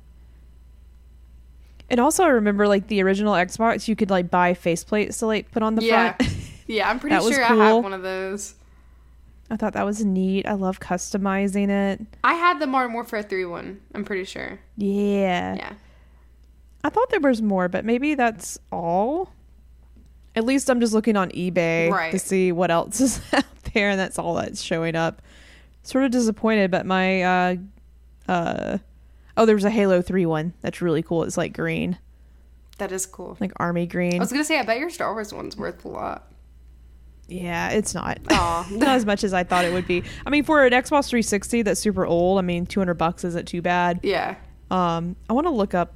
And 1.88 2.00
also, 2.00 2.24
I 2.24 2.28
remember 2.28 2.66
like 2.66 2.88
the 2.88 3.02
original 3.02 3.34
Xbox, 3.34 3.86
you 3.86 3.94
could 3.96 4.10
like 4.10 4.30
buy 4.30 4.54
faceplates 4.54 5.18
to 5.20 5.26
like 5.26 5.50
put 5.50 5.62
on 5.62 5.74
the 5.74 5.82
Yeah. 5.84 6.14
front. 6.14 6.32
Yeah, 6.68 6.90
I'm 6.90 6.98
pretty 6.98 7.14
sure 7.20 7.44
I 7.44 7.48
cool. 7.48 7.58
had 7.60 7.72
one 7.84 7.92
of 7.92 8.02
those. 8.02 8.56
I 9.48 9.56
thought 9.56 9.74
that 9.74 9.84
was 9.86 10.04
neat. 10.04 10.48
I 10.48 10.54
love 10.54 10.80
customizing 10.80 11.68
it. 11.68 12.04
I 12.24 12.34
had 12.34 12.58
the 12.58 12.66
Modern 12.66 12.92
Warfare 12.92 13.22
3 13.22 13.44
one. 13.44 13.80
I'm 13.94 14.04
pretty 14.04 14.24
sure. 14.24 14.58
Yeah. 14.76 15.54
Yeah. 15.54 15.72
I 16.82 16.88
thought 16.88 17.08
there 17.10 17.20
was 17.20 17.40
more, 17.40 17.68
but 17.68 17.84
maybe 17.84 18.16
that's 18.16 18.58
all. 18.72 19.32
At 20.36 20.44
least 20.44 20.68
I'm 20.70 20.80
just 20.80 20.92
looking 20.92 21.16
on 21.16 21.30
eBay 21.30 21.90
Right. 21.90 22.12
to 22.12 22.18
see 22.18 22.52
what 22.52 22.70
else 22.70 23.00
is 23.00 23.20
out 23.32 23.44
there, 23.74 23.90
and 23.90 23.98
that's 23.98 24.18
all 24.18 24.34
that's 24.34 24.62
showing 24.62 24.94
up. 24.94 25.22
Sort 25.82 26.04
of 26.04 26.10
disappointed, 26.10 26.70
but 26.70 26.84
my 26.86 27.22
uh 27.22 27.56
uh 28.28 28.78
oh, 29.36 29.46
there's 29.46 29.64
a 29.64 29.70
Halo 29.70 30.02
Three 30.02 30.26
one 30.26 30.52
that's 30.60 30.80
really 30.82 31.02
cool. 31.02 31.22
It's 31.22 31.36
like 31.36 31.52
green, 31.52 31.98
That 32.78 32.92
is 32.92 33.06
cool. 33.06 33.36
like 33.40 33.52
army 33.56 33.86
green. 33.86 34.16
I 34.16 34.18
was 34.18 34.30
gonna 34.32 34.44
say, 34.44 34.58
I 34.58 34.62
bet 34.62 34.78
your 34.78 34.90
Star 34.90 35.12
Wars 35.12 35.32
one's 35.32 35.56
worth 35.56 35.84
a 35.84 35.88
lot. 35.88 36.30
Yeah, 37.28 37.70
it's 37.70 37.92
not. 37.92 38.20
Not 38.30 38.70
as 38.88 39.04
much 39.04 39.24
as 39.24 39.34
I 39.34 39.42
thought 39.42 39.64
it 39.64 39.72
would 39.72 39.88
be. 39.88 40.04
I 40.24 40.30
mean, 40.30 40.44
for 40.44 40.64
an 40.64 40.72
Xbox 40.72 41.08
360 41.08 41.62
that's 41.62 41.80
super 41.80 42.06
old, 42.06 42.38
I 42.38 42.42
mean, 42.42 42.66
200 42.66 42.94
bucks 42.94 43.24
isn't 43.24 43.48
too 43.48 43.60
bad. 43.60 43.98
Yeah. 44.04 44.36
Um, 44.70 45.16
I 45.28 45.32
want 45.32 45.48
to 45.48 45.50
look 45.50 45.74
up. 45.74 45.92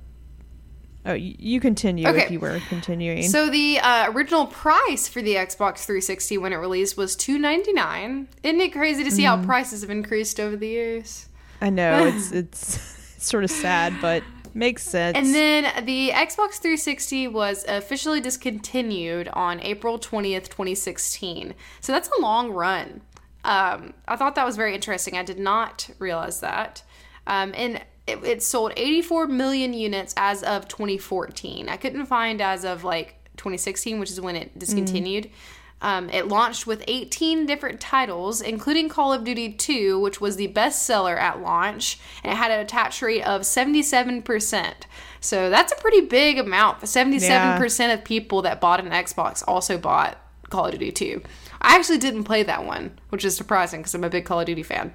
Oh, 1.06 1.14
you 1.14 1.60
continue 1.60 2.06
if 2.06 2.30
you 2.30 2.38
were 2.40 2.60
continuing. 2.68 3.22
So 3.22 3.48
the 3.48 3.78
uh, 3.80 4.10
original 4.12 4.46
price 4.46 5.08
for 5.08 5.22
the 5.22 5.34
Xbox 5.36 5.84
360 5.86 6.36
when 6.38 6.52
it 6.52 6.56
released 6.56 6.96
was 6.98 7.16
299. 7.16 8.28
Isn't 8.42 8.60
it 8.60 8.70
crazy 8.72 9.02
to 9.04 9.10
see 9.10 9.22
Mm-hmm. 9.22 9.40
how 9.40 9.46
prices 9.46 9.80
have 9.80 9.90
increased 9.90 10.38
over 10.38 10.56
the 10.56 10.68
years? 10.68 11.26
I 11.62 11.70
know 11.70 12.06
it's 12.06 12.32
it's 12.32 12.76
it's 13.16 13.26
sort 13.26 13.44
of 13.44 13.50
sad, 13.50 13.94
but 14.02 14.22
makes 14.52 14.82
sense. 14.82 15.16
And 15.16 15.34
then 15.34 15.84
the 15.86 16.10
Xbox 16.10 16.58
360 16.60 17.28
was 17.28 17.64
officially 17.68 18.20
discontinued 18.20 19.28
on 19.28 19.60
April 19.60 19.98
20th, 19.98 20.48
2016. 20.48 21.54
So 21.80 21.92
that's 21.92 22.10
a 22.18 22.20
long 22.20 22.50
run. 22.50 23.00
Um, 23.42 23.94
I 24.06 24.16
thought 24.16 24.34
that 24.34 24.44
was 24.44 24.56
very 24.56 24.74
interesting. 24.74 25.16
I 25.16 25.22
did 25.22 25.38
not 25.38 25.88
realize 25.98 26.40
that. 26.40 26.82
Um, 27.26 27.52
and 27.56 27.80
it, 28.06 28.24
it 28.24 28.42
sold 28.42 28.72
84 28.76 29.28
million 29.28 29.72
units 29.72 30.14
as 30.16 30.42
of 30.42 30.68
2014. 30.68 31.68
I 31.68 31.76
couldn't 31.76 32.06
find 32.06 32.40
as 32.40 32.64
of 32.64 32.84
like 32.84 33.16
2016, 33.36 34.00
which 34.00 34.10
is 34.10 34.20
when 34.20 34.36
it 34.36 34.58
discontinued. 34.58 35.30
Um, 35.82 36.10
it 36.10 36.28
launched 36.28 36.66
with 36.66 36.84
18 36.86 37.46
different 37.46 37.80
titles, 37.80 38.42
including 38.42 38.88
Call 38.88 39.12
of 39.14 39.24
Duty 39.24 39.52
2, 39.52 39.98
which 39.98 40.20
was 40.20 40.36
the 40.36 40.48
best 40.48 40.84
seller 40.84 41.16
at 41.16 41.40
launch, 41.40 41.98
and 42.22 42.32
it 42.32 42.36
had 42.36 42.50
an 42.50 42.60
attach 42.60 43.00
rate 43.00 43.22
of 43.22 43.42
77%. 43.42 44.74
So 45.20 45.48
that's 45.48 45.72
a 45.72 45.76
pretty 45.76 46.02
big 46.02 46.38
amount. 46.38 46.82
77% 46.82 47.94
of 47.94 48.04
people 48.04 48.42
that 48.42 48.60
bought 48.60 48.80
an 48.80 48.90
Xbox 48.90 49.42
also 49.46 49.78
bought 49.78 50.18
Call 50.50 50.66
of 50.66 50.72
Duty 50.72 50.92
2. 50.92 51.22
I 51.62 51.76
actually 51.76 51.98
didn't 51.98 52.24
play 52.24 52.42
that 52.42 52.66
one, 52.66 52.98
which 53.08 53.24
is 53.24 53.36
surprising 53.36 53.80
because 53.80 53.94
I'm 53.94 54.04
a 54.04 54.10
big 54.10 54.26
Call 54.26 54.40
of 54.40 54.46
Duty 54.46 54.62
fan. 54.62 54.92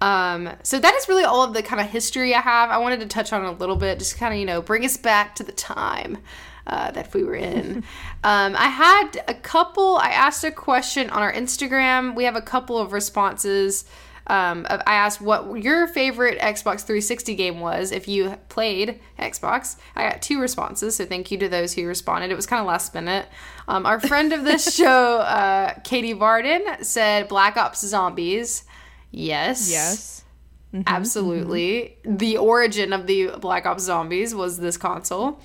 Um, 0.00 0.50
so 0.62 0.78
that 0.78 0.94
is 0.94 1.08
really 1.08 1.24
all 1.24 1.44
of 1.44 1.52
the 1.52 1.62
kind 1.62 1.80
of 1.80 1.88
history 1.88 2.34
I 2.34 2.40
have. 2.40 2.70
I 2.70 2.78
wanted 2.78 3.00
to 3.00 3.06
touch 3.06 3.32
on 3.32 3.44
a 3.44 3.52
little 3.52 3.76
bit, 3.76 3.98
just 3.98 4.16
kind 4.16 4.32
of, 4.32 4.40
you 4.40 4.46
know, 4.46 4.62
bring 4.62 4.84
us 4.84 4.96
back 4.96 5.34
to 5.36 5.42
the 5.42 5.52
time 5.52 6.18
uh, 6.66 6.90
that 6.92 7.12
we 7.12 7.24
were 7.24 7.34
in. 7.34 7.78
um, 8.24 8.56
I 8.56 8.68
had 8.68 9.22
a 9.28 9.34
couple, 9.34 9.96
I 9.96 10.10
asked 10.10 10.44
a 10.44 10.50
question 10.50 11.10
on 11.10 11.22
our 11.22 11.32
Instagram. 11.32 12.14
We 12.14 12.24
have 12.24 12.36
a 12.36 12.42
couple 12.42 12.78
of 12.78 12.92
responses. 12.92 13.84
Um, 14.26 14.64
I 14.70 14.94
asked 14.94 15.20
what 15.20 15.60
your 15.60 15.88
favorite 15.88 16.38
Xbox 16.38 16.82
360 16.82 17.34
game 17.34 17.58
was 17.58 17.90
if 17.90 18.06
you 18.06 18.36
played 18.48 19.00
Xbox. 19.18 19.76
I 19.96 20.08
got 20.08 20.22
two 20.22 20.40
responses, 20.40 20.96
so 20.96 21.04
thank 21.04 21.32
you 21.32 21.38
to 21.38 21.48
those 21.48 21.74
who 21.74 21.84
responded. 21.84 22.30
It 22.30 22.36
was 22.36 22.46
kind 22.46 22.60
of 22.60 22.66
last 22.66 22.94
minute. 22.94 23.26
Um, 23.66 23.86
our 23.86 23.98
friend 23.98 24.32
of 24.32 24.44
this 24.44 24.72
show, 24.76 25.16
uh, 25.18 25.74
Katie 25.82 26.12
Varden, 26.12 26.84
said 26.84 27.26
Black 27.26 27.56
Ops 27.56 27.80
Zombies. 27.80 28.64
Yes. 29.10 29.70
Yes. 29.70 30.24
Mm-hmm, 30.72 30.82
Absolutely. 30.86 31.96
Mm-hmm. 32.04 32.16
The 32.16 32.36
origin 32.36 32.92
of 32.92 33.06
the 33.06 33.30
Black 33.40 33.66
Ops 33.66 33.82
Zombies 33.82 34.34
was 34.34 34.58
this 34.58 34.76
console. 34.76 35.40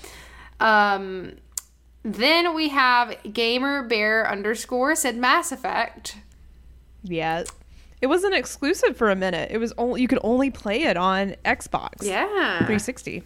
Um, 0.59 1.33
then 2.03 2.53
we 2.53 2.69
have 2.69 3.17
Gamer 3.33 3.83
Bear 3.83 4.29
underscore 4.29 4.95
said 4.95 5.17
Mass 5.17 5.51
Effect. 5.51 6.17
Yeah. 7.03 7.43
It 8.01 8.07
wasn't 8.07 8.35
exclusive 8.35 8.95
for 8.95 9.09
a 9.09 9.15
minute. 9.15 9.49
It 9.51 9.57
was 9.57 9.73
only 9.77 10.01
you 10.01 10.07
could 10.07 10.19
only 10.21 10.51
play 10.51 10.83
it 10.83 10.97
on 10.97 11.35
Xbox. 11.43 12.03
Yeah. 12.03 12.27
360. 12.59 13.23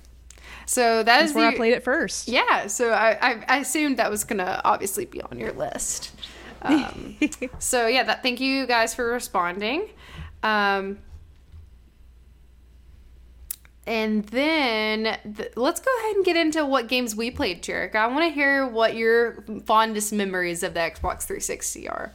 So 0.65 0.97
that 0.97 1.05
That's 1.05 1.31
is 1.31 1.35
where 1.35 1.49
the, 1.49 1.55
I 1.55 1.57
played 1.57 1.73
it 1.73 1.83
first. 1.83 2.27
Yeah. 2.29 2.67
So 2.67 2.91
I, 2.91 3.17
I, 3.19 3.45
I 3.47 3.57
assumed 3.57 3.97
that 3.97 4.09
was 4.09 4.23
gonna 4.23 4.61
obviously 4.63 5.05
be 5.05 5.21
on 5.21 5.37
your 5.37 5.51
list. 5.53 6.11
Um, 6.61 7.15
so 7.59 7.87
yeah, 7.87 8.03
that 8.03 8.21
thank 8.21 8.41
you 8.41 8.67
guys 8.67 8.93
for 8.93 9.05
responding. 9.05 9.87
Um, 10.43 10.99
and 13.85 14.23
then 14.25 15.17
th- 15.35 15.53
let's 15.55 15.79
go 15.79 15.91
ahead 15.99 16.15
and 16.17 16.25
get 16.25 16.35
into 16.35 16.63
what 16.65 16.87
games 16.87 17.15
we 17.15 17.31
played, 17.31 17.63
Jarek. 17.63 17.95
I 17.95 18.07
want 18.07 18.23
to 18.23 18.29
hear 18.29 18.67
what 18.67 18.95
your 18.95 19.43
fondest 19.65 20.13
memories 20.13 20.61
of 20.63 20.73
the 20.73 20.79
Xbox 20.79 21.23
360 21.23 21.89
are. 21.89 22.13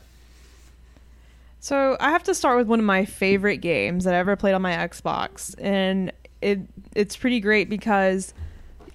So 1.58 1.96
I 1.98 2.10
have 2.10 2.22
to 2.24 2.34
start 2.34 2.58
with 2.58 2.68
one 2.68 2.78
of 2.78 2.84
my 2.84 3.04
favorite 3.04 3.56
games 3.56 4.04
that 4.04 4.14
I 4.14 4.18
ever 4.18 4.36
played 4.36 4.54
on 4.54 4.62
my 4.62 4.72
Xbox, 4.72 5.54
and 5.58 6.12
it 6.42 6.60
it's 6.94 7.16
pretty 7.16 7.40
great 7.40 7.70
because 7.70 8.34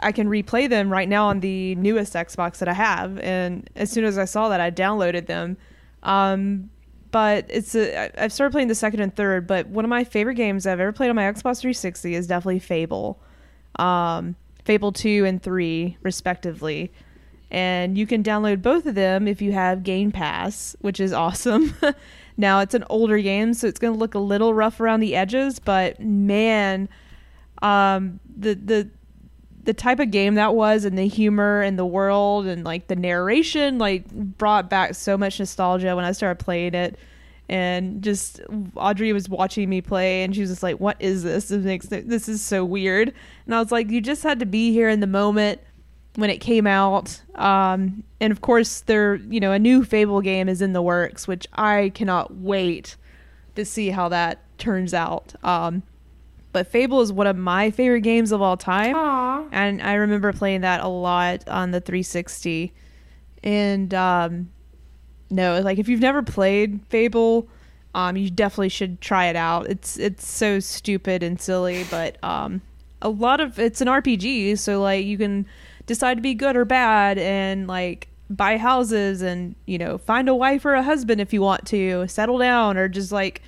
I 0.02 0.12
can 0.12 0.28
replay 0.28 0.70
them 0.70 0.92
right 0.92 1.10
now 1.10 1.28
on 1.28 1.40
the 1.40 1.76
newest 1.76 2.14
Xbox 2.14 2.60
that 2.60 2.68
I 2.68 2.74
have. 2.74 3.18
And 3.20 3.70
as 3.76 3.92
soon 3.92 4.06
as 4.06 4.18
I 4.18 4.26
saw 4.26 4.50
that, 4.50 4.62
I 4.62 4.72
downloaded 4.72 5.26
them. 5.26 5.58
Um, 6.04 6.70
but 7.12 7.46
it's 7.50 7.76
a, 7.76 8.12
I've 8.22 8.34
started 8.34 8.52
playing 8.52 8.68
the 8.68 8.76
second 8.76 9.00
and 9.00 9.16
third. 9.16 9.48
But 9.48 9.68
one 9.68 9.86
of 9.86 9.90
my 9.90 10.04
favorite 10.04 10.36
games 10.36 10.68
I've 10.68 10.80
ever 10.80 10.92
played 10.92 11.10
on 11.10 11.16
my 11.16 11.24
Xbox 11.24 11.60
360 11.60 12.16
is 12.16 12.28
definitely 12.28 12.60
Fable, 12.60 13.20
um, 13.78 14.36
Fable 14.66 14.92
two 14.92 15.26
and 15.26 15.42
three 15.42 15.98
respectively. 16.02 16.92
And 17.52 17.98
you 17.98 18.06
can 18.06 18.24
download 18.24 18.62
both 18.62 18.86
of 18.86 18.94
them 18.94 19.28
if 19.28 19.42
you 19.42 19.52
have 19.54 19.84
Game 19.84 20.12
Pass, 20.12 20.76
which 20.82 21.00
is 21.00 21.12
awesome. 21.12 21.74
now 22.38 22.60
it's 22.60 22.76
an 22.76 22.84
older 22.90 23.18
game, 23.18 23.56
so 23.56 23.68
it's 23.68 23.80
going 23.80 23.94
to 23.94 24.00
look 24.00 24.14
a 24.14 24.20
little 24.20 24.54
rough 24.54 24.80
around 24.80 25.00
the 25.00 25.16
edges, 25.16 25.58
but 25.58 26.00
man, 26.00 26.88
um, 27.64 28.20
the 28.38 28.54
the 28.54 28.90
the 29.70 29.74
type 29.76 30.00
of 30.00 30.10
game 30.10 30.34
that 30.34 30.56
was 30.56 30.84
and 30.84 30.98
the 30.98 31.08
humor 31.08 31.62
and 31.62 31.78
the 31.78 31.86
world 31.86 32.48
and 32.48 32.66
like 32.66 32.88
the 32.88 32.96
narration 32.96 33.78
like 33.78 34.10
brought 34.10 34.68
back 34.68 34.96
so 34.96 35.16
much 35.16 35.38
nostalgia 35.38 35.96
when 35.96 36.06
I 36.06 36.12
started 36.12 36.44
playing 36.44 36.74
it. 36.74 36.98
And 37.48 38.02
just 38.02 38.42
Audrey 38.76 39.14
was 39.14 39.30
watching 39.30 39.70
me 39.70 39.82
play 39.82 40.24
and 40.24 40.34
she 40.34 40.42
was 40.42 40.50
just 40.50 40.64
like, 40.64 40.80
"What 40.80 40.98
is 41.00 41.22
this? 41.22 41.50
This 41.50 41.64
makes 41.64 41.86
this 41.86 42.28
is 42.28 42.42
so 42.42 42.66
weird." 42.66 43.14
And 43.46 43.54
I 43.54 43.60
was 43.60 43.72
like, 43.72 43.92
"You 43.92 44.02
just 44.02 44.24
had 44.24 44.40
to 44.40 44.48
be 44.48 44.72
here 44.72 44.90
in 44.90 45.02
the 45.02 45.08
moment 45.08 45.62
when 46.16 46.32
it 46.32 46.40
came 46.40 46.66
out." 46.66 47.22
Um, 47.36 48.04
and 48.20 48.32
of 48.32 48.42
course, 48.42 48.82
there 48.82 49.18
you 49.18 49.40
know 49.40 49.52
a 49.52 49.60
new 49.60 49.84
Fable 49.84 50.22
game 50.22 50.50
is 50.50 50.64
in 50.64 50.74
the 50.74 50.82
works, 50.82 51.28
which 51.28 51.46
I 51.54 51.92
cannot 51.94 52.34
wait 52.38 52.98
to 53.54 53.66
see 53.66 53.92
how 53.92 54.10
that 54.10 54.40
turns 54.58 54.96
out. 54.96 55.36
Um, 55.44 55.84
but 56.52 56.68
Fable 56.68 57.02
is 57.02 57.12
one 57.12 57.28
of 57.28 57.38
my 57.38 57.72
favorite 57.72 58.02
games 58.02 58.32
of 58.32 58.42
all 58.42 58.58
time. 58.58 58.96
Aww. 58.96 59.50
And 59.52 59.82
I 59.82 59.94
remember 59.94 60.34
playing 60.34 60.62
that 60.62 60.82
a 60.82 60.88
lot 60.88 61.48
on 61.48 61.72
the 61.72 61.80
360. 61.80 62.74
And 63.44 63.94
um 63.94 64.50
no, 65.30 65.62
like 65.62 65.78
if 65.78 65.88
you've 65.88 66.00
never 66.00 66.22
played 66.22 66.82
Fable, 66.90 67.48
um 67.94 68.18
you 68.18 68.30
definitely 68.30 68.70
should 68.70 69.00
try 69.02 69.28
it 69.28 69.36
out. 69.36 69.68
It's 69.68 69.98
it's 69.98 70.28
so 70.28 70.60
stupid 70.60 71.24
and 71.24 71.40
silly, 71.40 71.86
but 71.90 72.22
um 72.24 72.62
a 73.02 73.10
lot 73.10 73.40
of 73.40 73.60
it's 73.60 73.82
an 73.82 73.88
RPG, 73.88 74.58
so 74.58 74.82
like 74.82 75.06
you 75.06 75.18
can 75.18 75.46
decide 75.86 76.16
to 76.16 76.22
be 76.22 76.34
good 76.34 76.56
or 76.56 76.66
bad 76.66 77.18
and 77.18 77.68
like 77.68 78.10
buy 78.30 78.58
houses 78.58 79.22
and, 79.22 79.56
you 79.66 79.78
know, 79.78 79.98
find 79.98 80.30
a 80.30 80.36
wife 80.36 80.64
or 80.64 80.76
a 80.76 80.84
husband 80.84 81.20
if 81.20 81.34
you 81.34 81.42
want 81.42 81.66
to, 81.66 82.08
settle 82.08 82.38
down 82.38 82.78
or 82.78 82.88
just 82.88 83.12
like 83.12 83.42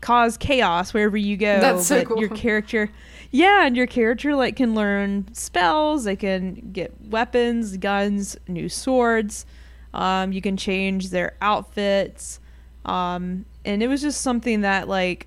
cause 0.00 0.36
chaos 0.36 0.94
wherever 0.94 1.16
you 1.16 1.36
go. 1.36 1.60
That's 1.60 1.86
so 1.86 2.04
cool. 2.04 2.20
Your 2.20 2.28
character, 2.30 2.90
yeah, 3.30 3.66
and 3.66 3.76
your 3.76 3.86
character 3.86 4.34
like 4.34 4.56
can 4.56 4.74
learn 4.74 5.32
spells. 5.34 6.04
They 6.04 6.16
can 6.16 6.70
get 6.72 6.94
weapons, 7.06 7.76
guns, 7.76 8.36
new 8.48 8.68
swords. 8.68 9.46
Um, 9.92 10.32
you 10.32 10.40
can 10.40 10.56
change 10.56 11.10
their 11.10 11.36
outfits, 11.40 12.40
um, 12.84 13.44
and 13.64 13.82
it 13.82 13.88
was 13.88 14.00
just 14.00 14.20
something 14.20 14.60
that 14.62 14.88
like 14.88 15.26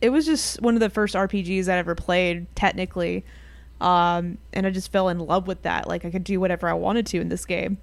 it 0.00 0.10
was 0.10 0.26
just 0.26 0.60
one 0.60 0.74
of 0.74 0.80
the 0.80 0.90
first 0.90 1.14
RPGs 1.14 1.68
I 1.68 1.78
ever 1.78 1.94
played 1.94 2.46
technically. 2.54 3.24
Um, 3.80 4.38
and 4.52 4.66
I 4.66 4.70
just 4.70 4.92
fell 4.92 5.08
in 5.08 5.18
love 5.18 5.46
with 5.46 5.62
that. 5.62 5.88
Like 5.88 6.04
I 6.04 6.10
could 6.10 6.24
do 6.24 6.38
whatever 6.40 6.68
I 6.68 6.74
wanted 6.74 7.06
to 7.06 7.20
in 7.20 7.28
this 7.28 7.44
game, 7.44 7.78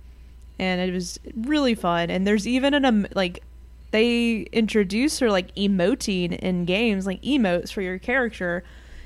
and 0.60 0.80
it 0.82 0.94
was 0.94 1.20
really 1.36 1.76
fun. 1.76 2.10
And 2.10 2.26
there's 2.26 2.48
even 2.48 2.74
an 2.74 2.86
um, 2.86 3.08
like 3.14 3.44
they 3.92 4.48
introduce 4.52 5.22
or 5.22 5.30
like 5.30 5.54
emoting 5.56 6.38
in 6.40 6.66
games, 6.66 7.06
like 7.06 7.22
emotes 7.22 7.72
for 7.72 7.82
your 7.82 8.00
character. 8.00 8.64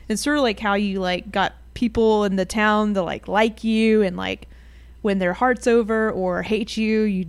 It's 0.08 0.22
sort 0.22 0.38
of 0.38 0.44
like 0.44 0.60
how 0.60 0.76
you 0.76 1.00
like 1.00 1.32
got 1.32 1.54
people 1.74 2.24
in 2.24 2.36
the 2.36 2.46
town 2.46 2.94
to 2.94 3.02
like 3.02 3.28
like 3.28 3.64
you 3.64 4.02
and 4.02 4.16
like 4.16 4.48
when 5.02 5.20
their 5.20 5.34
heart's 5.34 5.68
over 5.68 6.10
or 6.12 6.42
hate 6.42 6.78
you, 6.78 7.02
you 7.02 7.26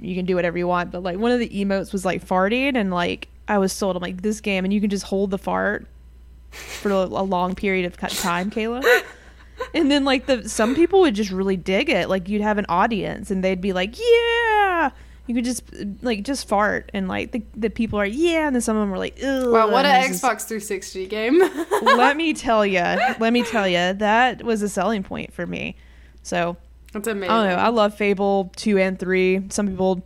you 0.00 0.14
can 0.14 0.24
do 0.24 0.34
whatever 0.34 0.56
you 0.56 0.68
want. 0.68 0.90
But 0.90 1.02
like 1.02 1.18
one 1.18 1.32
of 1.32 1.40
the 1.40 1.48
emotes 1.48 1.92
was 1.92 2.04
like 2.04 2.24
farting 2.24 2.76
and 2.76 2.90
like 2.90 3.28
I 3.48 3.58
was 3.58 3.72
sold. 3.72 3.96
I'm 3.96 4.02
like 4.02 4.22
this 4.22 4.40
game 4.40 4.64
and 4.64 4.72
you 4.72 4.80
can 4.80 4.90
just 4.90 5.04
hold 5.04 5.30
the 5.30 5.38
fart 5.38 5.86
for 6.50 6.90
a 6.90 7.04
long 7.04 7.54
period 7.54 7.86
of 7.86 7.96
time, 7.96 8.50
Kayla. 8.50 8.84
And 9.74 9.90
then 9.90 10.06
like 10.06 10.24
the 10.24 10.48
some 10.48 10.74
people 10.74 11.00
would 11.00 11.14
just 11.14 11.30
really 11.30 11.56
dig 11.56 11.90
it. 11.90 12.08
Like 12.08 12.28
you'd 12.30 12.40
have 12.40 12.56
an 12.56 12.64
audience 12.68 13.30
and 13.30 13.44
they'd 13.44 13.60
be 13.60 13.74
like, 13.74 13.94
"Yeah." 13.98 14.90
You 15.26 15.34
could 15.34 15.44
just 15.44 15.62
like 16.02 16.24
just 16.24 16.48
fart 16.48 16.90
and 16.92 17.06
like 17.06 17.32
the, 17.32 17.42
the 17.54 17.70
people 17.70 18.00
are 18.00 18.06
yeah, 18.06 18.46
and 18.46 18.54
then 18.54 18.62
some 18.62 18.76
of 18.76 18.82
them 18.82 18.90
were 18.90 18.98
like, 18.98 19.18
Ugh, 19.22 19.52
Wow, 19.52 19.70
what 19.70 19.86
an 19.86 20.10
Xbox 20.10 20.46
360 20.46 21.06
game. 21.06 21.38
let 21.82 22.16
me 22.16 22.34
tell 22.34 22.66
you, 22.66 22.80
let 22.80 23.32
me 23.32 23.42
tell 23.42 23.68
you, 23.68 23.92
that 23.94 24.42
was 24.42 24.62
a 24.62 24.68
selling 24.68 25.02
point 25.02 25.32
for 25.32 25.46
me. 25.46 25.76
So 26.22 26.56
That's 26.92 27.06
amazing. 27.06 27.30
I 27.30 27.42
don't 27.44 27.56
know. 27.56 27.62
I 27.62 27.68
love 27.68 27.94
Fable 27.94 28.50
two 28.56 28.78
and 28.78 28.98
three. 28.98 29.42
Some 29.50 29.68
people 29.68 30.02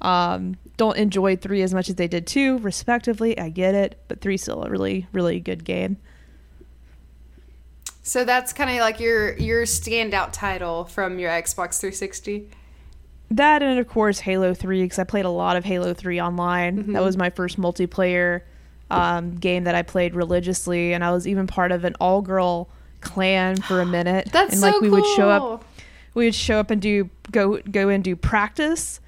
um, 0.00 0.56
don't 0.76 0.96
enjoy 0.96 1.36
three 1.36 1.62
as 1.62 1.72
much 1.72 1.88
as 1.88 1.94
they 1.94 2.08
did 2.08 2.26
two, 2.26 2.58
respectively. 2.58 3.38
I 3.38 3.48
get 3.48 3.74
it, 3.74 4.02
but 4.08 4.20
3 4.20 4.36
still 4.36 4.64
a 4.64 4.70
really, 4.70 5.06
really 5.12 5.38
good 5.40 5.64
game. 5.64 5.96
So 8.02 8.24
that's 8.24 8.52
kind 8.52 8.68
of 8.68 8.76
like 8.78 8.98
your 8.98 9.38
your 9.38 9.62
standout 9.62 10.30
title 10.32 10.84
from 10.86 11.20
your 11.20 11.30
Xbox 11.30 11.78
360. 11.78 12.50
That 13.36 13.62
and 13.62 13.78
of 13.78 13.88
course 13.88 14.20
Halo 14.20 14.52
Three 14.52 14.82
because 14.82 14.98
I 14.98 15.04
played 15.04 15.24
a 15.24 15.30
lot 15.30 15.56
of 15.56 15.64
Halo 15.64 15.94
Three 15.94 16.20
online. 16.20 16.92
That 16.92 17.02
was 17.02 17.16
my 17.16 17.30
first 17.30 17.58
multiplayer 17.58 18.42
um, 18.90 19.36
game 19.36 19.64
that 19.64 19.74
I 19.74 19.82
played 19.82 20.14
religiously, 20.14 20.92
and 20.92 21.02
I 21.02 21.12
was 21.12 21.26
even 21.26 21.46
part 21.46 21.72
of 21.72 21.84
an 21.84 21.94
all-girl 21.98 22.68
clan 23.00 23.56
for 23.56 23.80
a 23.80 23.86
minute. 23.98 24.28
That's 24.32 24.52
and 24.52 24.60
so 24.60 24.66
like 24.66 24.80
we 24.80 24.90
would 24.90 25.06
show 25.16 25.30
up, 25.30 25.64
we 26.14 26.26
would 26.26 26.34
show 26.34 26.58
up 26.60 26.70
and 26.70 26.80
do 26.82 27.08
go 27.30 27.58
go 27.58 27.88
and 27.88 28.04
do 28.04 28.16
practice, 28.16 29.00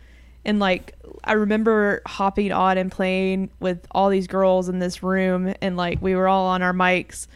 and 0.45 0.59
like 0.59 0.95
I 1.23 1.35
remember 1.35 2.01
hopping 2.07 2.51
on 2.51 2.79
and 2.79 2.91
playing 2.91 3.51
with 3.61 3.87
all 3.91 4.09
these 4.09 4.27
girls 4.27 4.71
in 4.71 4.79
this 4.79 5.03
room, 5.03 5.55
and 5.61 5.77
like 5.77 6.01
we 6.01 6.15
were 6.15 6.29
all 6.29 6.47
on 6.47 6.63
our 6.63 6.73
mics. 6.73 7.27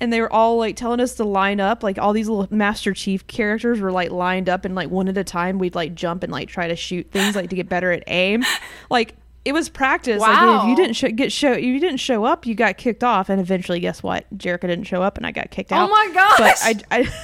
And 0.00 0.12
they 0.12 0.20
were 0.20 0.32
all 0.32 0.58
like 0.58 0.76
telling 0.76 1.00
us 1.00 1.14
to 1.14 1.24
line 1.24 1.60
up. 1.60 1.82
Like 1.82 1.98
all 1.98 2.12
these 2.12 2.28
little 2.28 2.46
Master 2.54 2.92
Chief 2.92 3.26
characters 3.26 3.80
were 3.80 3.92
like 3.92 4.10
lined 4.10 4.48
up, 4.48 4.64
and 4.64 4.74
like 4.74 4.90
one 4.90 5.08
at 5.08 5.16
a 5.16 5.24
time, 5.24 5.58
we'd 5.58 5.74
like 5.74 5.94
jump 5.94 6.22
and 6.22 6.32
like 6.32 6.48
try 6.48 6.68
to 6.68 6.76
shoot 6.76 7.10
things 7.10 7.34
like 7.36 7.50
to 7.50 7.56
get 7.56 7.68
better 7.68 7.92
at 7.92 8.04
aim. 8.06 8.44
Like 8.90 9.14
it 9.44 9.52
was 9.52 9.68
practice. 9.68 10.20
Like 10.20 10.30
if 10.32 10.40
Wow. 10.42 10.66
you 10.68 10.76
didn't 10.76 10.94
sh- 10.94 11.04
get 11.14 11.32
show, 11.32 11.52
if 11.52 11.62
you 11.64 11.78
didn't 11.80 11.98
show 11.98 12.24
up, 12.24 12.46
you 12.46 12.54
got 12.54 12.76
kicked 12.76 13.02
off. 13.04 13.28
And 13.28 13.40
eventually, 13.40 13.78
guess 13.80 14.02
what? 14.02 14.26
Jerica 14.36 14.62
didn't 14.62 14.84
show 14.84 15.02
up, 15.02 15.16
and 15.16 15.26
I 15.26 15.30
got 15.32 15.50
kicked 15.50 15.70
out 15.72 15.88
Oh 15.88 15.92
my 15.92 16.10
gosh. 16.12 16.38
But 16.38 16.84
I, 16.90 16.98
I, 17.00 17.14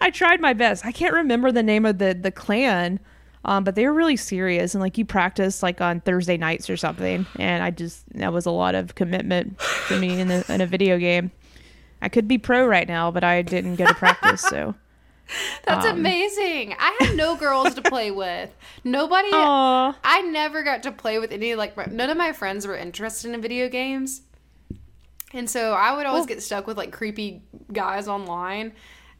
I 0.00 0.10
tried 0.10 0.40
my 0.40 0.52
best. 0.54 0.84
I 0.84 0.92
can't 0.92 1.12
remember 1.14 1.52
the 1.52 1.62
name 1.62 1.84
of 1.86 1.98
the 1.98 2.14
the 2.20 2.30
clan. 2.30 3.00
Um, 3.44 3.62
but 3.62 3.76
they 3.76 3.86
were 3.86 3.92
really 3.94 4.16
serious 4.16 4.74
and 4.74 4.82
like 4.82 4.98
you 4.98 5.04
practice 5.04 5.62
like 5.62 5.80
on 5.80 6.00
Thursday 6.00 6.36
nights 6.36 6.68
or 6.68 6.76
something. 6.76 7.26
And 7.38 7.62
I 7.62 7.70
just 7.70 8.02
that 8.14 8.32
was 8.32 8.44
a 8.44 8.50
lot 8.50 8.74
of 8.74 8.96
commitment 8.96 9.60
for 9.60 9.96
me 9.96 10.18
in, 10.20 10.26
the, 10.28 10.44
in 10.52 10.60
a 10.60 10.66
video 10.66 10.98
game. 10.98 11.30
I 12.02 12.08
could 12.08 12.28
be 12.28 12.38
pro 12.38 12.66
right 12.66 12.86
now, 12.86 13.10
but 13.10 13.24
I 13.24 13.42
didn't 13.42 13.76
go 13.76 13.86
to 13.86 13.94
practice. 13.94 14.42
So, 14.42 14.74
That's 15.64 15.84
Um, 15.86 15.98
amazing. 15.98 16.74
I 16.78 16.96
had 17.00 17.16
no 17.16 17.34
girls 17.36 17.74
to 17.74 17.82
play 17.82 18.10
with. 18.10 18.50
Nobody. 18.84 19.28
Aw. 19.32 19.96
I 20.04 20.20
never 20.22 20.62
got 20.62 20.82
to 20.84 20.92
play 20.92 21.18
with 21.18 21.32
any 21.32 21.54
like 21.56 21.76
my- 21.76 21.86
none 21.90 22.10
of 22.10 22.16
my 22.16 22.32
friends 22.32 22.66
were 22.66 22.76
interested 22.76 23.32
in 23.34 23.40
video 23.42 23.68
games, 23.68 24.22
and 25.32 25.48
so 25.50 25.72
I 25.72 25.96
would 25.96 26.06
always 26.06 26.20
Well- 26.20 26.26
get 26.26 26.42
stuck 26.42 26.66
with 26.66 26.76
like 26.76 26.92
creepy 26.92 27.42
guys 27.72 28.06
online, 28.08 28.72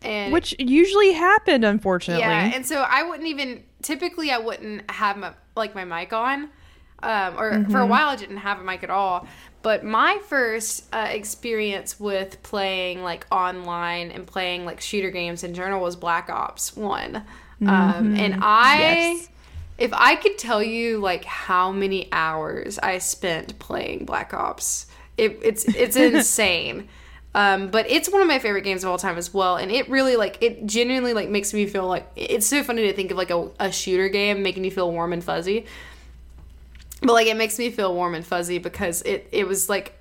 and 0.02 0.32
which 0.32 0.54
usually 0.58 1.12
happened, 1.12 1.64
unfortunately. 1.64 2.22
yeah, 2.22 2.52
and 2.54 2.64
so 2.64 2.82
I 2.88 3.02
wouldn't 3.02 3.28
even 3.28 3.64
typically 3.82 4.30
I 4.30 4.38
wouldn't 4.38 4.88
have 4.90 5.16
my 5.16 5.32
like 5.56 5.74
my 5.74 5.84
mic 5.84 6.12
on, 6.12 6.50
um, 7.02 7.34
or 7.38 7.50
for 7.50 7.58
Mm-hmm. 7.58 7.76
a 7.76 7.86
while 7.86 8.08
I 8.10 8.16
didn't 8.16 8.36
have 8.38 8.60
a 8.60 8.62
mic 8.64 8.84
at 8.84 8.90
all. 8.90 9.26
But 9.66 9.82
my 9.82 10.20
first 10.28 10.84
uh, 10.94 11.08
experience 11.10 11.98
with 11.98 12.40
playing 12.44 13.02
like 13.02 13.26
online 13.32 14.12
and 14.12 14.24
playing 14.24 14.64
like 14.64 14.80
shooter 14.80 15.10
games 15.10 15.42
in 15.42 15.54
general 15.54 15.80
was 15.82 15.96
Black 15.96 16.30
Ops 16.30 16.76
One, 16.76 17.16
um, 17.62 18.14
and 18.14 18.36
I. 18.44 18.76
Mm-hmm. 18.76 19.16
Yes. 19.16 19.28
If 19.76 19.92
I 19.92 20.14
could 20.14 20.38
tell 20.38 20.62
you 20.62 20.98
like 20.98 21.24
how 21.24 21.72
many 21.72 22.08
hours 22.12 22.78
I 22.78 22.98
spent 22.98 23.58
playing 23.58 24.04
Black 24.04 24.32
Ops, 24.32 24.86
it, 25.18 25.40
it's 25.42 25.64
it's 25.64 25.96
insane. 26.14 26.88
Um, 27.34 27.68
but 27.68 27.90
it's 27.90 28.08
one 28.08 28.22
of 28.22 28.28
my 28.28 28.38
favorite 28.38 28.62
games 28.62 28.84
of 28.84 28.90
all 28.90 28.98
time 28.98 29.18
as 29.18 29.34
well, 29.34 29.56
and 29.56 29.72
it 29.72 29.90
really 29.90 30.14
like 30.14 30.38
it 30.40 30.64
genuinely 30.66 31.12
like 31.12 31.28
makes 31.28 31.52
me 31.52 31.66
feel 31.66 31.88
like 31.88 32.06
it's 32.14 32.46
so 32.46 32.62
funny 32.62 32.82
to 32.82 32.92
think 32.92 33.10
of 33.10 33.16
like 33.16 33.30
a, 33.30 33.50
a 33.58 33.72
shooter 33.72 34.08
game 34.10 34.44
making 34.44 34.62
you 34.62 34.70
feel 34.70 34.92
warm 34.92 35.12
and 35.12 35.24
fuzzy. 35.24 35.66
But 37.06 37.12
like 37.12 37.26
it 37.28 37.36
makes 37.36 37.58
me 37.58 37.70
feel 37.70 37.94
warm 37.94 38.14
and 38.14 38.26
fuzzy 38.26 38.58
because 38.58 39.02
it 39.02 39.28
it 39.32 39.46
was 39.46 39.68
like 39.68 39.92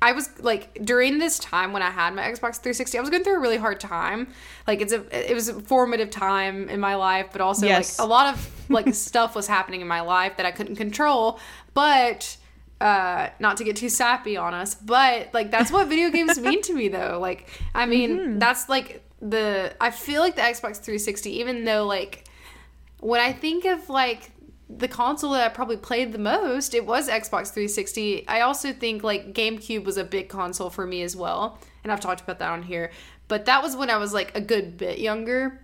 I 0.00 0.12
was 0.12 0.28
like 0.40 0.84
during 0.84 1.18
this 1.18 1.38
time 1.40 1.72
when 1.72 1.82
I 1.82 1.90
had 1.90 2.14
my 2.14 2.22
Xbox 2.22 2.56
360, 2.60 2.98
I 2.98 3.00
was 3.00 3.10
going 3.10 3.24
through 3.24 3.34
a 3.36 3.40
really 3.40 3.56
hard 3.56 3.80
time. 3.80 4.28
Like 4.66 4.80
it's 4.80 4.92
a 4.92 5.30
it 5.30 5.34
was 5.34 5.48
a 5.48 5.54
formative 5.60 6.10
time 6.10 6.68
in 6.68 6.78
my 6.78 6.94
life, 6.94 7.28
but 7.32 7.40
also 7.40 7.66
Yes. 7.66 7.98
like 7.98 8.06
a 8.06 8.08
lot 8.08 8.32
of 8.34 8.70
like 8.70 8.94
stuff 9.08 9.34
was 9.34 9.46
happening 9.48 9.80
in 9.80 9.88
my 9.88 10.02
life 10.02 10.36
that 10.36 10.46
I 10.46 10.52
couldn't 10.52 10.76
control. 10.76 11.40
But 11.74 12.36
uh 12.80 13.30
not 13.40 13.56
to 13.56 13.64
get 13.64 13.74
too 13.74 13.88
sappy 13.88 14.36
on 14.36 14.54
us, 14.54 14.76
but 14.76 15.34
like 15.34 15.50
that's 15.50 15.72
what 15.72 15.88
video 15.88 16.10
games 16.10 16.38
mean 16.48 16.62
to 16.62 16.74
me 16.74 16.86
though. 16.88 17.18
Like 17.20 17.48
I 17.74 17.86
mean, 17.86 18.38
that's 18.38 18.68
like 18.68 19.02
the 19.20 19.74
I 19.80 19.90
feel 19.90 20.20
like 20.20 20.36
the 20.36 20.42
Xbox 20.42 20.76
360 20.76 21.40
even 21.40 21.64
though 21.64 21.86
like 21.86 22.24
when 23.00 23.20
I 23.20 23.32
think 23.32 23.64
of 23.64 23.88
like 23.88 24.30
the 24.70 24.88
console 24.88 25.32
that 25.32 25.50
I 25.50 25.54
probably 25.54 25.78
played 25.78 26.12
the 26.12 26.18
most, 26.18 26.74
it 26.74 26.86
was 26.86 27.08
Xbox 27.08 27.48
360. 27.48 28.28
I 28.28 28.42
also 28.42 28.72
think 28.72 29.02
like 29.02 29.32
GameCube 29.32 29.84
was 29.84 29.96
a 29.96 30.04
big 30.04 30.28
console 30.28 30.70
for 30.70 30.86
me 30.86 31.02
as 31.02 31.16
well, 31.16 31.58
and 31.82 31.92
I've 31.92 32.00
talked 32.00 32.20
about 32.20 32.38
that 32.40 32.50
on 32.50 32.62
here. 32.62 32.90
But 33.28 33.46
that 33.46 33.62
was 33.62 33.76
when 33.76 33.90
I 33.90 33.96
was 33.96 34.12
like 34.12 34.36
a 34.36 34.40
good 34.40 34.76
bit 34.76 34.98
younger. 34.98 35.60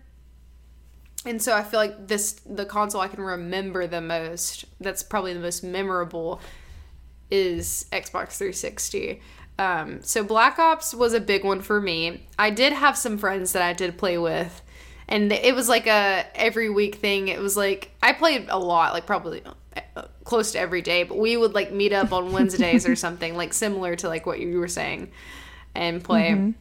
And 1.27 1.41
so 1.41 1.55
I 1.55 1.63
feel 1.63 1.81
like 1.81 2.07
this 2.07 2.41
the 2.47 2.67
console 2.67 3.01
I 3.01 3.09
can 3.09 3.23
remember 3.23 3.87
the 3.87 4.01
most, 4.01 4.65
that's 4.81 5.03
probably 5.03 5.33
the 5.33 5.41
most 5.41 5.63
memorable 5.63 6.41
is 7.31 7.87
Xbox 7.93 8.37
360. 8.37 9.21
Um, 9.59 10.03
so 10.03 10.25
Black 10.25 10.59
Ops 10.59 10.95
was 10.95 11.15
a 11.15 11.21
big 11.21 11.45
one 11.45 11.61
for 11.61 11.81
me. 11.81 12.27
I 12.39 12.51
did 12.51 12.73
have 12.73 12.99
some 12.99 13.19
friends 13.19 13.53
that 13.53 13.63
I 13.63 13.73
did 13.73 13.97
play 13.97 14.19
with, 14.19 14.63
and 15.15 15.33
it 15.33 15.55
was 15.55 15.69
like 15.69 15.87
a 15.87 16.27
every 16.35 16.69
week 16.71 16.97
thing. 16.97 17.29
It 17.29 17.41
was 17.41 17.57
like 17.57 17.91
I 18.03 18.13
played 18.13 18.47
a 18.49 18.59
lot, 18.59 18.93
like 18.93 19.07
probably 19.07 19.43
uh, 19.97 20.03
close 20.25 20.53
to 20.53 20.59
every 20.59 20.83
day. 20.83 21.05
But 21.05 21.19
we 21.19 21.37
would 21.37 21.55
like 21.55 21.73
meet 21.73 21.93
up 21.93 22.13
on 22.13 22.33
Wednesdays 22.33 22.87
or 22.87 22.97
something, 23.07 23.37
like 23.37 23.53
similar 23.53 23.97
to 23.97 24.09
like 24.09 24.27
what 24.27 24.41
you 24.41 24.59
were 24.59 24.69
saying, 24.69 25.11
and 25.75 26.03
play. 26.03 26.55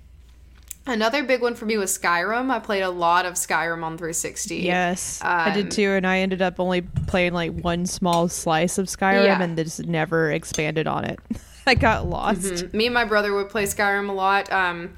Another 0.86 1.24
big 1.24 1.42
one 1.42 1.56
for 1.56 1.66
me 1.66 1.78
was 1.78 1.98
Skyrim. 1.98 2.52
I 2.52 2.60
played 2.60 2.82
a 2.82 2.90
lot 2.90 3.26
of 3.26 3.36
Skyrim 3.36 3.84
on 3.86 3.98
360. 3.98 4.58
Yes, 4.58 5.22
I 5.24 5.48
Um, 5.52 5.54
did 5.54 5.72
too, 5.72 5.92
and 5.92 6.06
I 6.06 6.20
ended 6.20 6.42
up 6.42 6.60
only 6.60 6.82
playing 6.82 7.32
like 7.32 7.54
one 7.54 7.86
small 7.86 8.28
slice 8.28 8.78
of 8.78 8.88
Skyrim, 8.88 9.24
Yeah. 9.24 9.42
and 9.42 9.56
just 9.58 9.86
never 9.86 10.30
expanded 10.30 10.86
on 10.86 11.06
it. 11.06 11.20
I 11.66 11.76
got 11.76 12.10
lost. 12.10 12.42
Mhm. 12.42 12.74
Me 12.74 12.86
and 12.88 12.94
my 12.94 13.06
brother 13.06 13.34
would 13.34 13.48
play 13.48 13.64
Skyrim 13.64 14.10
a 14.10 14.12
lot. 14.12 14.52
Um, 14.52 14.90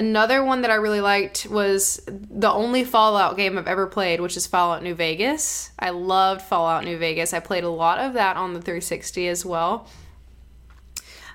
another 0.00 0.42
one 0.42 0.62
that 0.62 0.70
I 0.70 0.76
really 0.76 1.02
liked 1.02 1.46
was 1.46 2.00
the 2.06 2.50
only 2.50 2.84
Fallout 2.84 3.36
game 3.36 3.58
I've 3.58 3.68
ever 3.68 3.86
played, 3.86 4.20
which 4.20 4.34
is 4.34 4.46
Fallout 4.46 4.82
New 4.82 4.94
Vegas. 4.94 5.70
I 5.78 5.90
loved 5.90 6.40
Fallout 6.40 6.84
New 6.84 6.96
Vegas. 6.96 7.34
I 7.34 7.40
played 7.40 7.64
a 7.64 7.68
lot 7.68 7.98
of 7.98 8.14
that 8.14 8.38
on 8.38 8.54
the 8.54 8.62
360 8.62 9.28
as 9.28 9.44
well. 9.44 9.86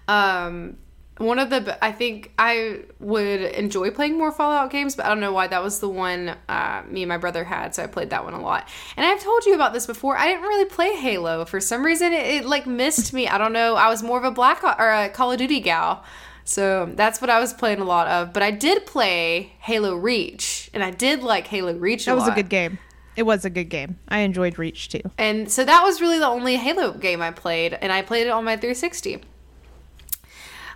Um, 0.07 0.77
one 1.17 1.37
of 1.37 1.51
the 1.51 1.77
I 1.83 1.91
think 1.91 2.33
I 2.39 2.85
would 2.99 3.39
enjoy 3.39 3.91
playing 3.91 4.17
more 4.17 4.31
Fallout 4.31 4.71
games, 4.71 4.95
but 4.95 5.05
I 5.05 5.09
don't 5.09 5.19
know 5.19 5.31
why 5.31 5.45
that 5.45 5.63
was 5.63 5.79
the 5.79 5.87
one 5.87 6.35
uh, 6.49 6.81
me 6.89 7.03
and 7.03 7.09
my 7.09 7.17
brother 7.17 7.43
had, 7.43 7.75
so 7.75 7.83
I 7.83 7.87
played 7.87 8.09
that 8.09 8.23
one 8.23 8.33
a 8.33 8.41
lot. 8.41 8.67
And 8.97 9.05
I've 9.05 9.21
told 9.21 9.45
you 9.45 9.53
about 9.53 9.73
this 9.73 9.85
before. 9.85 10.17
I 10.17 10.25
didn't 10.27 10.41
really 10.41 10.65
play 10.65 10.95
Halo 10.95 11.45
for 11.45 11.61
some 11.61 11.85
reason. 11.85 12.13
It, 12.13 12.25
it 12.25 12.45
like 12.45 12.65
missed 12.65 13.13
me. 13.13 13.27
I 13.27 13.37
don't 13.37 13.53
know. 13.53 13.75
I 13.75 13.89
was 13.89 14.01
more 14.01 14.17
of 14.17 14.23
a 14.23 14.31
Black 14.31 14.63
or 14.63 14.89
a 14.89 15.09
Call 15.09 15.31
of 15.31 15.37
Duty 15.37 15.59
gal, 15.59 16.03
so 16.45 16.89
that's 16.93 17.19
what 17.19 17.29
I 17.29 17.39
was 17.39 17.53
playing 17.53 17.79
a 17.79 17.83
lot 17.83 18.07
of. 18.07 18.31
But 18.31 18.43
I 18.43 18.51
did 18.51 18.85
play 18.85 19.53
Halo 19.59 19.95
Reach, 19.95 20.69
and 20.73 20.83
I 20.83 20.91
did 20.91 21.23
like 21.23 21.47
Halo 21.47 21.73
Reach. 21.73 22.05
That 22.05 22.15
was 22.15 22.27
a 22.27 22.31
good 22.31 22.49
game. 22.49 22.77
It 23.15 23.23
was 23.23 23.45
a 23.45 23.49
good 23.49 23.69
game. 23.69 23.97
I 24.07 24.19
enjoyed 24.19 24.59
Reach 24.59 24.89
too. 24.89 25.01
And 25.17 25.51
so 25.51 25.63
that 25.65 25.83
was 25.83 26.01
really 26.01 26.19
the 26.19 26.27
only 26.27 26.57
Halo 26.57 26.93
game 26.93 27.21
I 27.21 27.31
played, 27.31 27.73
and 27.73 27.91
I 27.91 28.03
played 28.03 28.27
it 28.27 28.29
on 28.29 28.43
my 28.43 28.55
360. 28.55 29.21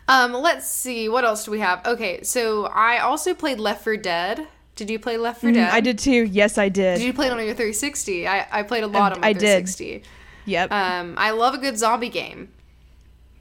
Um, 0.07 0.33
let's 0.33 0.67
see, 0.67 1.07
what 1.07 1.23
else 1.23 1.45
do 1.45 1.51
we 1.51 1.59
have? 1.59 1.85
Okay, 1.85 2.23
so 2.23 2.65
I 2.65 2.97
also 2.97 3.35
played 3.35 3.59
Left 3.59 3.83
4 3.83 3.95
Dead. 3.97 4.47
Did 4.75 4.89
you 4.89 4.97
play 4.97 5.17
Left 5.17 5.41
4 5.41 5.51
Dead? 5.51 5.69
Mm, 5.69 5.73
I 5.73 5.81
did 5.81 5.99
too. 5.99 6.23
Yes, 6.23 6.57
I 6.57 6.69
did. 6.69 6.97
Did 6.97 7.05
you 7.05 7.13
play 7.13 7.27
it 7.27 7.31
on 7.31 7.37
your 7.37 7.53
360? 7.53 8.27
I, 8.27 8.47
I 8.51 8.63
played 8.63 8.83
a 8.83 8.87
lot 8.87 9.13
on 9.13 9.21
my 9.21 9.27
I 9.27 9.33
did. 9.33 9.67
360. 9.67 10.01
yep. 10.45 10.71
Um, 10.71 11.13
I 11.15 11.29
love 11.29 11.53
a 11.53 11.59
good 11.59 11.77
zombie 11.77 12.09
game. 12.09 12.49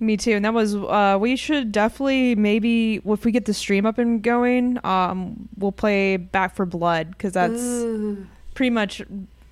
Me 0.00 0.16
too. 0.16 0.32
And 0.32 0.44
that 0.44 0.54
was 0.54 0.76
uh 0.76 1.18
we 1.20 1.36
should 1.36 1.72
definitely 1.72 2.34
maybe 2.34 3.00
if 3.04 3.24
we 3.24 3.32
get 3.32 3.46
the 3.46 3.54
stream 3.54 3.86
up 3.86 3.98
and 3.98 4.22
going, 4.22 4.78
um 4.84 5.48
we'll 5.56 5.72
play 5.72 6.16
Back 6.16 6.54
4 6.54 6.66
Blood 6.66 7.18
cuz 7.18 7.32
that's 7.32 7.60
Ooh, 7.60 8.26
pretty 8.54 8.70
much 8.70 9.02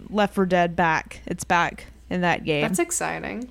Left 0.08 0.34
4 0.34 0.46
Dead 0.46 0.76
back. 0.76 1.20
It's 1.26 1.44
back 1.44 1.86
in 2.10 2.20
that 2.20 2.44
game. 2.44 2.62
that's 2.62 2.78
exciting. 2.78 3.50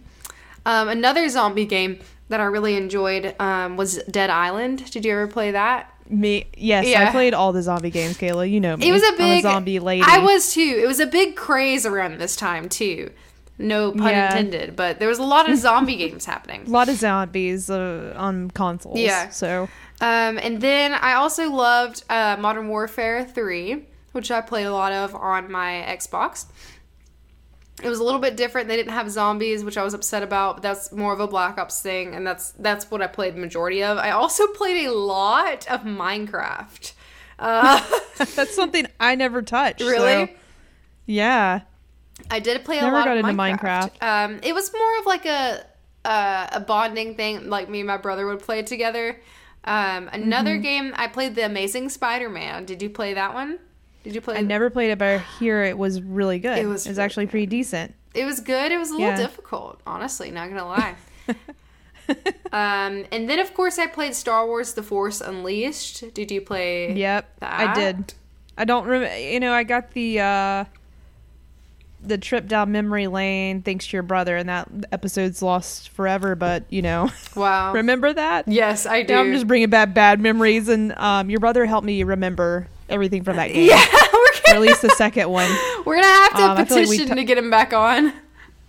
Um, 0.66 0.88
another 0.88 1.30
zombie 1.30 1.66
game 1.66 2.00
that 2.30 2.40
I 2.40 2.46
really 2.46 2.76
enjoyed 2.76 3.36
um, 3.40 3.78
was 3.78 4.02
Dead 4.10 4.32
Island. 4.32 4.90
Did 4.90 5.06
you 5.06 5.12
ever 5.12 5.28
play 5.28 5.52
that? 5.52 5.92
me 6.10 6.46
yes, 6.56 6.86
Yeah. 6.86 7.08
I 7.08 7.12
played 7.12 7.34
all 7.34 7.52
the 7.52 7.62
zombie 7.62 7.90
games, 7.90 8.18
Kayla. 8.18 8.50
You 8.50 8.60
know 8.60 8.78
me. 8.78 8.88
It 8.88 8.92
was 8.92 9.04
a 9.04 9.14
big 9.18 9.42
zombie 9.42 9.80
lady. 9.80 10.04
I 10.06 10.20
was 10.20 10.54
too. 10.54 10.80
It 10.82 10.88
was 10.88 11.00
a 11.00 11.08
big 11.08 11.36
craze 11.36 11.86
around 11.86 12.20
this 12.20 12.36
time 12.36 12.70
too. 12.70 13.12
No 13.58 13.92
pun 13.92 14.10
Yeah. 14.10 14.28
intended, 14.28 14.76
but 14.76 15.00
there 15.00 15.08
was 15.08 15.20
a 15.20 15.24
lot 15.24 15.50
of 15.50 15.58
zombie 15.68 15.96
games 15.96 16.26
happening. 16.26 16.66
a 16.68 16.70
lot 16.70 16.90
of 16.90 16.96
zombies 16.98 17.70
uh, 17.70 18.14
on 18.18 18.52
consoles. 18.52 19.00
Yeah. 19.00 19.30
So 19.30 19.70
Um, 20.02 20.38
and 20.40 20.60
then 20.62 20.94
I 20.94 21.14
also 21.14 21.50
loved 21.50 22.04
uh, 22.10 22.36
Modern 22.40 22.68
Warfare 22.68 23.24
3, 23.26 23.86
which 24.12 24.30
I 24.30 24.42
played 24.42 24.66
a 24.66 24.74
lot 24.74 24.92
of 24.92 25.16
on 25.16 25.50
my 25.52 25.86
Xbox. 25.88 26.48
It 27.84 27.90
was 27.90 28.00
a 28.00 28.04
little 28.04 28.20
bit 28.22 28.38
different. 28.38 28.68
They 28.70 28.78
didn't 28.78 28.94
have 28.94 29.10
zombies, 29.12 29.64
which 29.64 29.78
I 29.78 29.84
was 29.84 29.94
upset 29.94 30.24
about, 30.24 30.56
but 30.58 30.64
that's 30.64 30.92
more 30.94 31.12
of 31.14 31.20
a 31.20 31.28
Black 31.28 31.58
Ops 31.58 31.82
thing, 31.82 32.16
and 32.16 32.26
that's 32.26 32.52
that's 32.52 32.90
what 32.90 33.02
I 33.02 33.08
played 33.08 33.36
the 33.36 33.40
majority 33.42 33.84
of. 33.84 33.98
I 33.98 34.12
also 34.12 34.48
played 34.54 34.86
a 34.86 34.92
lot 34.94 35.66
of 35.70 35.82
Minecraft. 35.82 36.94
Uh, 37.38 37.82
that's 38.36 38.56
something 38.56 38.88
I 39.00 39.16
never 39.16 39.42
touched. 39.42 39.82
really? 39.82 40.28
so, 40.28 40.34
yeah. 41.06 41.62
I 42.32 42.40
did 42.40 42.64
play 42.66 42.80
a 42.80 42.82
Never 42.82 42.96
lot 42.96 43.06
got 43.06 43.18
of 43.18 43.26
into 43.26 43.34
Minecraft. 43.42 44.02
Um, 44.02 44.40
it 44.44 44.54
was 44.54 44.72
more 44.74 45.00
of 45.00 45.06
like 45.06 45.26
a 45.26 45.66
uh, 46.06 46.48
a 46.54 46.60
bonding 46.60 47.16
thing. 47.16 47.50
Like 47.50 47.70
me 47.70 47.80
and 47.82 47.88
my 47.88 47.98
brother 47.98 48.26
would 48.28 48.40
play 48.42 48.62
together. 48.64 49.20
Um, 49.64 50.10
another 50.14 50.54
Mm-hmm. 50.54 50.62
game 50.62 50.94
I 50.96 51.08
played, 51.08 51.34
The 51.36 51.46
Amazing 51.46 51.90
Spider-Man. 51.90 52.66
Did 52.66 52.82
you 52.82 52.90
play 52.90 53.16
that 53.16 53.34
one? 53.34 53.58
Did 54.04 54.14
you 54.14 54.22
play? 54.22 54.38
I 54.38 54.42
never 54.42 54.70
played 54.70 54.92
it, 54.92 55.00
but 55.00 55.08
I 55.08 55.18
hear 55.40 55.64
it 55.64 55.78
was 55.78 56.02
really 56.02 56.38
good. 56.38 56.58
It 56.60 56.68
was, 56.68 56.86
It 56.86 56.90
was 56.92 56.98
really 56.98 57.06
actually 57.06 57.26
pretty 57.28 57.48
decent. 57.48 57.96
It 58.14 58.26
was 58.26 58.40
good. 58.40 58.72
It 58.72 58.78
was 58.78 58.90
a 58.92 58.94
little 58.94 59.08
Yeah. 59.08 59.18
difficult, 59.18 59.82
honestly. 59.88 60.30
Not 60.32 60.50
gonna 60.50 60.66
lie. 60.68 60.96
um, 62.52 63.06
and 63.12 63.28
then 63.30 63.40
of 63.40 63.54
course 63.54 63.80
I 63.80 63.88
played 63.88 64.14
Star 64.16 64.46
Wars: 64.46 64.74
The 64.74 64.84
Force 64.84 65.22
Unleashed. 65.22 66.14
Did 66.14 66.32
you 66.32 66.42
play? 66.42 66.94
Yep, 66.94 67.30
I 67.42 67.74
did. 67.74 68.14
I 68.58 68.66
don't 68.66 68.86
remember. 68.86 69.18
You 69.18 69.40
know, 69.40 69.52
I 69.54 69.64
got 69.64 69.92
the 69.92 70.20
uh 70.20 70.66
the 72.08 72.18
trip 72.18 72.48
down 72.48 72.72
memory 72.72 73.08
lane 73.08 73.62
thanks 73.62 73.88
to 73.88 73.98
your 73.98 74.04
brother, 74.04 74.36
and 74.38 74.48
that 74.50 74.68
episode's 74.92 75.42
lost 75.42 75.90
forever. 75.90 76.36
But 76.36 76.64
you 76.70 76.82
know, 76.82 77.10
Wow. 77.36 77.74
remember 77.74 78.14
that? 78.14 78.48
yes, 78.48 78.86
I 78.86 79.04
do. 79.04 79.14
Now 79.14 79.22
I'm 79.22 79.34
just 79.34 79.48
bringing 79.48 79.70
back 79.70 79.94
bad 79.94 80.20
memories, 80.20 80.70
and 80.70 80.94
um, 80.98 81.30
your 81.30 81.40
brother 81.40 81.66
helped 81.66 81.86
me 81.86 82.04
remember 82.04 82.68
everything 82.90 83.24
from 83.24 83.36
that 83.38 83.48
game, 83.48 83.68
yeah, 83.70 83.84
we're 84.14 84.20
or 84.20 84.28
at 84.36 84.44
gonna, 84.46 84.60
least 84.60 84.82
the 84.82 84.90
second 84.92 85.30
one. 85.30 85.50
we're 85.86 85.96
gonna 85.96 86.08
have 86.08 86.30
to 86.32 86.42
Um, 86.44 86.66
feel 86.68 86.78
like 86.78 86.88
petition 86.88 87.08
t- 87.10 87.16
to 87.16 87.24
get 87.24 87.38
him 87.38 87.50
back 87.50 87.74
on. 87.74 88.14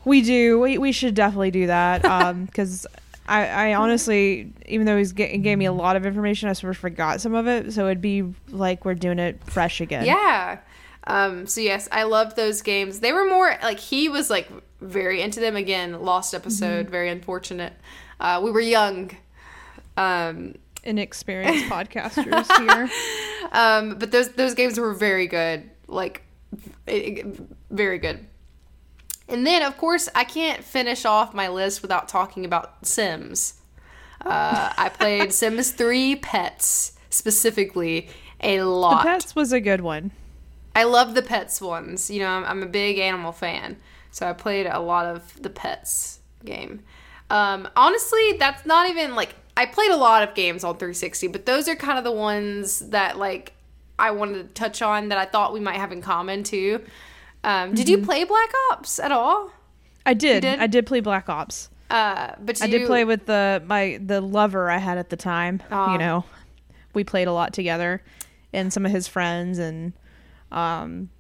We 0.05 0.23
do. 0.23 0.61
We 0.61 0.79
we 0.79 0.93
should 0.93 1.15
definitely 1.15 1.51
do 1.51 1.67
that 1.67 2.03
because 2.47 2.87
I 3.29 3.47
I 3.71 3.75
honestly, 3.75 4.53
even 4.67 4.87
though 4.87 4.97
he's 4.97 5.13
g- 5.13 5.37
gave 5.39 5.59
me 5.59 5.65
a 5.65 5.73
lot 5.73 5.97
of 5.97 6.07
information, 6.07 6.49
I 6.49 6.53
sort 6.53 6.71
of 6.71 6.77
forgot 6.79 7.21
some 7.21 7.35
of 7.35 7.49
it. 7.49 7.73
So 7.73 7.87
it'd 7.87 8.01
be 8.01 8.23
like 8.51 8.85
we're 8.85 8.95
doing 8.95 9.19
it 9.19 9.41
fresh 9.45 9.81
again. 9.81 10.05
Yeah. 10.07 10.59
Um, 11.07 11.47
so 11.47 11.61
yes, 11.61 11.89
I 11.93 12.03
loved 12.03 12.37
those 12.37 12.63
games. 12.63 13.01
They 13.01 13.13
were 13.13 13.25
more 13.29 13.57
like 13.63 13.79
he 13.79 14.09
was 14.09 14.29
like 14.31 14.49
very 14.81 15.23
into 15.23 15.41
them. 15.41 15.57
Again, 15.57 16.01
lost 16.03 16.35
episode, 16.35 16.85
Mm-hmm. 16.87 16.93
very 16.93 17.09
unfortunate. 17.11 17.73
Uh, 18.21 18.41
we 18.43 18.51
were 18.51 18.61
young. 18.61 19.11
Um, 19.97 20.55
Inexperienced 20.83 21.65
podcasters 21.71 22.47
here. 22.59 22.89
um, 23.53 23.99
but 23.99 24.11
those 24.13 24.31
those 24.31 24.55
games 24.55 24.79
were 24.79 24.95
very 24.95 25.27
good, 25.27 25.69
like 25.89 26.23
very 27.71 27.99
good. 27.99 28.27
And 29.29 29.45
then, 29.47 29.63
of 29.63 29.77
course, 29.77 30.09
I 30.15 30.23
can't 30.25 30.63
finish 30.63 31.05
off 31.05 31.35
my 31.35 31.49
list 31.49 31.83
without 31.83 32.09
talking 32.09 32.45
about 32.45 32.87
Sims. 32.87 33.55
Uh, 34.25 34.73
I 34.77 34.89
played 34.89 35.33
Sims 35.41 35.73
3 35.73 36.17
Pets 36.17 36.93
specifically 37.11 38.09
a 38.41 38.63
lot. 38.63 38.91
The 38.91 38.97
lot. 38.97 39.03
pets 39.07 39.35
was 39.35 39.53
a 39.53 39.61
good 39.61 39.81
one. 39.81 40.13
I 40.77 40.85
love 40.85 41.15
the 41.15 41.23
pets 41.23 41.61
ones. 41.61 42.11
You 42.11 42.21
know, 42.21 42.29
I'm, 42.29 42.45
I'm 42.45 42.63
a 42.63 42.67
big 42.67 42.99
animal 42.99 43.33
fan, 43.33 43.79
so 44.11 44.29
I 44.29 44.35
played 44.35 44.67
a 44.67 44.79
lot 44.79 45.07
of 45.07 45.43
the 45.43 45.49
pets 45.49 46.21
game. 46.45 46.83
Um, 47.31 47.67
honestly, 47.75 48.35
that's 48.39 48.67
not 48.67 48.91
even 48.91 49.15
like 49.15 49.35
I 49.57 49.65
played 49.65 49.91
a 49.91 49.97
lot 49.97 50.23
of 50.23 50.35
games 50.35 50.65
on 50.65 50.75
360, 50.75 51.29
but 51.29 51.47
those 51.47 51.67
are 51.67 51.75
kind 51.75 51.97
of 51.97 52.05
the 52.05 52.13
ones 52.13 52.81
that 52.91 53.17
like 53.17 53.55
I 53.99 54.11
wanted 54.11 54.49
to 54.49 54.55
touch 54.55 54.83
on 54.83 55.09
that 55.09 55.17
I 55.17 55.25
thought 55.25 55.55
we 55.55 55.61
might 55.61 55.77
have 55.77 55.93
in 55.93 56.03
common 56.03 56.45
too. 56.45 56.85
Um, 57.43 57.75
did 57.75 57.89
you 57.89 57.99
play 57.99 58.25
Black 58.25 58.51
Ops 58.71 58.99
at 58.99 59.13
all? 59.13 59.51
I 60.05 60.13
did. 60.13 60.43
did? 60.43 60.59
I 60.59 60.67
did 60.67 60.85
play 60.85 61.01
Black 61.01 61.31
Ops. 61.31 61.71
Uh, 61.89 62.33
but 62.39 62.61
I 62.61 62.67
you, 62.67 62.81
did 62.81 62.87
play 62.87 63.05
with 63.05 63.25
the 63.25 63.63
my 63.67 63.99
the 64.05 64.21
lover 64.21 64.71
I 64.71 64.77
had 64.77 64.99
at 64.99 65.09
the 65.09 65.17
time. 65.17 65.63
Aw. 65.71 65.93
You 65.93 65.99
know, 65.99 66.25
we 66.93 67.03
played 67.03 67.29
a 67.29 67.33
lot 67.33 67.55
together, 67.55 68.03
and 68.53 68.71
some 68.73 68.85
of 68.85 68.93
his 68.93 69.09
friends, 69.09 69.59
and 69.59 69.95
um, 70.53 71.11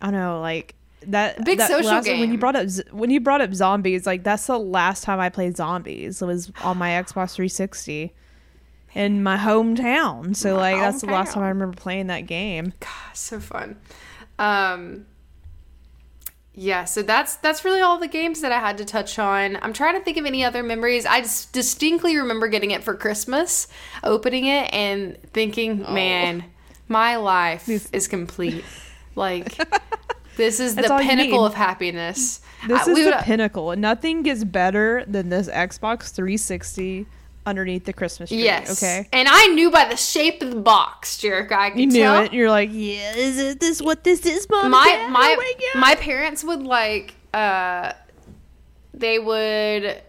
I 0.00 0.06
don't 0.10 0.20
know, 0.20 0.40
like 0.40 0.74
that 1.06 1.44
Big 1.44 1.58
that 1.58 1.68
social 1.70 1.90
last- 1.92 2.06
When 2.08 2.30
you 2.32 2.38
brought 2.38 2.56
up 2.56 2.68
when 2.92 3.10
you 3.10 3.20
brought 3.20 3.40
up 3.40 3.54
zombies, 3.54 4.06
like 4.06 4.22
that's 4.24 4.46
the 4.46 4.58
last 4.58 5.02
time 5.04 5.18
I 5.20 5.28
played 5.28 5.56
zombies. 5.56 6.20
It 6.22 6.26
was 6.26 6.52
on 6.62 6.76
my 6.78 6.90
Xbox 7.02 7.34
360 7.34 8.12
in 8.94 9.22
my 9.22 9.36
hometown. 9.36 10.34
So 10.36 10.54
My 10.56 10.60
like 10.72 10.76
that's 10.80 11.00
the 11.00 11.06
last 11.08 11.32
time 11.34 11.42
I 11.44 11.48
remember 11.48 11.76
playing 11.76 12.08
that 12.08 12.22
game. 12.26 12.72
God, 12.80 13.14
so 13.14 13.40
fun. 13.40 13.76
Um, 14.38 15.06
yeah, 16.52 16.84
so 16.84 17.02
that's 17.02 17.36
that's 17.36 17.64
really 17.64 17.80
all 17.80 17.98
the 17.98 18.08
games 18.08 18.40
that 18.40 18.50
I 18.52 18.58
had 18.58 18.76
to 18.78 18.84
touch 18.84 19.18
on. 19.18 19.56
I'm 19.62 19.72
trying 19.72 19.94
to 19.96 20.04
think 20.04 20.16
of 20.16 20.26
any 20.26 20.44
other 20.44 20.62
memories. 20.62 21.06
I 21.06 21.20
just 21.20 21.52
distinctly 21.52 22.16
remember 22.16 22.48
getting 22.48 22.72
it 22.72 22.82
for 22.82 22.94
Christmas, 22.94 23.68
opening 24.02 24.46
it, 24.46 24.68
and 24.74 25.16
thinking, 25.32 25.84
Oh. 25.86 25.92
"Man, 25.94 26.44
my 26.90 27.16
life 27.16 27.68
is 27.68 28.08
complete. 28.08 28.64
Like, 29.16 29.56
this 30.36 30.60
is 30.60 30.76
That's 30.76 30.88
the 30.88 30.96
pinnacle 30.98 31.44
of 31.44 31.52
happiness." 31.52 32.40
This 32.68 32.86
I- 32.86 32.90
is 32.92 33.04
the 33.06 33.18
pinnacle. 33.22 33.74
Nothing 33.76 34.22
gets 34.22 34.44
better 34.44 35.04
than 35.06 35.28
this 35.30 35.48
Xbox 35.48 36.12
360 36.14 37.06
underneath 37.44 37.84
the 37.86 37.92
Christmas 37.92 38.28
tree. 38.30 38.44
Yes. 38.44 38.80
Okay. 38.80 39.08
And 39.12 39.26
I 39.28 39.48
knew 39.48 39.70
by 39.70 39.86
the 39.88 39.96
shape 39.96 40.40
of 40.42 40.50
the 40.52 40.60
box, 40.60 41.18
Jerk. 41.18 41.50
I 41.50 41.70
could 41.70 41.80
You 41.80 41.86
knew 41.86 42.02
tell. 42.02 42.22
it. 42.22 42.32
You're 42.32 42.50
like, 42.50 42.70
yeah, 42.72 43.14
is 43.16 43.38
it 43.38 43.60
this 43.60 43.82
what 43.82 44.04
this 44.04 44.24
is, 44.24 44.46
mom? 44.48 44.70
my 44.70 44.84
Dad? 44.84 45.10
my 45.10 45.36
oh 45.38 45.54
my, 45.74 45.80
my 45.80 45.94
parents 45.96 46.44
would 46.44 46.62
like 46.62 47.14
uh 47.34 47.92
they 48.94 49.18
would 49.18 50.00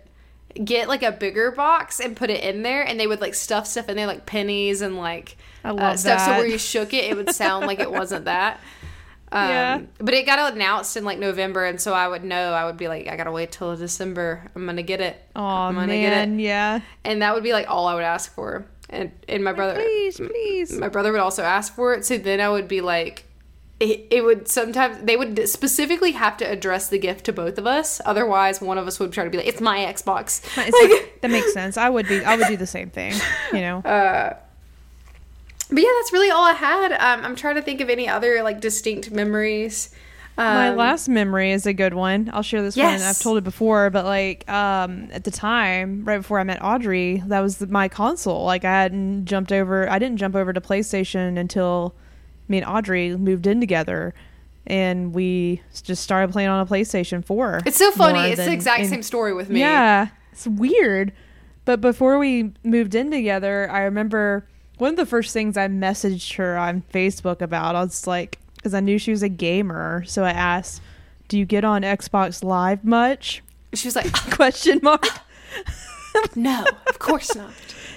get 0.63 0.87
like 0.87 1.01
a 1.03 1.11
bigger 1.11 1.51
box 1.51 1.99
and 1.99 2.15
put 2.15 2.29
it 2.29 2.43
in 2.43 2.61
there 2.61 2.83
and 2.85 2.99
they 2.99 3.07
would 3.07 3.19
like 3.21 3.33
stuff 3.33 3.65
stuff 3.65 3.89
in 3.89 3.95
there 3.95 4.07
like 4.07 4.25
pennies 4.25 4.81
and 4.81 4.97
like 4.97 5.37
I 5.63 5.69
uh, 5.69 5.73
love 5.73 5.99
stuff 5.99 6.21
so 6.21 6.31
where 6.31 6.45
you 6.45 6.57
shook 6.57 6.93
it 6.93 7.05
it 7.05 7.15
would 7.15 7.33
sound 7.35 7.67
like 7.67 7.79
it 7.79 7.91
wasn't 7.91 8.25
that 8.25 8.59
um, 9.31 9.49
Yeah. 9.49 9.81
but 9.99 10.13
it 10.13 10.25
got 10.25 10.53
announced 10.53 10.97
in 10.97 11.03
like 11.05 11.19
November 11.19 11.65
and 11.65 11.79
so 11.79 11.93
I 11.93 12.07
would 12.07 12.23
know 12.23 12.53
I 12.53 12.65
would 12.65 12.77
be 12.77 12.87
like 12.87 13.07
I 13.07 13.15
gotta 13.15 13.31
wait 13.31 13.51
till 13.51 13.75
December 13.75 14.43
I'm 14.55 14.65
gonna 14.65 14.83
get 14.83 15.01
it 15.01 15.21
Oh 15.35 15.43
I'm 15.43 15.75
gonna 15.75 15.87
man, 15.87 16.01
get 16.37 16.39
it 16.39 16.41
yeah. 16.43 16.79
and 17.05 17.21
that 17.21 17.33
would 17.33 17.43
be 17.43 17.53
like 17.53 17.69
all 17.69 17.87
I 17.87 17.95
would 17.95 18.03
ask 18.03 18.33
for 18.33 18.65
and 18.89 19.11
and 19.29 19.43
my 19.43 19.53
brother 19.53 19.75
Please, 19.75 20.17
please. 20.17 20.77
my 20.77 20.89
brother 20.89 21.11
would 21.11 21.21
also 21.21 21.43
ask 21.43 21.73
for 21.75 21.93
it 21.93 22.05
so 22.05 22.17
then 22.17 22.41
i 22.41 22.49
would 22.49 22.67
be 22.67 22.81
like 22.81 23.23
it, 23.79 24.05
it 24.11 24.21
would 24.23 24.47
sometimes 24.49 24.97
they 25.03 25.15
would 25.15 25.47
specifically 25.47 26.11
have 26.11 26.35
to 26.37 26.43
address 26.45 26.89
the 26.89 26.99
gift 26.99 27.25
to 27.25 27.31
both 27.33 27.57
of 27.57 27.65
us 27.65 28.01
otherwise 28.05 28.59
one 28.61 28.77
of 28.77 28.85
us 28.85 28.99
would 28.99 29.13
try 29.13 29.23
to 29.23 29.29
be 29.29 29.37
like 29.37 29.47
it's 29.47 29.61
my 29.61 29.77
xbox 29.93 30.43
It's- 30.57 30.73
Like- 30.91 31.21
that 31.21 31.31
makes 31.31 31.53
sense. 31.53 31.77
I 31.77 31.87
would 31.87 32.07
be. 32.07 32.25
I 32.25 32.35
would 32.35 32.47
do 32.47 32.57
the 32.57 32.65
same 32.67 32.89
thing. 32.89 33.13
You 33.53 33.61
know. 33.61 33.77
uh, 33.85 34.33
but 35.71 35.81
yeah 35.81 35.89
that's 35.99 36.13
really 36.13 36.29
all 36.29 36.43
i 36.43 36.53
had 36.53 36.91
um, 36.93 37.23
i'm 37.25 37.35
trying 37.35 37.55
to 37.55 37.61
think 37.61 37.81
of 37.81 37.89
any 37.89 38.07
other 38.07 38.43
like 38.43 38.59
distinct 38.61 39.11
memories 39.11 39.89
um, 40.37 40.45
My 40.55 40.69
last 40.73 41.09
memory 41.09 41.51
is 41.51 41.65
a 41.65 41.73
good 41.73 41.93
one. 41.93 42.29
I'll 42.33 42.41
share 42.41 42.61
this 42.61 42.77
one. 42.77 42.85
I've 42.85 43.19
told 43.19 43.37
it 43.37 43.43
before, 43.43 43.89
but 43.89 44.05
like 44.05 44.49
um, 44.49 45.09
at 45.11 45.25
the 45.25 45.29
time, 45.29 46.05
right 46.05 46.17
before 46.17 46.39
I 46.39 46.43
met 46.45 46.63
Audrey, 46.63 47.21
that 47.27 47.41
was 47.41 47.59
my 47.67 47.89
console. 47.89 48.45
Like 48.45 48.63
I 48.63 48.71
hadn't 48.71 49.25
jumped 49.25 49.51
over. 49.51 49.89
I 49.89 49.99
didn't 49.99 50.17
jump 50.17 50.35
over 50.35 50.53
to 50.53 50.61
PlayStation 50.61 51.37
until 51.37 51.93
me 52.47 52.59
and 52.59 52.65
Audrey 52.65 53.15
moved 53.17 53.45
in 53.45 53.59
together, 53.59 54.13
and 54.65 55.13
we 55.13 55.61
just 55.83 56.01
started 56.01 56.31
playing 56.31 56.49
on 56.49 56.65
a 56.65 56.65
PlayStation 56.65 57.23
Four. 57.23 57.59
it's 57.65 57.77
so 57.77 57.91
funny 57.91 58.31
it's 58.31 58.37
the 58.43 58.53
exact 58.53 58.83
in- 58.83 58.87
same 58.89 59.03
story 59.03 59.33
with 59.33 59.49
me 59.49 59.59
Yeah, 59.59 60.07
it's 60.31 60.47
weird. 60.47 61.11
But 61.65 61.81
before 61.81 62.17
we 62.17 62.53
moved 62.63 62.95
in 62.95 63.11
together, 63.11 63.69
I 63.69 63.81
remember 63.81 64.47
one 64.81 64.89
of 64.89 64.97
the 64.97 65.05
first 65.05 65.31
things 65.31 65.57
I 65.57 65.67
messaged 65.67 66.37
her 66.37 66.57
on 66.57 66.81
Facebook 66.91 67.39
about. 67.39 67.75
I 67.75 67.83
was 67.83 68.07
like, 68.07 68.39
because 68.55 68.73
I 68.73 68.79
knew 68.79 68.97
she 68.97 69.11
was 69.11 69.21
a 69.21 69.29
gamer, 69.29 70.03
so 70.05 70.23
I 70.23 70.31
asked, 70.31 70.81
"Do 71.27 71.37
you 71.37 71.45
get 71.45 71.63
on 71.63 71.83
Xbox 71.83 72.43
Live 72.43 72.83
much?" 72.83 73.43
she 73.75 73.87
was 73.87 73.95
like 73.95 74.11
Question 74.31 74.79
mark. 74.81 75.05
no 76.35 76.65
of 76.87 76.99
course 76.99 77.33
not 77.35 77.53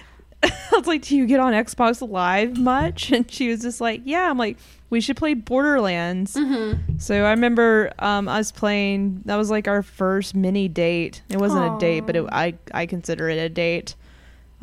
I 0.43 0.53
was 0.72 0.87
like, 0.87 1.01
"Do 1.03 1.16
you 1.16 1.26
get 1.26 1.41
on 1.41 1.55
Xbox 1.55 2.07
Live 2.07 2.59
much?" 2.59 3.11
And 3.11 3.30
she 3.30 3.49
was 3.49 3.62
just 3.62 3.80
like, 3.80 4.03
"Yeah." 4.05 4.28
I'm 4.28 4.37
like, 4.37 4.59
"We 4.91 5.01
should 5.01 5.16
play 5.16 5.32
Borderlands." 5.32 6.35
mm-hmm. 6.35 6.99
So 6.99 7.24
I 7.24 7.30
remember 7.30 7.95
um, 7.99 8.28
us 8.28 8.53
playing. 8.53 9.22
That 9.24 9.37
was 9.37 9.51
like 9.51 9.68
our 9.68 9.82
first 9.82 10.35
mini 10.35 10.68
date. 10.68 11.22
It 11.30 11.39
wasn't 11.39 11.74
a 11.74 11.78
date, 11.78 12.01
but 12.01 12.14
it, 12.14 12.26
I 12.30 12.55
I 12.72 12.85
consider 12.85 13.30
it 13.30 13.39
a 13.39 13.49
date 13.49 13.95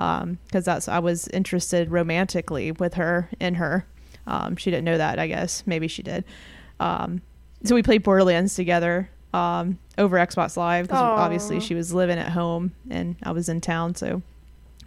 because 0.02 0.66
that's 0.66 0.88
I 0.88 1.00
was 1.00 1.28
interested 1.30 1.92
romantically 1.92 2.72
with 2.72 2.96
her 2.96 3.30
in 3.40 3.56
her. 3.56 3.86
Um, 4.28 4.56
she 4.56 4.72
didn't 4.72 4.86
know 4.86 4.98
that, 4.98 5.20
I 5.20 5.28
guess. 5.28 5.64
Maybe 5.66 5.88
she 5.88 6.04
did. 6.04 6.24
Um, 6.80 7.22
so 7.64 7.76
we 7.76 7.84
played 7.84 8.04
Borderlands 8.04 8.56
together 8.56 9.10
um, 9.34 9.78
over 9.98 10.18
Xbox 10.18 10.58
Live 10.58 10.88
because 10.88 11.02
obviously 11.02 11.60
she 11.60 11.76
was 11.76 11.94
living 11.94 12.18
at 12.18 12.30
home 12.30 12.74
and 12.90 13.16
I 13.24 13.32
was 13.32 13.50
in 13.50 13.62
town. 13.62 13.96
So 13.96 14.22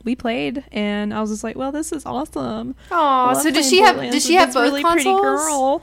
we 0.05 0.15
played, 0.15 0.65
and 0.71 1.15
I 1.15 1.21
was 1.21 1.31
just 1.31 1.43
like, 1.45 1.57
"Well, 1.57 1.73
this 1.73 1.93
is 1.93 2.05
awesome." 2.05 2.75
Oh 2.91 3.35
so 3.43 3.51
does 3.51 3.69
she 3.69 3.81
have 3.81 3.97
Does 3.97 4.27
she 4.27 4.35
have 4.35 4.53
both 4.53 4.63
really 4.65 4.83
consoles 4.83 5.05
pretty 5.05 5.21
girl? 5.21 5.83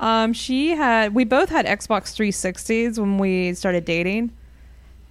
Um, 0.00 0.32
she 0.32 0.70
had. 0.70 1.14
We 1.14 1.24
both 1.24 1.50
had 1.50 1.66
Xbox 1.66 2.14
360s 2.14 2.98
when 2.98 3.18
we 3.18 3.52
started 3.54 3.84
dating. 3.84 4.32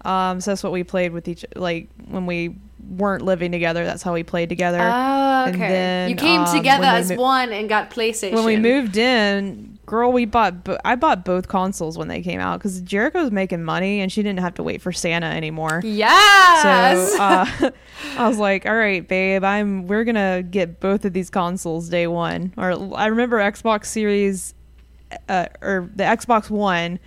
Um, 0.03 0.39
so 0.39 0.51
that's 0.51 0.63
what 0.63 0.71
we 0.71 0.83
played 0.83 1.11
with 1.11 1.27
each. 1.27 1.45
Like 1.55 1.89
when 2.07 2.25
we 2.25 2.55
weren't 2.89 3.23
living 3.23 3.51
together, 3.51 3.85
that's 3.85 4.03
how 4.03 4.13
we 4.13 4.23
played 4.23 4.49
together. 4.49 4.79
Oh, 4.81 5.45
And 5.45 5.55
okay. 5.55 5.67
then, 5.69 6.09
you 6.09 6.15
came 6.15 6.41
um, 6.41 6.55
together 6.55 6.85
as 6.85 7.09
mo- 7.11 7.17
one 7.17 7.51
and 7.51 7.67
got 7.69 7.89
PlayStation. 7.91 8.33
when 8.33 8.45
we 8.45 8.57
moved 8.57 8.97
in, 8.97 9.77
girl, 9.85 10.11
we 10.11 10.25
bought. 10.25 10.63
Bo- 10.63 10.77
I 10.85 10.95
bought 10.95 11.25
both 11.25 11.47
consoles 11.47 11.97
when 11.97 12.07
they 12.07 12.21
came 12.21 12.39
out 12.39 12.59
because 12.59 12.81
Jerica 12.81 13.15
was 13.15 13.31
making 13.31 13.63
money 13.63 14.01
and 14.01 14.11
she 14.11 14.21
didn't 14.23 14.39
have 14.39 14.53
to 14.55 14.63
wait 14.63 14.81
for 14.81 14.91
Santa 14.91 15.27
anymore. 15.27 15.81
Yes. 15.83 17.11
So 17.13 17.21
uh, 17.21 17.71
I 18.17 18.27
was 18.27 18.37
like, 18.37 18.65
"All 18.65 18.75
right, 18.75 19.05
babe, 19.07 19.43
I'm 19.43 19.87
we're 19.87 20.03
gonna 20.03 20.43
get 20.43 20.79
both 20.79 21.05
of 21.05 21.13
these 21.13 21.29
consoles 21.29 21.89
day 21.89 22.07
one." 22.07 22.53
Or 22.57 22.95
I 22.95 23.07
remember 23.07 23.37
Xbox 23.39 23.85
Series, 23.85 24.53
uh, 25.29 25.47
or 25.61 25.89
the 25.95 26.03
Xbox 26.03 26.49
One, 26.49 26.99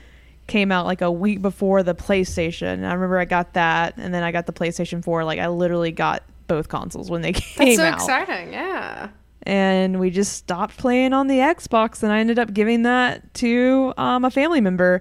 came 0.50 0.70
out 0.72 0.84
like 0.84 1.00
a 1.00 1.10
week 1.10 1.40
before 1.40 1.82
the 1.82 1.94
PlayStation. 1.94 2.84
I 2.84 2.92
remember 2.92 3.18
I 3.18 3.24
got 3.24 3.54
that, 3.54 3.94
and 3.96 4.12
then 4.12 4.22
I 4.22 4.32
got 4.32 4.44
the 4.46 4.52
PlayStation 4.52 5.02
4. 5.02 5.24
Like 5.24 5.38
I 5.38 5.46
literally 5.48 5.92
got 5.92 6.24
both 6.48 6.68
consoles 6.68 7.08
when 7.10 7.22
they 7.22 7.32
came 7.34 7.78
out. 7.78 7.82
That's 7.82 8.04
so 8.04 8.12
out. 8.12 8.20
exciting. 8.22 8.52
Yeah. 8.52 9.08
and 9.44 9.98
we 9.98 10.10
just 10.10 10.32
stopped 10.34 10.76
playing 10.76 11.12
on 11.14 11.28
the 11.28 11.36
Xbox, 11.38 12.02
and 12.02 12.12
I 12.12 12.18
ended 12.18 12.38
up 12.38 12.52
giving 12.52 12.82
that 12.82 13.32
to 13.34 13.94
um, 13.96 14.24
a 14.24 14.30
family 14.30 14.60
member, 14.60 15.00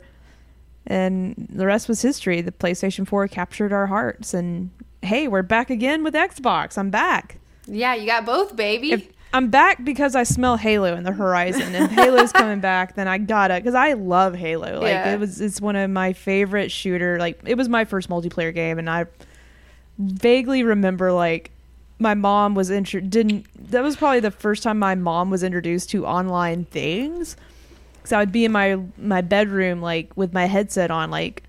and 0.88 1.48
the 1.52 1.66
rest 1.66 1.90
was 1.90 2.02
history. 2.02 2.42
The 2.42 2.52
PlayStation 2.52 3.06
4 3.08 3.28
captured 3.28 3.74
our 3.74 3.88
hearts, 3.88 4.34
and 4.34 4.70
hey, 5.02 5.28
we're 5.28 5.42
back 5.42 5.70
again 5.70 6.04
with 6.04 6.14
Xbox. 6.14 6.78
I'm 6.78 6.92
back. 6.92 7.40
Yeah, 7.66 7.96
you 7.96 8.06
got 8.06 8.26
both, 8.26 8.56
baby. 8.56 8.92
If 8.94 9.10
I'm 9.34 9.50
back 9.50 9.84
because 9.84 10.16
I 10.16 10.24
smell 10.24 10.58
Halo 10.58 10.96
in 10.96 11.04
the 11.04 11.12
horizon, 11.12 11.76
and 11.76 11.86
if 11.86 11.92
Halo's 11.92 12.32
coming 12.32 12.60
back, 12.60 12.96
then 12.96 13.08
I 13.08 13.18
gotta 13.20 13.56
because 13.56 13.76
I 13.76 13.94
love 13.94 14.34
Halo. 14.36 14.80
Like 14.82 14.90
Yeah. 14.90 15.14
it 15.14 15.20
was, 15.20 15.40
it's 15.40 15.62
one 15.62 15.76
of 15.76 15.90
my 15.92 16.14
favorite 16.14 16.72
shooter. 16.72 17.20
Like 17.20 17.40
it 17.46 17.56
was 17.56 17.70
my 17.70 17.86
first 17.86 18.10
multiplayer 18.10 18.54
game, 18.54 18.80
and 18.80 18.90
I 18.90 19.06
vaguely 19.98 20.64
remember 20.64 21.12
like 21.12 21.52
my 22.00 22.14
mom 22.14 22.56
was 22.56 22.70
intro 22.70 23.02
didn't 23.02 23.46
that 23.72 23.84
was 23.84 23.98
probably 23.98 24.22
the 24.22 24.32
first 24.32 24.64
time 24.64 24.80
my 24.80 24.96
mom 24.96 25.30
was 25.30 25.44
introduced 25.44 25.90
to 25.90 26.06
online 26.06 26.64
things 26.64 27.36
so 28.06 28.16
i 28.16 28.22
would 28.22 28.32
be 28.32 28.46
in 28.46 28.52
my 28.54 28.80
my 28.98 29.20
bedroom 29.20 29.82
like 29.82 30.10
with 30.16 30.32
my 30.32 30.46
headset 30.46 30.90
on 30.90 31.12
like 31.12 31.44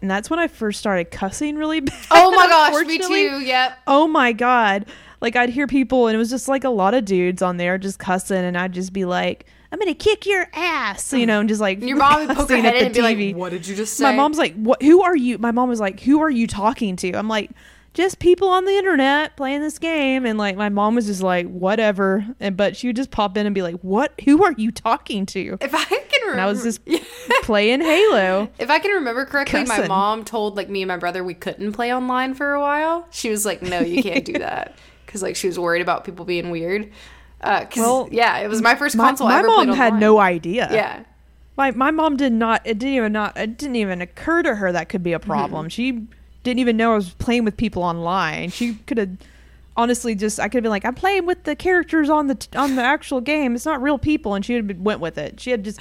and 0.00 0.10
that's 0.10 0.30
when 0.30 0.38
i 0.38 0.48
first 0.48 0.80
started 0.80 1.10
cussing 1.10 1.56
really 1.56 1.80
bad 1.80 1.94
oh 2.10 2.30
my 2.30 2.46
gosh, 2.46 2.86
me 2.86 2.96
too. 2.98 3.40
Yep. 3.40 3.78
oh 3.86 4.06
my 4.06 4.32
god 4.32 4.86
like 5.20 5.36
i'd 5.36 5.50
hear 5.50 5.66
people 5.66 6.06
and 6.06 6.14
it 6.14 6.18
was 6.18 6.30
just 6.30 6.48
like 6.48 6.64
a 6.64 6.68
lot 6.70 6.94
of 6.94 7.04
dudes 7.04 7.42
on 7.42 7.56
there 7.56 7.78
just 7.78 7.98
cussing 7.98 8.36
and 8.44 8.56
i'd 8.58 8.72
just 8.72 8.92
be 8.92 9.04
like 9.04 9.46
i'm 9.72 9.78
gonna 9.78 9.94
kick 9.94 10.26
your 10.26 10.46
ass 10.54 11.12
you 11.12 11.26
know 11.26 11.40
and 11.40 11.48
just 11.48 11.60
like 11.60 11.78
And 11.78 11.88
your 11.88 11.98
mom 11.98 12.26
would 12.26 12.36
poke 12.36 12.50
her 12.50 12.56
head 12.56 12.74
at 12.76 12.92
the 12.94 13.00
TV. 13.00 13.28
like, 13.28 13.36
"What 13.36 13.50
did 13.50 13.66
you 13.66 13.74
just 13.74 13.94
say?" 13.94 14.04
My 14.04 14.14
mom's 14.14 14.38
like, 14.38 14.54
"What? 14.54 14.82
Who 14.82 15.02
are 15.02 15.16
you?" 15.16 15.38
My 15.38 15.50
mom 15.50 15.68
was 15.68 15.80
like, 15.80 16.00
"Who 16.00 16.20
are 16.22 16.30
you 16.30 16.46
talking 16.46 16.94
to?" 16.96 17.12
I'm 17.14 17.26
like, 17.28 17.50
"Just 17.92 18.18
people 18.20 18.48
on 18.48 18.64
the 18.66 18.72
internet 18.76 19.36
playing 19.36 19.62
this 19.62 19.78
game." 19.80 20.26
And 20.26 20.38
like, 20.38 20.56
my 20.56 20.68
mom 20.68 20.94
was 20.94 21.06
just 21.06 21.22
like, 21.22 21.46
"Whatever." 21.48 22.24
And 22.38 22.56
but 22.56 22.76
she 22.76 22.86
would 22.86 22.94
just 22.96 23.10
pop 23.10 23.36
in 23.36 23.46
and 23.46 23.54
be 23.54 23.62
like, 23.62 23.76
"What? 23.80 24.12
Who 24.24 24.44
are 24.44 24.52
you 24.56 24.70
talking 24.70 25.26
to?" 25.26 25.58
If 25.60 25.74
I 25.74 25.84
can 25.84 25.98
remember, 26.22 26.32
And 26.32 26.40
I 26.40 26.46
was 26.46 26.62
just 26.62 26.80
playing 27.42 27.80
Halo. 27.80 28.48
If 28.58 28.70
I 28.70 28.78
can 28.78 28.92
remember 28.92 29.24
correctly, 29.24 29.64
my 29.64 29.86
mom 29.88 30.24
told 30.24 30.56
like 30.56 30.68
me 30.68 30.82
and 30.82 30.88
my 30.88 30.96
brother 30.98 31.24
we 31.24 31.34
couldn't 31.34 31.72
play 31.72 31.92
online 31.92 32.34
for 32.34 32.52
a 32.52 32.60
while. 32.60 33.08
She 33.10 33.28
was 33.30 33.44
like, 33.44 33.60
"No, 33.60 33.80
you 33.80 34.02
can't 34.02 34.24
do 34.24 34.32
that," 34.38 34.76
because 35.14 35.22
like 35.22 35.36
she 35.36 35.46
was 35.46 35.56
worried 35.60 35.80
about 35.80 36.04
people 36.04 36.24
being 36.24 36.50
weird. 36.50 36.90
Uh, 37.40 37.66
Well, 37.76 38.08
yeah, 38.10 38.38
it 38.38 38.48
was 38.48 38.60
my 38.60 38.74
first 38.74 38.96
console. 38.96 39.28
My 39.28 39.38
ever 39.38 39.46
mom 39.46 39.68
had 39.68 39.94
no 39.94 40.18
idea. 40.18 40.68
Yeah, 40.72 41.04
My 41.56 41.70
my 41.70 41.92
mom 41.92 42.16
did 42.16 42.32
not. 42.32 42.62
It 42.64 42.80
didn't 42.80 42.96
even 42.96 43.12
not. 43.12 43.36
It 43.36 43.56
didn't 43.56 43.76
even 43.76 44.00
occur 44.02 44.42
to 44.42 44.56
her 44.56 44.72
that 44.72 44.88
could 44.88 45.04
be 45.04 45.12
a 45.12 45.20
Mm-hmm. 45.20 45.30
problem. 45.30 45.68
She 45.68 46.06
didn't 46.42 46.58
even 46.58 46.76
know 46.76 46.92
I 46.92 46.96
was 46.96 47.10
playing 47.10 47.44
with 47.44 47.56
people 47.56 47.84
online. 47.84 48.50
She 48.50 48.74
could 48.86 48.98
have 48.98 49.10
honestly 49.76 50.16
just. 50.16 50.40
I 50.40 50.48
could 50.48 50.54
have 50.58 50.62
been 50.64 50.70
like, 50.70 50.84
I'm 50.84 50.94
playing 50.96 51.26
with 51.26 51.44
the 51.44 51.54
characters 51.54 52.10
on 52.10 52.26
the 52.26 52.34
t- 52.34 52.58
on 52.58 52.74
the 52.74 52.82
actual 52.82 53.20
game. 53.20 53.54
It's 53.54 53.66
not 53.66 53.80
real 53.80 53.98
people, 53.98 54.34
and 54.34 54.44
she 54.44 54.54
had 54.54 54.66
been, 54.66 54.82
went 54.82 54.98
with 54.98 55.16
it. 55.16 55.38
She 55.38 55.52
had 55.52 55.62
just 55.64 55.80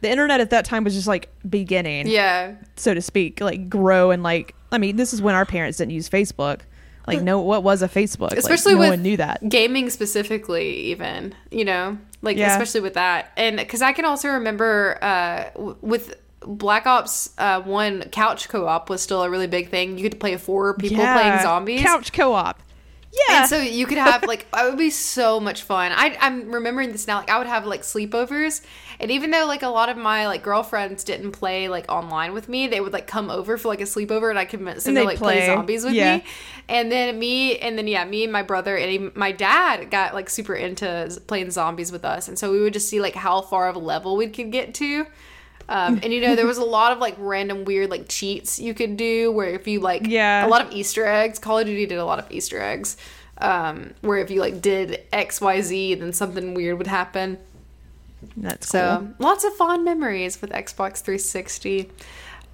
the 0.00 0.08
internet 0.08 0.40
at 0.40 0.48
that 0.50 0.64
time 0.64 0.84
was 0.84 0.94
just 0.94 1.06
like 1.06 1.28
beginning, 1.48 2.06
yeah. 2.06 2.54
so 2.76 2.94
to 2.94 3.02
speak, 3.02 3.42
like 3.42 3.68
grow 3.68 4.10
and 4.10 4.22
like. 4.22 4.54
I 4.72 4.78
mean, 4.78 4.94
this 4.94 5.12
is 5.12 5.20
when 5.20 5.34
our 5.34 5.44
parents 5.44 5.78
didn't 5.78 5.90
use 5.90 6.08
Facebook. 6.08 6.60
Like, 7.16 7.22
no, 7.22 7.40
what 7.40 7.62
was 7.62 7.82
a 7.82 7.88
Facebook? 7.88 8.30
Like, 8.30 8.38
Especially 8.38 8.74
no 8.74 8.80
with 8.80 8.90
one 8.90 9.02
knew 9.02 9.16
that. 9.18 9.46
gaming 9.48 9.90
specifically, 9.90 10.68
even 10.92 11.34
you 11.50 11.64
know, 11.64 11.98
like 12.22 12.36
Yeah. 12.36 12.52
especially 12.52 12.80
with 12.80 12.94
that, 12.94 13.32
and 13.36 13.56
because 13.58 13.82
I 13.82 13.92
can 13.92 14.04
also 14.04 14.28
remember 14.28 14.98
uh, 15.02 15.44
w- 15.54 15.76
with. 15.80 16.16
Black 16.42 16.86
Ops 16.86 17.34
uh, 17.36 17.60
One 17.60 18.04
couch 18.04 18.48
co-op 18.48 18.88
was 18.88 19.02
still 19.02 19.22
a 19.22 19.28
really 19.28 19.46
big 19.46 19.68
thing. 19.68 19.98
You 19.98 20.08
could 20.08 20.18
play 20.18 20.38
four 20.38 20.72
people 20.72 21.04
playing 21.04 21.38
zombies. 21.42 21.82
Couch 21.82 22.14
co-op. 22.14 22.62
Yeah. 23.12 23.40
And 23.40 23.48
so 23.50 23.58
you 23.60 23.84
could 23.86 23.98
have 23.98 24.22
like 24.22 24.46
it 24.56 24.64
would 24.70 24.78
be 24.78 24.88
so 24.88 25.38
much 25.38 25.64
fun. 25.64 25.92
I 25.94 26.16
I'm 26.18 26.50
remembering 26.50 26.92
this 26.92 27.06
now. 27.06 27.18
Like 27.18 27.28
I 27.28 27.36
would 27.36 27.46
have 27.46 27.66
like 27.66 27.82
sleepovers, 27.82 28.62
and 29.00 29.10
even 29.10 29.30
though 29.30 29.46
like 29.46 29.62
a 29.62 29.68
lot 29.68 29.88
of 29.88 29.96
my 29.96 30.26
like 30.26 30.42
girlfriends 30.42 31.02
didn't 31.02 31.32
play 31.32 31.68
like 31.68 31.90
online 31.90 32.32
with 32.34 32.48
me, 32.48 32.66
they 32.68 32.80
would 32.80 32.92
like 32.92 33.06
come 33.06 33.30
over 33.30 33.58
for 33.58 33.68
like 33.68 33.80
a 33.80 33.84
sleepover, 33.84 34.30
and 34.30 34.38
I 34.38 34.44
convinced 34.44 34.86
them 34.86 34.96
And 34.96 35.02
to 35.04 35.08
like 35.08 35.18
play. 35.18 35.38
play. 35.38 35.46
zombies 35.46 35.84
with 35.84 35.94
Yeah. 35.94 36.18
me. 36.18 36.24
And 36.68 36.92
then 36.92 37.18
me, 37.18 37.58
and 37.58 37.76
then 37.76 37.88
yeah, 37.88 38.04
me 38.04 38.22
and 38.24 38.32
my 38.32 38.42
brother 38.42 38.76
and 38.76 39.14
my 39.16 39.32
dad 39.32 39.90
got 39.90 40.14
like 40.14 40.30
super 40.30 40.54
into 40.54 41.20
playing 41.26 41.50
zombies 41.50 41.90
with 41.90 42.04
us, 42.04 42.28
and 42.28 42.38
so 42.38 42.52
we 42.52 42.60
would 42.60 42.72
just 42.72 42.88
see 42.88 43.00
like 43.00 43.14
how 43.14 43.40
far 43.40 43.68
of 43.68 43.76
a 43.76 43.80
level 43.80 44.16
we 44.16 44.28
could 44.28 44.52
get 44.52 44.74
to. 44.74 45.06
Um, 45.68 46.00
and 46.02 46.12
you 46.12 46.20
know 46.20 46.34
there 46.34 46.46
was 46.46 46.58
a 46.58 46.64
lot 46.64 46.90
of 46.92 46.98
like 46.98 47.14
random 47.18 47.64
weird 47.64 47.90
like 47.90 48.08
cheats 48.08 48.58
you 48.58 48.74
could 48.74 48.96
do 48.96 49.30
where 49.30 49.50
if 49.50 49.68
you 49.68 49.78
like 49.78 50.02
Yeah. 50.04 50.44
a 50.44 50.48
lot 50.48 50.66
of 50.66 50.72
Easter 50.72 51.06
eggs. 51.06 51.38
Call 51.38 51.58
of 51.58 51.66
Duty 51.66 51.86
did 51.86 51.98
a 51.98 52.04
lot 52.04 52.18
of 52.18 52.26
Easter 52.30 52.60
eggs. 52.60 52.96
Um, 53.38 53.94
where 54.02 54.18
if 54.18 54.30
you 54.30 54.40
like 54.40 54.60
did 54.60 55.00
X, 55.12 55.40
Y, 55.40 55.60
Z, 55.62 55.94
then 55.94 56.12
something 56.12 56.54
weird 56.54 56.76
would 56.76 56.86
happen. 56.88 57.38
That's 58.36 58.68
So 58.68 58.98
cool. 58.98 59.14
lots 59.26 59.44
of 59.44 59.54
fond 59.54 59.84
memories 59.84 60.40
with 60.40 60.50
Xbox 60.50 60.98
360. 61.02 61.90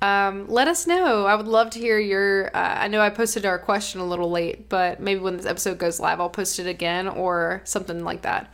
Um, 0.03 0.47
let 0.49 0.69
us 0.69 0.87
know. 0.87 1.25
I 1.27 1.35
would 1.35 1.49
love 1.49 1.71
to 1.71 1.79
hear 1.79 1.99
your. 1.99 2.49
Uh, 2.55 2.75
I 2.81 2.89
know 2.89 3.01
I 3.01 3.09
posted 3.11 3.47
our 3.47 3.59
question 3.59 4.01
a 4.01 4.05
little 4.07 4.31
late, 4.31 4.69
but 4.69 5.01
maybe 5.01 5.21
when 5.21 5.37
this 5.39 5.47
episode 5.47 5.79
goes 5.79 5.99
live, 5.99 6.21
I'll 6.21 6.29
post 6.29 6.59
it 6.59 6.67
again 6.67 7.09
or 7.09 7.63
something 7.65 8.05
like 8.05 8.23
that. 8.23 8.53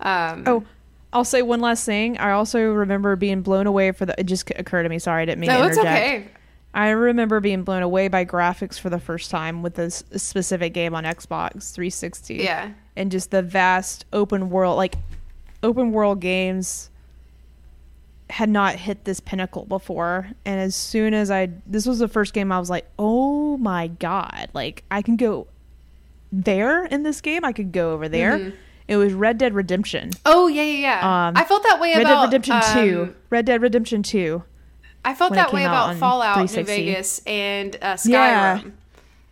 Um, 0.00 0.44
Oh, 0.46 0.64
I'll 1.12 1.24
say 1.24 1.42
one 1.42 1.60
last 1.60 1.84
thing. 1.86 2.18
I 2.18 2.30
also 2.32 2.60
remember 2.70 3.16
being 3.16 3.42
blown 3.42 3.66
away 3.66 3.90
for 3.92 4.06
the. 4.06 4.14
It 4.20 4.24
just 4.26 4.48
occurred 4.50 4.84
to 4.84 4.88
me. 4.88 4.98
Sorry, 5.00 5.22
I 5.22 5.24
didn't 5.24 5.40
mean 5.40 5.48
no, 5.48 5.62
to 5.62 5.68
it's 5.68 5.78
okay. 5.78 6.28
I 6.72 6.90
remember 6.90 7.40
being 7.40 7.62
blown 7.64 7.82
away 7.82 8.08
by 8.08 8.24
graphics 8.26 8.78
for 8.78 8.90
the 8.90 9.00
first 9.00 9.30
time 9.30 9.62
with 9.62 9.74
this 9.74 10.04
specific 10.14 10.72
game 10.74 10.94
on 10.94 11.04
Xbox 11.04 11.72
360. 11.72 12.34
Yeah. 12.34 12.70
and 12.96 13.10
just 13.10 13.30
the 13.30 13.40
vast 13.42 14.04
open 14.12 14.50
world, 14.50 14.76
like 14.76 14.96
open 15.62 15.92
world 15.92 16.20
games, 16.20 16.90
had 18.30 18.48
not 18.48 18.76
hit 18.76 19.04
this 19.04 19.20
pinnacle 19.20 19.64
before. 19.64 20.28
And 20.44 20.60
as 20.60 20.74
soon 20.74 21.14
as 21.14 21.30
I, 21.30 21.50
this 21.66 21.86
was 21.86 21.98
the 21.98 22.08
first 22.08 22.32
game 22.32 22.50
I 22.52 22.58
was 22.58 22.70
like, 22.70 22.88
oh 22.98 23.56
my 23.56 23.88
god, 23.88 24.48
like 24.52 24.84
I 24.90 25.02
can 25.02 25.16
go 25.16 25.46
there 26.32 26.84
in 26.84 27.02
this 27.02 27.20
game. 27.20 27.44
I 27.44 27.52
could 27.52 27.72
go 27.72 27.92
over 27.92 28.08
there. 28.08 28.38
Mm-hmm. 28.38 28.56
It 28.88 28.96
was 28.96 29.12
Red 29.12 29.38
Dead 29.38 29.54
Redemption. 29.54 30.10
Oh 30.24 30.46
yeah, 30.46 30.62
yeah, 30.62 30.78
yeah. 30.78 31.28
Um, 31.28 31.36
I 31.36 31.44
felt 31.44 31.64
that 31.64 31.80
way 31.80 31.94
Red 31.94 32.02
about 32.02 32.30
Dead 32.30 32.46
Redemption 32.46 33.00
um, 33.00 33.16
Red 33.30 33.46
Dead 33.46 33.60
Redemption 33.60 34.02
Two. 34.02 34.44
I 35.04 35.14
felt 35.14 35.34
that 35.34 35.52
way 35.52 35.64
about 35.64 35.96
Fallout 35.96 36.38
New 36.38 36.64
Vegas 36.64 37.20
and 37.26 37.76
uh, 37.82 37.94
Skyrim. 37.94 38.10
Yeah. 38.10 38.62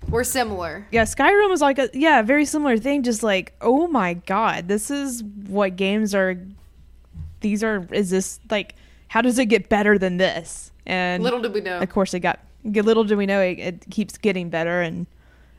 We're 0.08 0.24
similar. 0.24 0.86
Yeah, 0.90 1.04
Skyrim 1.04 1.50
was 1.50 1.60
like 1.60 1.78
a 1.78 1.90
yeah, 1.92 2.22
very 2.22 2.44
similar 2.44 2.76
thing. 2.78 3.02
Just 3.02 3.22
like, 3.22 3.52
oh 3.60 3.86
my 3.88 4.14
god, 4.14 4.68
this 4.68 4.90
is 4.90 5.22
what 5.22 5.76
games 5.76 6.14
are. 6.14 6.38
These 7.40 7.62
are 7.62 7.86
is 7.92 8.10
this 8.10 8.40
like? 8.50 8.74
How 9.08 9.22
does 9.22 9.38
it 9.38 9.46
get 9.46 9.68
better 9.68 9.98
than 9.98 10.16
this? 10.16 10.72
And 10.86 11.22
Little 11.22 11.40
did 11.40 11.52
we 11.52 11.60
know. 11.60 11.78
of 11.78 11.88
course, 11.88 12.14
it 12.14 12.20
got. 12.20 12.40
Little 12.64 13.04
do 13.04 13.16
we 13.16 13.26
know 13.26 13.40
it, 13.40 13.58
it 13.58 13.84
keeps 13.90 14.16
getting 14.16 14.48
better. 14.48 14.80
And 14.80 15.06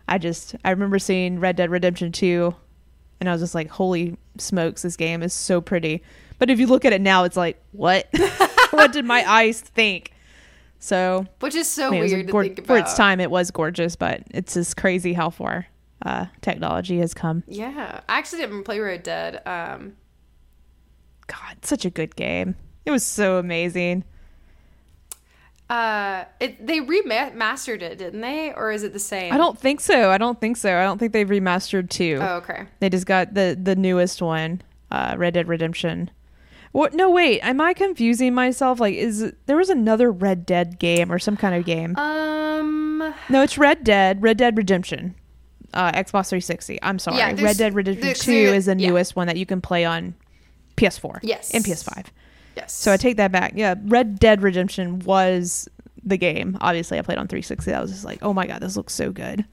I 0.07 0.17
just 0.17 0.55
I 0.63 0.71
remember 0.71 0.99
seeing 0.99 1.39
Red 1.39 1.55
Dead 1.55 1.69
Redemption 1.69 2.11
Two, 2.11 2.55
and 3.19 3.29
I 3.29 3.31
was 3.31 3.41
just 3.41 3.55
like, 3.55 3.69
holy 3.69 4.17
smokes, 4.37 4.81
this 4.81 4.95
game 4.95 5.23
is 5.23 5.33
so 5.33 5.61
pretty. 5.61 6.01
But 6.37 6.49
if 6.49 6.59
you 6.59 6.67
look 6.67 6.85
at 6.85 6.93
it 6.93 7.01
now, 7.01 7.23
it's 7.23 7.37
like, 7.37 7.61
what? 7.71 8.07
what 8.71 8.91
did 8.91 9.05
my 9.05 9.29
eyes 9.29 9.61
think? 9.61 10.11
So 10.86 11.25
Which 11.39 11.55
is 11.55 11.67
so 11.67 11.88
I 11.88 11.89
mean, 11.89 11.99
weird 12.01 12.27
to 12.27 12.31
gor- 12.31 12.43
think 12.43 12.59
about. 12.59 12.67
for 12.67 12.77
its 12.77 12.93
time, 12.93 13.19
it 13.19 13.31
was 13.31 13.49
gorgeous, 13.49 13.95
but 13.95 14.21
it's 14.29 14.53
just 14.53 14.77
crazy 14.77 15.13
how 15.13 15.31
far 15.31 15.65
uh, 16.05 16.27
technology 16.41 16.99
has 16.99 17.15
come. 17.15 17.43
Yeah, 17.47 18.01
I 18.07 18.19
actually 18.19 18.41
didn't 18.41 18.65
play 18.65 18.79
Red 18.79 19.01
Dead. 19.01 19.41
Um, 19.47 19.95
God, 21.25 21.57
such 21.63 21.86
a 21.86 21.89
good 21.89 22.15
game. 22.15 22.55
It 22.86 22.91
was 22.91 23.03
so 23.03 23.39
amazing. 23.39 24.03
uh, 25.71 26.25
it 26.39 26.63
they 26.67 26.81
remastered 26.81 27.81
it, 27.81 27.97
didn't 27.97 28.21
they, 28.21 28.53
or 28.53 28.71
is 28.71 28.83
it 28.83 28.93
the 28.93 28.99
same? 28.99 29.33
I 29.33 29.38
don't 29.38 29.57
think 29.57 29.79
so. 29.79 30.11
I 30.11 30.19
don't 30.19 30.39
think 30.39 30.55
so. 30.55 30.77
I 30.77 30.83
don't 30.83 30.99
think 30.99 31.13
they've 31.13 31.27
remastered 31.27 31.89
two. 31.89 32.19
Oh, 32.21 32.36
okay. 32.36 32.67
They 32.79 32.89
just 32.89 33.07
got 33.07 33.33
the 33.33 33.57
the 33.59 33.75
newest 33.75 34.21
one, 34.21 34.61
uh, 34.91 35.15
Red 35.17 35.33
Dead 35.33 35.47
Redemption. 35.47 36.11
What? 36.76 36.93
No, 36.93 37.09
wait. 37.09 37.39
Am 37.39 37.61
I 37.61 37.73
confusing 37.73 38.34
myself? 38.34 38.82
Like, 38.82 38.95
is 38.95 39.32
there 39.45 39.55
was 39.55 39.69
another 39.69 40.11
Red 40.11 40.45
Dead 40.45 40.78
game 40.78 41.09
or 41.09 41.19
some 41.19 41.38
kind 41.38 41.55
of 41.55 41.63
game? 41.63 41.95
Um, 41.95 43.13
no, 43.30 43.43
it's 43.43 43.57
Red 43.57 43.86
Dead. 43.86 44.21
Red 44.21 44.36
Dead 44.36 44.57
Redemption. 44.57 45.15
Uh, 45.73 45.93
Xbox 45.93 46.28
360. 46.28 46.80
I'm 46.84 46.99
sorry. 46.99 47.19
Yeah, 47.19 47.34
Red 47.39 47.55
Dead 47.55 47.76
Redemption 47.76 48.01
there's- 48.01 48.19
2 48.19 48.32
is 48.32 48.65
the 48.65 48.76
yeah. 48.78 48.89
newest 48.89 49.15
one 49.15 49.28
that 49.28 49.38
you 49.38 49.45
can 49.45 49.61
play 49.61 49.86
on 49.86 50.15
PS4. 50.76 51.19
Yes. 51.23 51.51
And 51.51 51.63
PS5. 51.63 52.07
yes. 52.57 52.73
So 52.73 52.91
I 52.91 52.97
take 52.97 53.15
that 53.15 53.32
back. 53.32 53.53
Yeah, 53.55 53.76
Red 53.86 54.19
Dead 54.19 54.41
Redemption 54.41 54.99
was 54.99 55.69
the 56.03 56.17
game. 56.17 56.57
Obviously, 56.59 56.99
I 56.99 57.03
played 57.03 57.19
on 57.19 57.30
360. 57.30 57.73
I 57.73 57.80
was 57.80 57.91
just 57.91 58.03
like, 58.03 58.19
oh 58.21 58.34
my 58.34 58.47
god, 58.47 58.61
this 58.61 58.76
looks 58.76 58.93
so 58.93 59.13
good. 59.13 59.45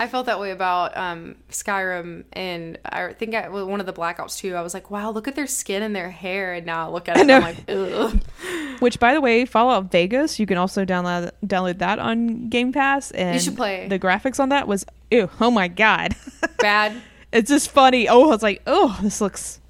I 0.00 0.08
felt 0.08 0.26
that 0.26 0.40
way 0.40 0.50
about 0.50 0.96
um, 0.96 1.36
Skyrim, 1.50 2.24
and 2.32 2.78
I 2.84 3.12
think 3.12 3.34
I, 3.34 3.48
well, 3.48 3.66
one 3.66 3.78
of 3.80 3.86
the 3.86 3.92
Black 3.92 4.18
Ops 4.18 4.36
2. 4.38 4.54
I 4.56 4.60
was 4.62 4.74
like, 4.74 4.90
wow, 4.90 5.10
look 5.10 5.28
at 5.28 5.36
their 5.36 5.46
skin 5.46 5.82
and 5.82 5.94
their 5.94 6.10
hair, 6.10 6.54
and 6.54 6.66
now 6.66 6.88
I 6.88 6.90
look 6.90 7.08
at 7.08 7.16
it, 7.18 7.20
and. 7.22 7.30
I'm 7.30 7.42
like, 7.42 7.56
ugh. 7.68 8.20
Which, 8.80 8.98
by 8.98 9.14
the 9.14 9.20
way, 9.20 9.44
Fallout 9.44 9.92
Vegas, 9.92 10.40
you 10.40 10.46
can 10.46 10.58
also 10.58 10.84
download 10.84 11.30
download 11.46 11.78
that 11.78 12.00
on 12.00 12.48
Game 12.48 12.72
Pass, 12.72 13.12
and 13.12 13.34
you 13.34 13.40
should 13.40 13.56
play. 13.56 13.86
The 13.86 13.98
graphics 13.98 14.40
on 14.40 14.48
that 14.48 14.66
was 14.66 14.84
ew, 15.10 15.30
oh 15.40 15.52
my 15.52 15.68
god, 15.68 16.16
bad. 16.58 17.00
it's 17.32 17.48
just 17.48 17.70
funny. 17.70 18.08
Oh, 18.08 18.24
I 18.24 18.26
was 18.26 18.42
like, 18.42 18.60
oh, 18.66 18.98
this 19.02 19.20
looks 19.20 19.60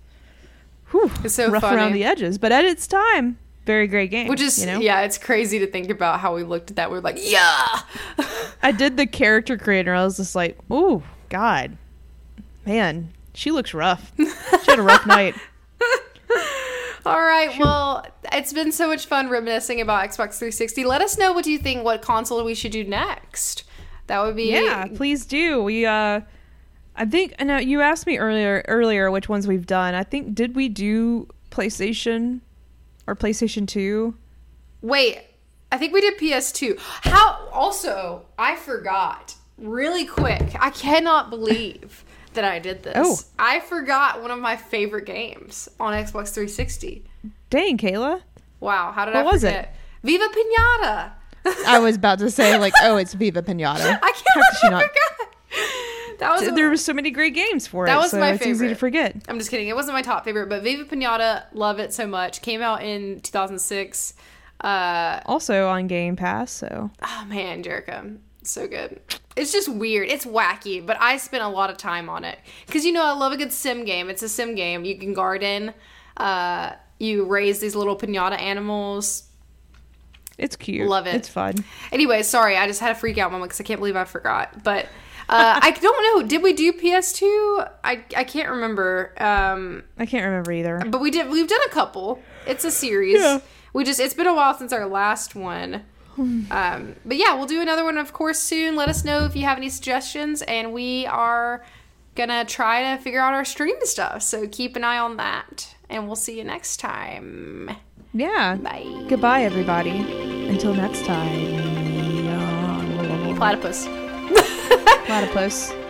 whew, 0.92 1.10
It's 1.24 1.34
so 1.34 1.50
rough 1.50 1.60
funny. 1.62 1.76
around 1.76 1.92
the 1.92 2.04
edges, 2.04 2.38
but 2.38 2.52
at 2.52 2.64
its 2.64 2.86
time, 2.86 3.38
very 3.64 3.86
great 3.86 4.10
game. 4.10 4.28
Which 4.28 4.40
is, 4.40 4.58
you 4.58 4.66
know, 4.66 4.80
yeah, 4.80 5.02
it's 5.02 5.18
crazy 5.18 5.58
to 5.60 5.66
think 5.66 5.90
about 5.90 6.20
how 6.20 6.34
we 6.34 6.42
looked 6.42 6.70
at 6.70 6.76
that. 6.76 6.90
We 6.90 6.98
are 6.98 7.00
like, 7.00 7.18
yeah. 7.20 7.80
I 8.62 8.72
did 8.72 8.96
the 8.96 9.06
character 9.06 9.56
creator. 9.56 9.94
I 9.94 10.04
was 10.04 10.16
just 10.16 10.34
like, 10.34 10.58
oh 10.70 11.02
god, 11.28 11.76
man, 12.66 13.12
she 13.34 13.50
looks 13.50 13.74
rough. 13.74 14.12
She 14.62 14.70
had 14.70 14.78
a 14.78 14.82
rough 14.82 15.06
night. 15.06 15.34
All 17.04 17.20
right. 17.20 17.58
Well, 17.58 18.06
it's 18.32 18.52
been 18.52 18.70
so 18.70 18.86
much 18.86 19.06
fun 19.06 19.28
reminiscing 19.28 19.80
about 19.80 20.04
Xbox 20.04 20.38
360. 20.38 20.84
Let 20.84 21.02
us 21.02 21.18
know 21.18 21.32
what 21.32 21.46
you 21.46 21.58
think. 21.58 21.84
What 21.84 22.00
console 22.00 22.44
we 22.44 22.54
should 22.54 22.70
do 22.70 22.84
next? 22.84 23.64
That 24.06 24.20
would 24.20 24.36
be 24.36 24.52
Yeah, 24.52 24.86
please 24.94 25.26
do. 25.26 25.62
We 25.62 25.84
uh 25.84 26.20
I 26.94 27.06
think 27.06 27.34
I 27.38 27.44
know 27.44 27.56
you 27.58 27.80
asked 27.80 28.06
me 28.06 28.18
earlier 28.18 28.64
earlier 28.68 29.10
which 29.10 29.28
ones 29.28 29.48
we've 29.48 29.66
done. 29.66 29.94
I 29.94 30.04
think 30.04 30.34
did 30.34 30.54
we 30.54 30.68
do 30.68 31.28
PlayStation 31.50 32.40
or 33.06 33.16
PlayStation 33.16 33.66
2? 33.66 34.14
Wait, 34.82 35.20
I 35.70 35.78
think 35.78 35.92
we 35.92 36.00
did 36.00 36.18
PS2. 36.18 36.78
How? 36.80 37.48
Also, 37.52 38.26
I 38.38 38.56
forgot 38.56 39.34
really 39.58 40.04
quick. 40.06 40.54
I 40.60 40.70
cannot 40.70 41.30
believe 41.30 42.04
that 42.34 42.44
I 42.44 42.58
did 42.58 42.82
this. 42.82 42.94
Oh. 42.96 43.18
I 43.38 43.60
forgot 43.60 44.22
one 44.22 44.30
of 44.30 44.38
my 44.38 44.56
favorite 44.56 45.06
games 45.06 45.68
on 45.78 45.92
Xbox 45.92 46.32
360. 46.32 47.04
Dang, 47.50 47.76
Kayla. 47.78 48.22
Wow, 48.60 48.92
how 48.92 49.04
did 49.04 49.14
What 49.14 49.26
I 49.26 49.30
was 49.32 49.44
it? 49.44 49.68
Viva 50.02 50.28
Pinata. 50.28 51.12
I 51.66 51.78
was 51.80 51.96
about 51.96 52.20
to 52.20 52.30
say 52.30 52.56
like, 52.58 52.72
oh, 52.82 52.96
it's 52.96 53.14
Viva 53.14 53.42
Pinata. 53.42 53.98
I 54.02 54.12
can't 54.12 54.24
How 54.26 54.34
could 54.34 54.58
she 54.60 54.66
believe 54.68 54.68
I 54.68 54.70
not? 54.70 54.82
forgot. 54.82 55.28
That 56.18 56.40
was 56.40 56.54
There 56.54 56.68
were 56.68 56.76
so 56.76 56.92
many 56.92 57.10
great 57.10 57.34
games 57.34 57.66
for 57.66 57.86
That 57.86 57.94
it, 57.94 57.98
was 57.98 58.10
so 58.10 58.20
my 58.20 58.32
it's 58.32 58.42
easy 58.46 58.52
to 58.52 58.58
favorite. 58.74 58.78
forget. 58.78 59.16
I'm 59.28 59.38
just 59.38 59.50
kidding. 59.50 59.68
It 59.68 59.74
wasn't 59.76 59.94
my 59.94 60.02
top 60.02 60.24
favorite, 60.24 60.48
but 60.48 60.62
Viva 60.62 60.84
Pinata, 60.84 61.44
love 61.52 61.78
it 61.78 61.92
so 61.92 62.06
much. 62.06 62.42
Came 62.42 62.62
out 62.62 62.82
in 62.82 63.20
2006. 63.20 64.14
Uh, 64.60 65.20
Also 65.26 65.66
on 65.68 65.86
Game 65.88 66.14
Pass, 66.16 66.50
so 66.52 66.90
oh 67.02 67.24
man, 67.28 67.62
Jerica, 67.64 68.16
so 68.44 68.68
good. 68.68 69.00
It's 69.34 69.50
just 69.50 69.68
weird. 69.68 70.08
It's 70.08 70.24
wacky, 70.24 70.84
but 70.84 70.96
I 71.00 71.16
spent 71.16 71.42
a 71.42 71.48
lot 71.48 71.70
of 71.70 71.76
time 71.78 72.08
on 72.08 72.24
it 72.24 72.38
because 72.66 72.84
you 72.84 72.92
know 72.92 73.02
I 73.04 73.12
love 73.12 73.32
a 73.32 73.36
good 73.36 73.52
sim 73.52 73.84
game. 73.84 74.08
It's 74.10 74.22
a 74.22 74.28
sim 74.28 74.54
game. 74.54 74.84
You 74.84 74.96
can 74.98 75.14
garden. 75.14 75.72
Uh, 76.16 76.72
you 76.98 77.24
raise 77.24 77.58
these 77.58 77.74
little 77.74 77.96
pinata 77.96 78.38
animals. 78.38 79.24
it's 80.38 80.54
cute. 80.54 80.88
Love 80.88 81.06
it. 81.08 81.14
It's 81.16 81.28
fun. 81.28 81.54
Anyway, 81.90 82.22
sorry, 82.22 82.56
I 82.56 82.66
just 82.68 82.80
had 82.80 82.92
a 82.92 82.94
freak 82.94 83.18
out 83.18 83.32
moment 83.32 83.50
because 83.50 83.60
I 83.60 83.64
can't 83.64 83.80
believe 83.80 83.96
I 83.96 84.04
forgot. 84.04 84.62
But 84.62 84.86
uh, 85.28 85.60
I 85.62 85.70
don't 85.70 86.20
know. 86.20 86.26
Did 86.26 86.42
we 86.42 86.52
do 86.52 86.72
PS2? 86.72 87.70
I 87.84 88.04
I 88.16 88.24
can't 88.24 88.50
remember. 88.50 89.12
Um, 89.18 89.84
I 89.98 90.06
can't 90.06 90.24
remember 90.24 90.52
either. 90.52 90.82
But 90.86 91.00
we 91.00 91.10
did. 91.10 91.28
We've 91.30 91.48
done 91.48 91.60
a 91.66 91.70
couple. 91.70 92.22
It's 92.46 92.64
a 92.64 92.70
series. 92.70 93.20
Yeah. 93.20 93.40
We 93.72 93.84
just. 93.84 94.00
It's 94.00 94.14
been 94.14 94.26
a 94.26 94.34
while 94.34 94.54
since 94.54 94.72
our 94.72 94.86
last 94.86 95.34
one. 95.34 95.84
Um, 96.18 96.96
but 97.04 97.16
yeah, 97.16 97.34
we'll 97.34 97.46
do 97.46 97.62
another 97.62 97.84
one, 97.84 97.96
of 97.96 98.12
course, 98.12 98.38
soon. 98.38 98.76
Let 98.76 98.88
us 98.88 99.04
know 99.04 99.24
if 99.24 99.34
you 99.34 99.44
have 99.44 99.56
any 99.56 99.70
suggestions, 99.70 100.42
and 100.42 100.72
we 100.72 101.06
are 101.06 101.64
gonna 102.14 102.44
try 102.44 102.94
to 102.94 103.02
figure 103.02 103.20
out 103.20 103.32
our 103.32 103.44
stream 103.44 103.76
stuff. 103.82 104.22
So 104.22 104.46
keep 104.46 104.76
an 104.76 104.84
eye 104.84 104.98
on 104.98 105.16
that, 105.16 105.74
and 105.88 106.06
we'll 106.06 106.16
see 106.16 106.36
you 106.36 106.44
next 106.44 106.78
time. 106.78 107.70
Yeah. 108.12 108.56
Bye. 108.56 109.06
Goodbye, 109.08 109.44
everybody. 109.44 110.00
Until 110.48 110.74
next 110.74 111.06
time. 111.06 111.72
Platypus. 113.36 113.88
Platypus. 115.12 115.81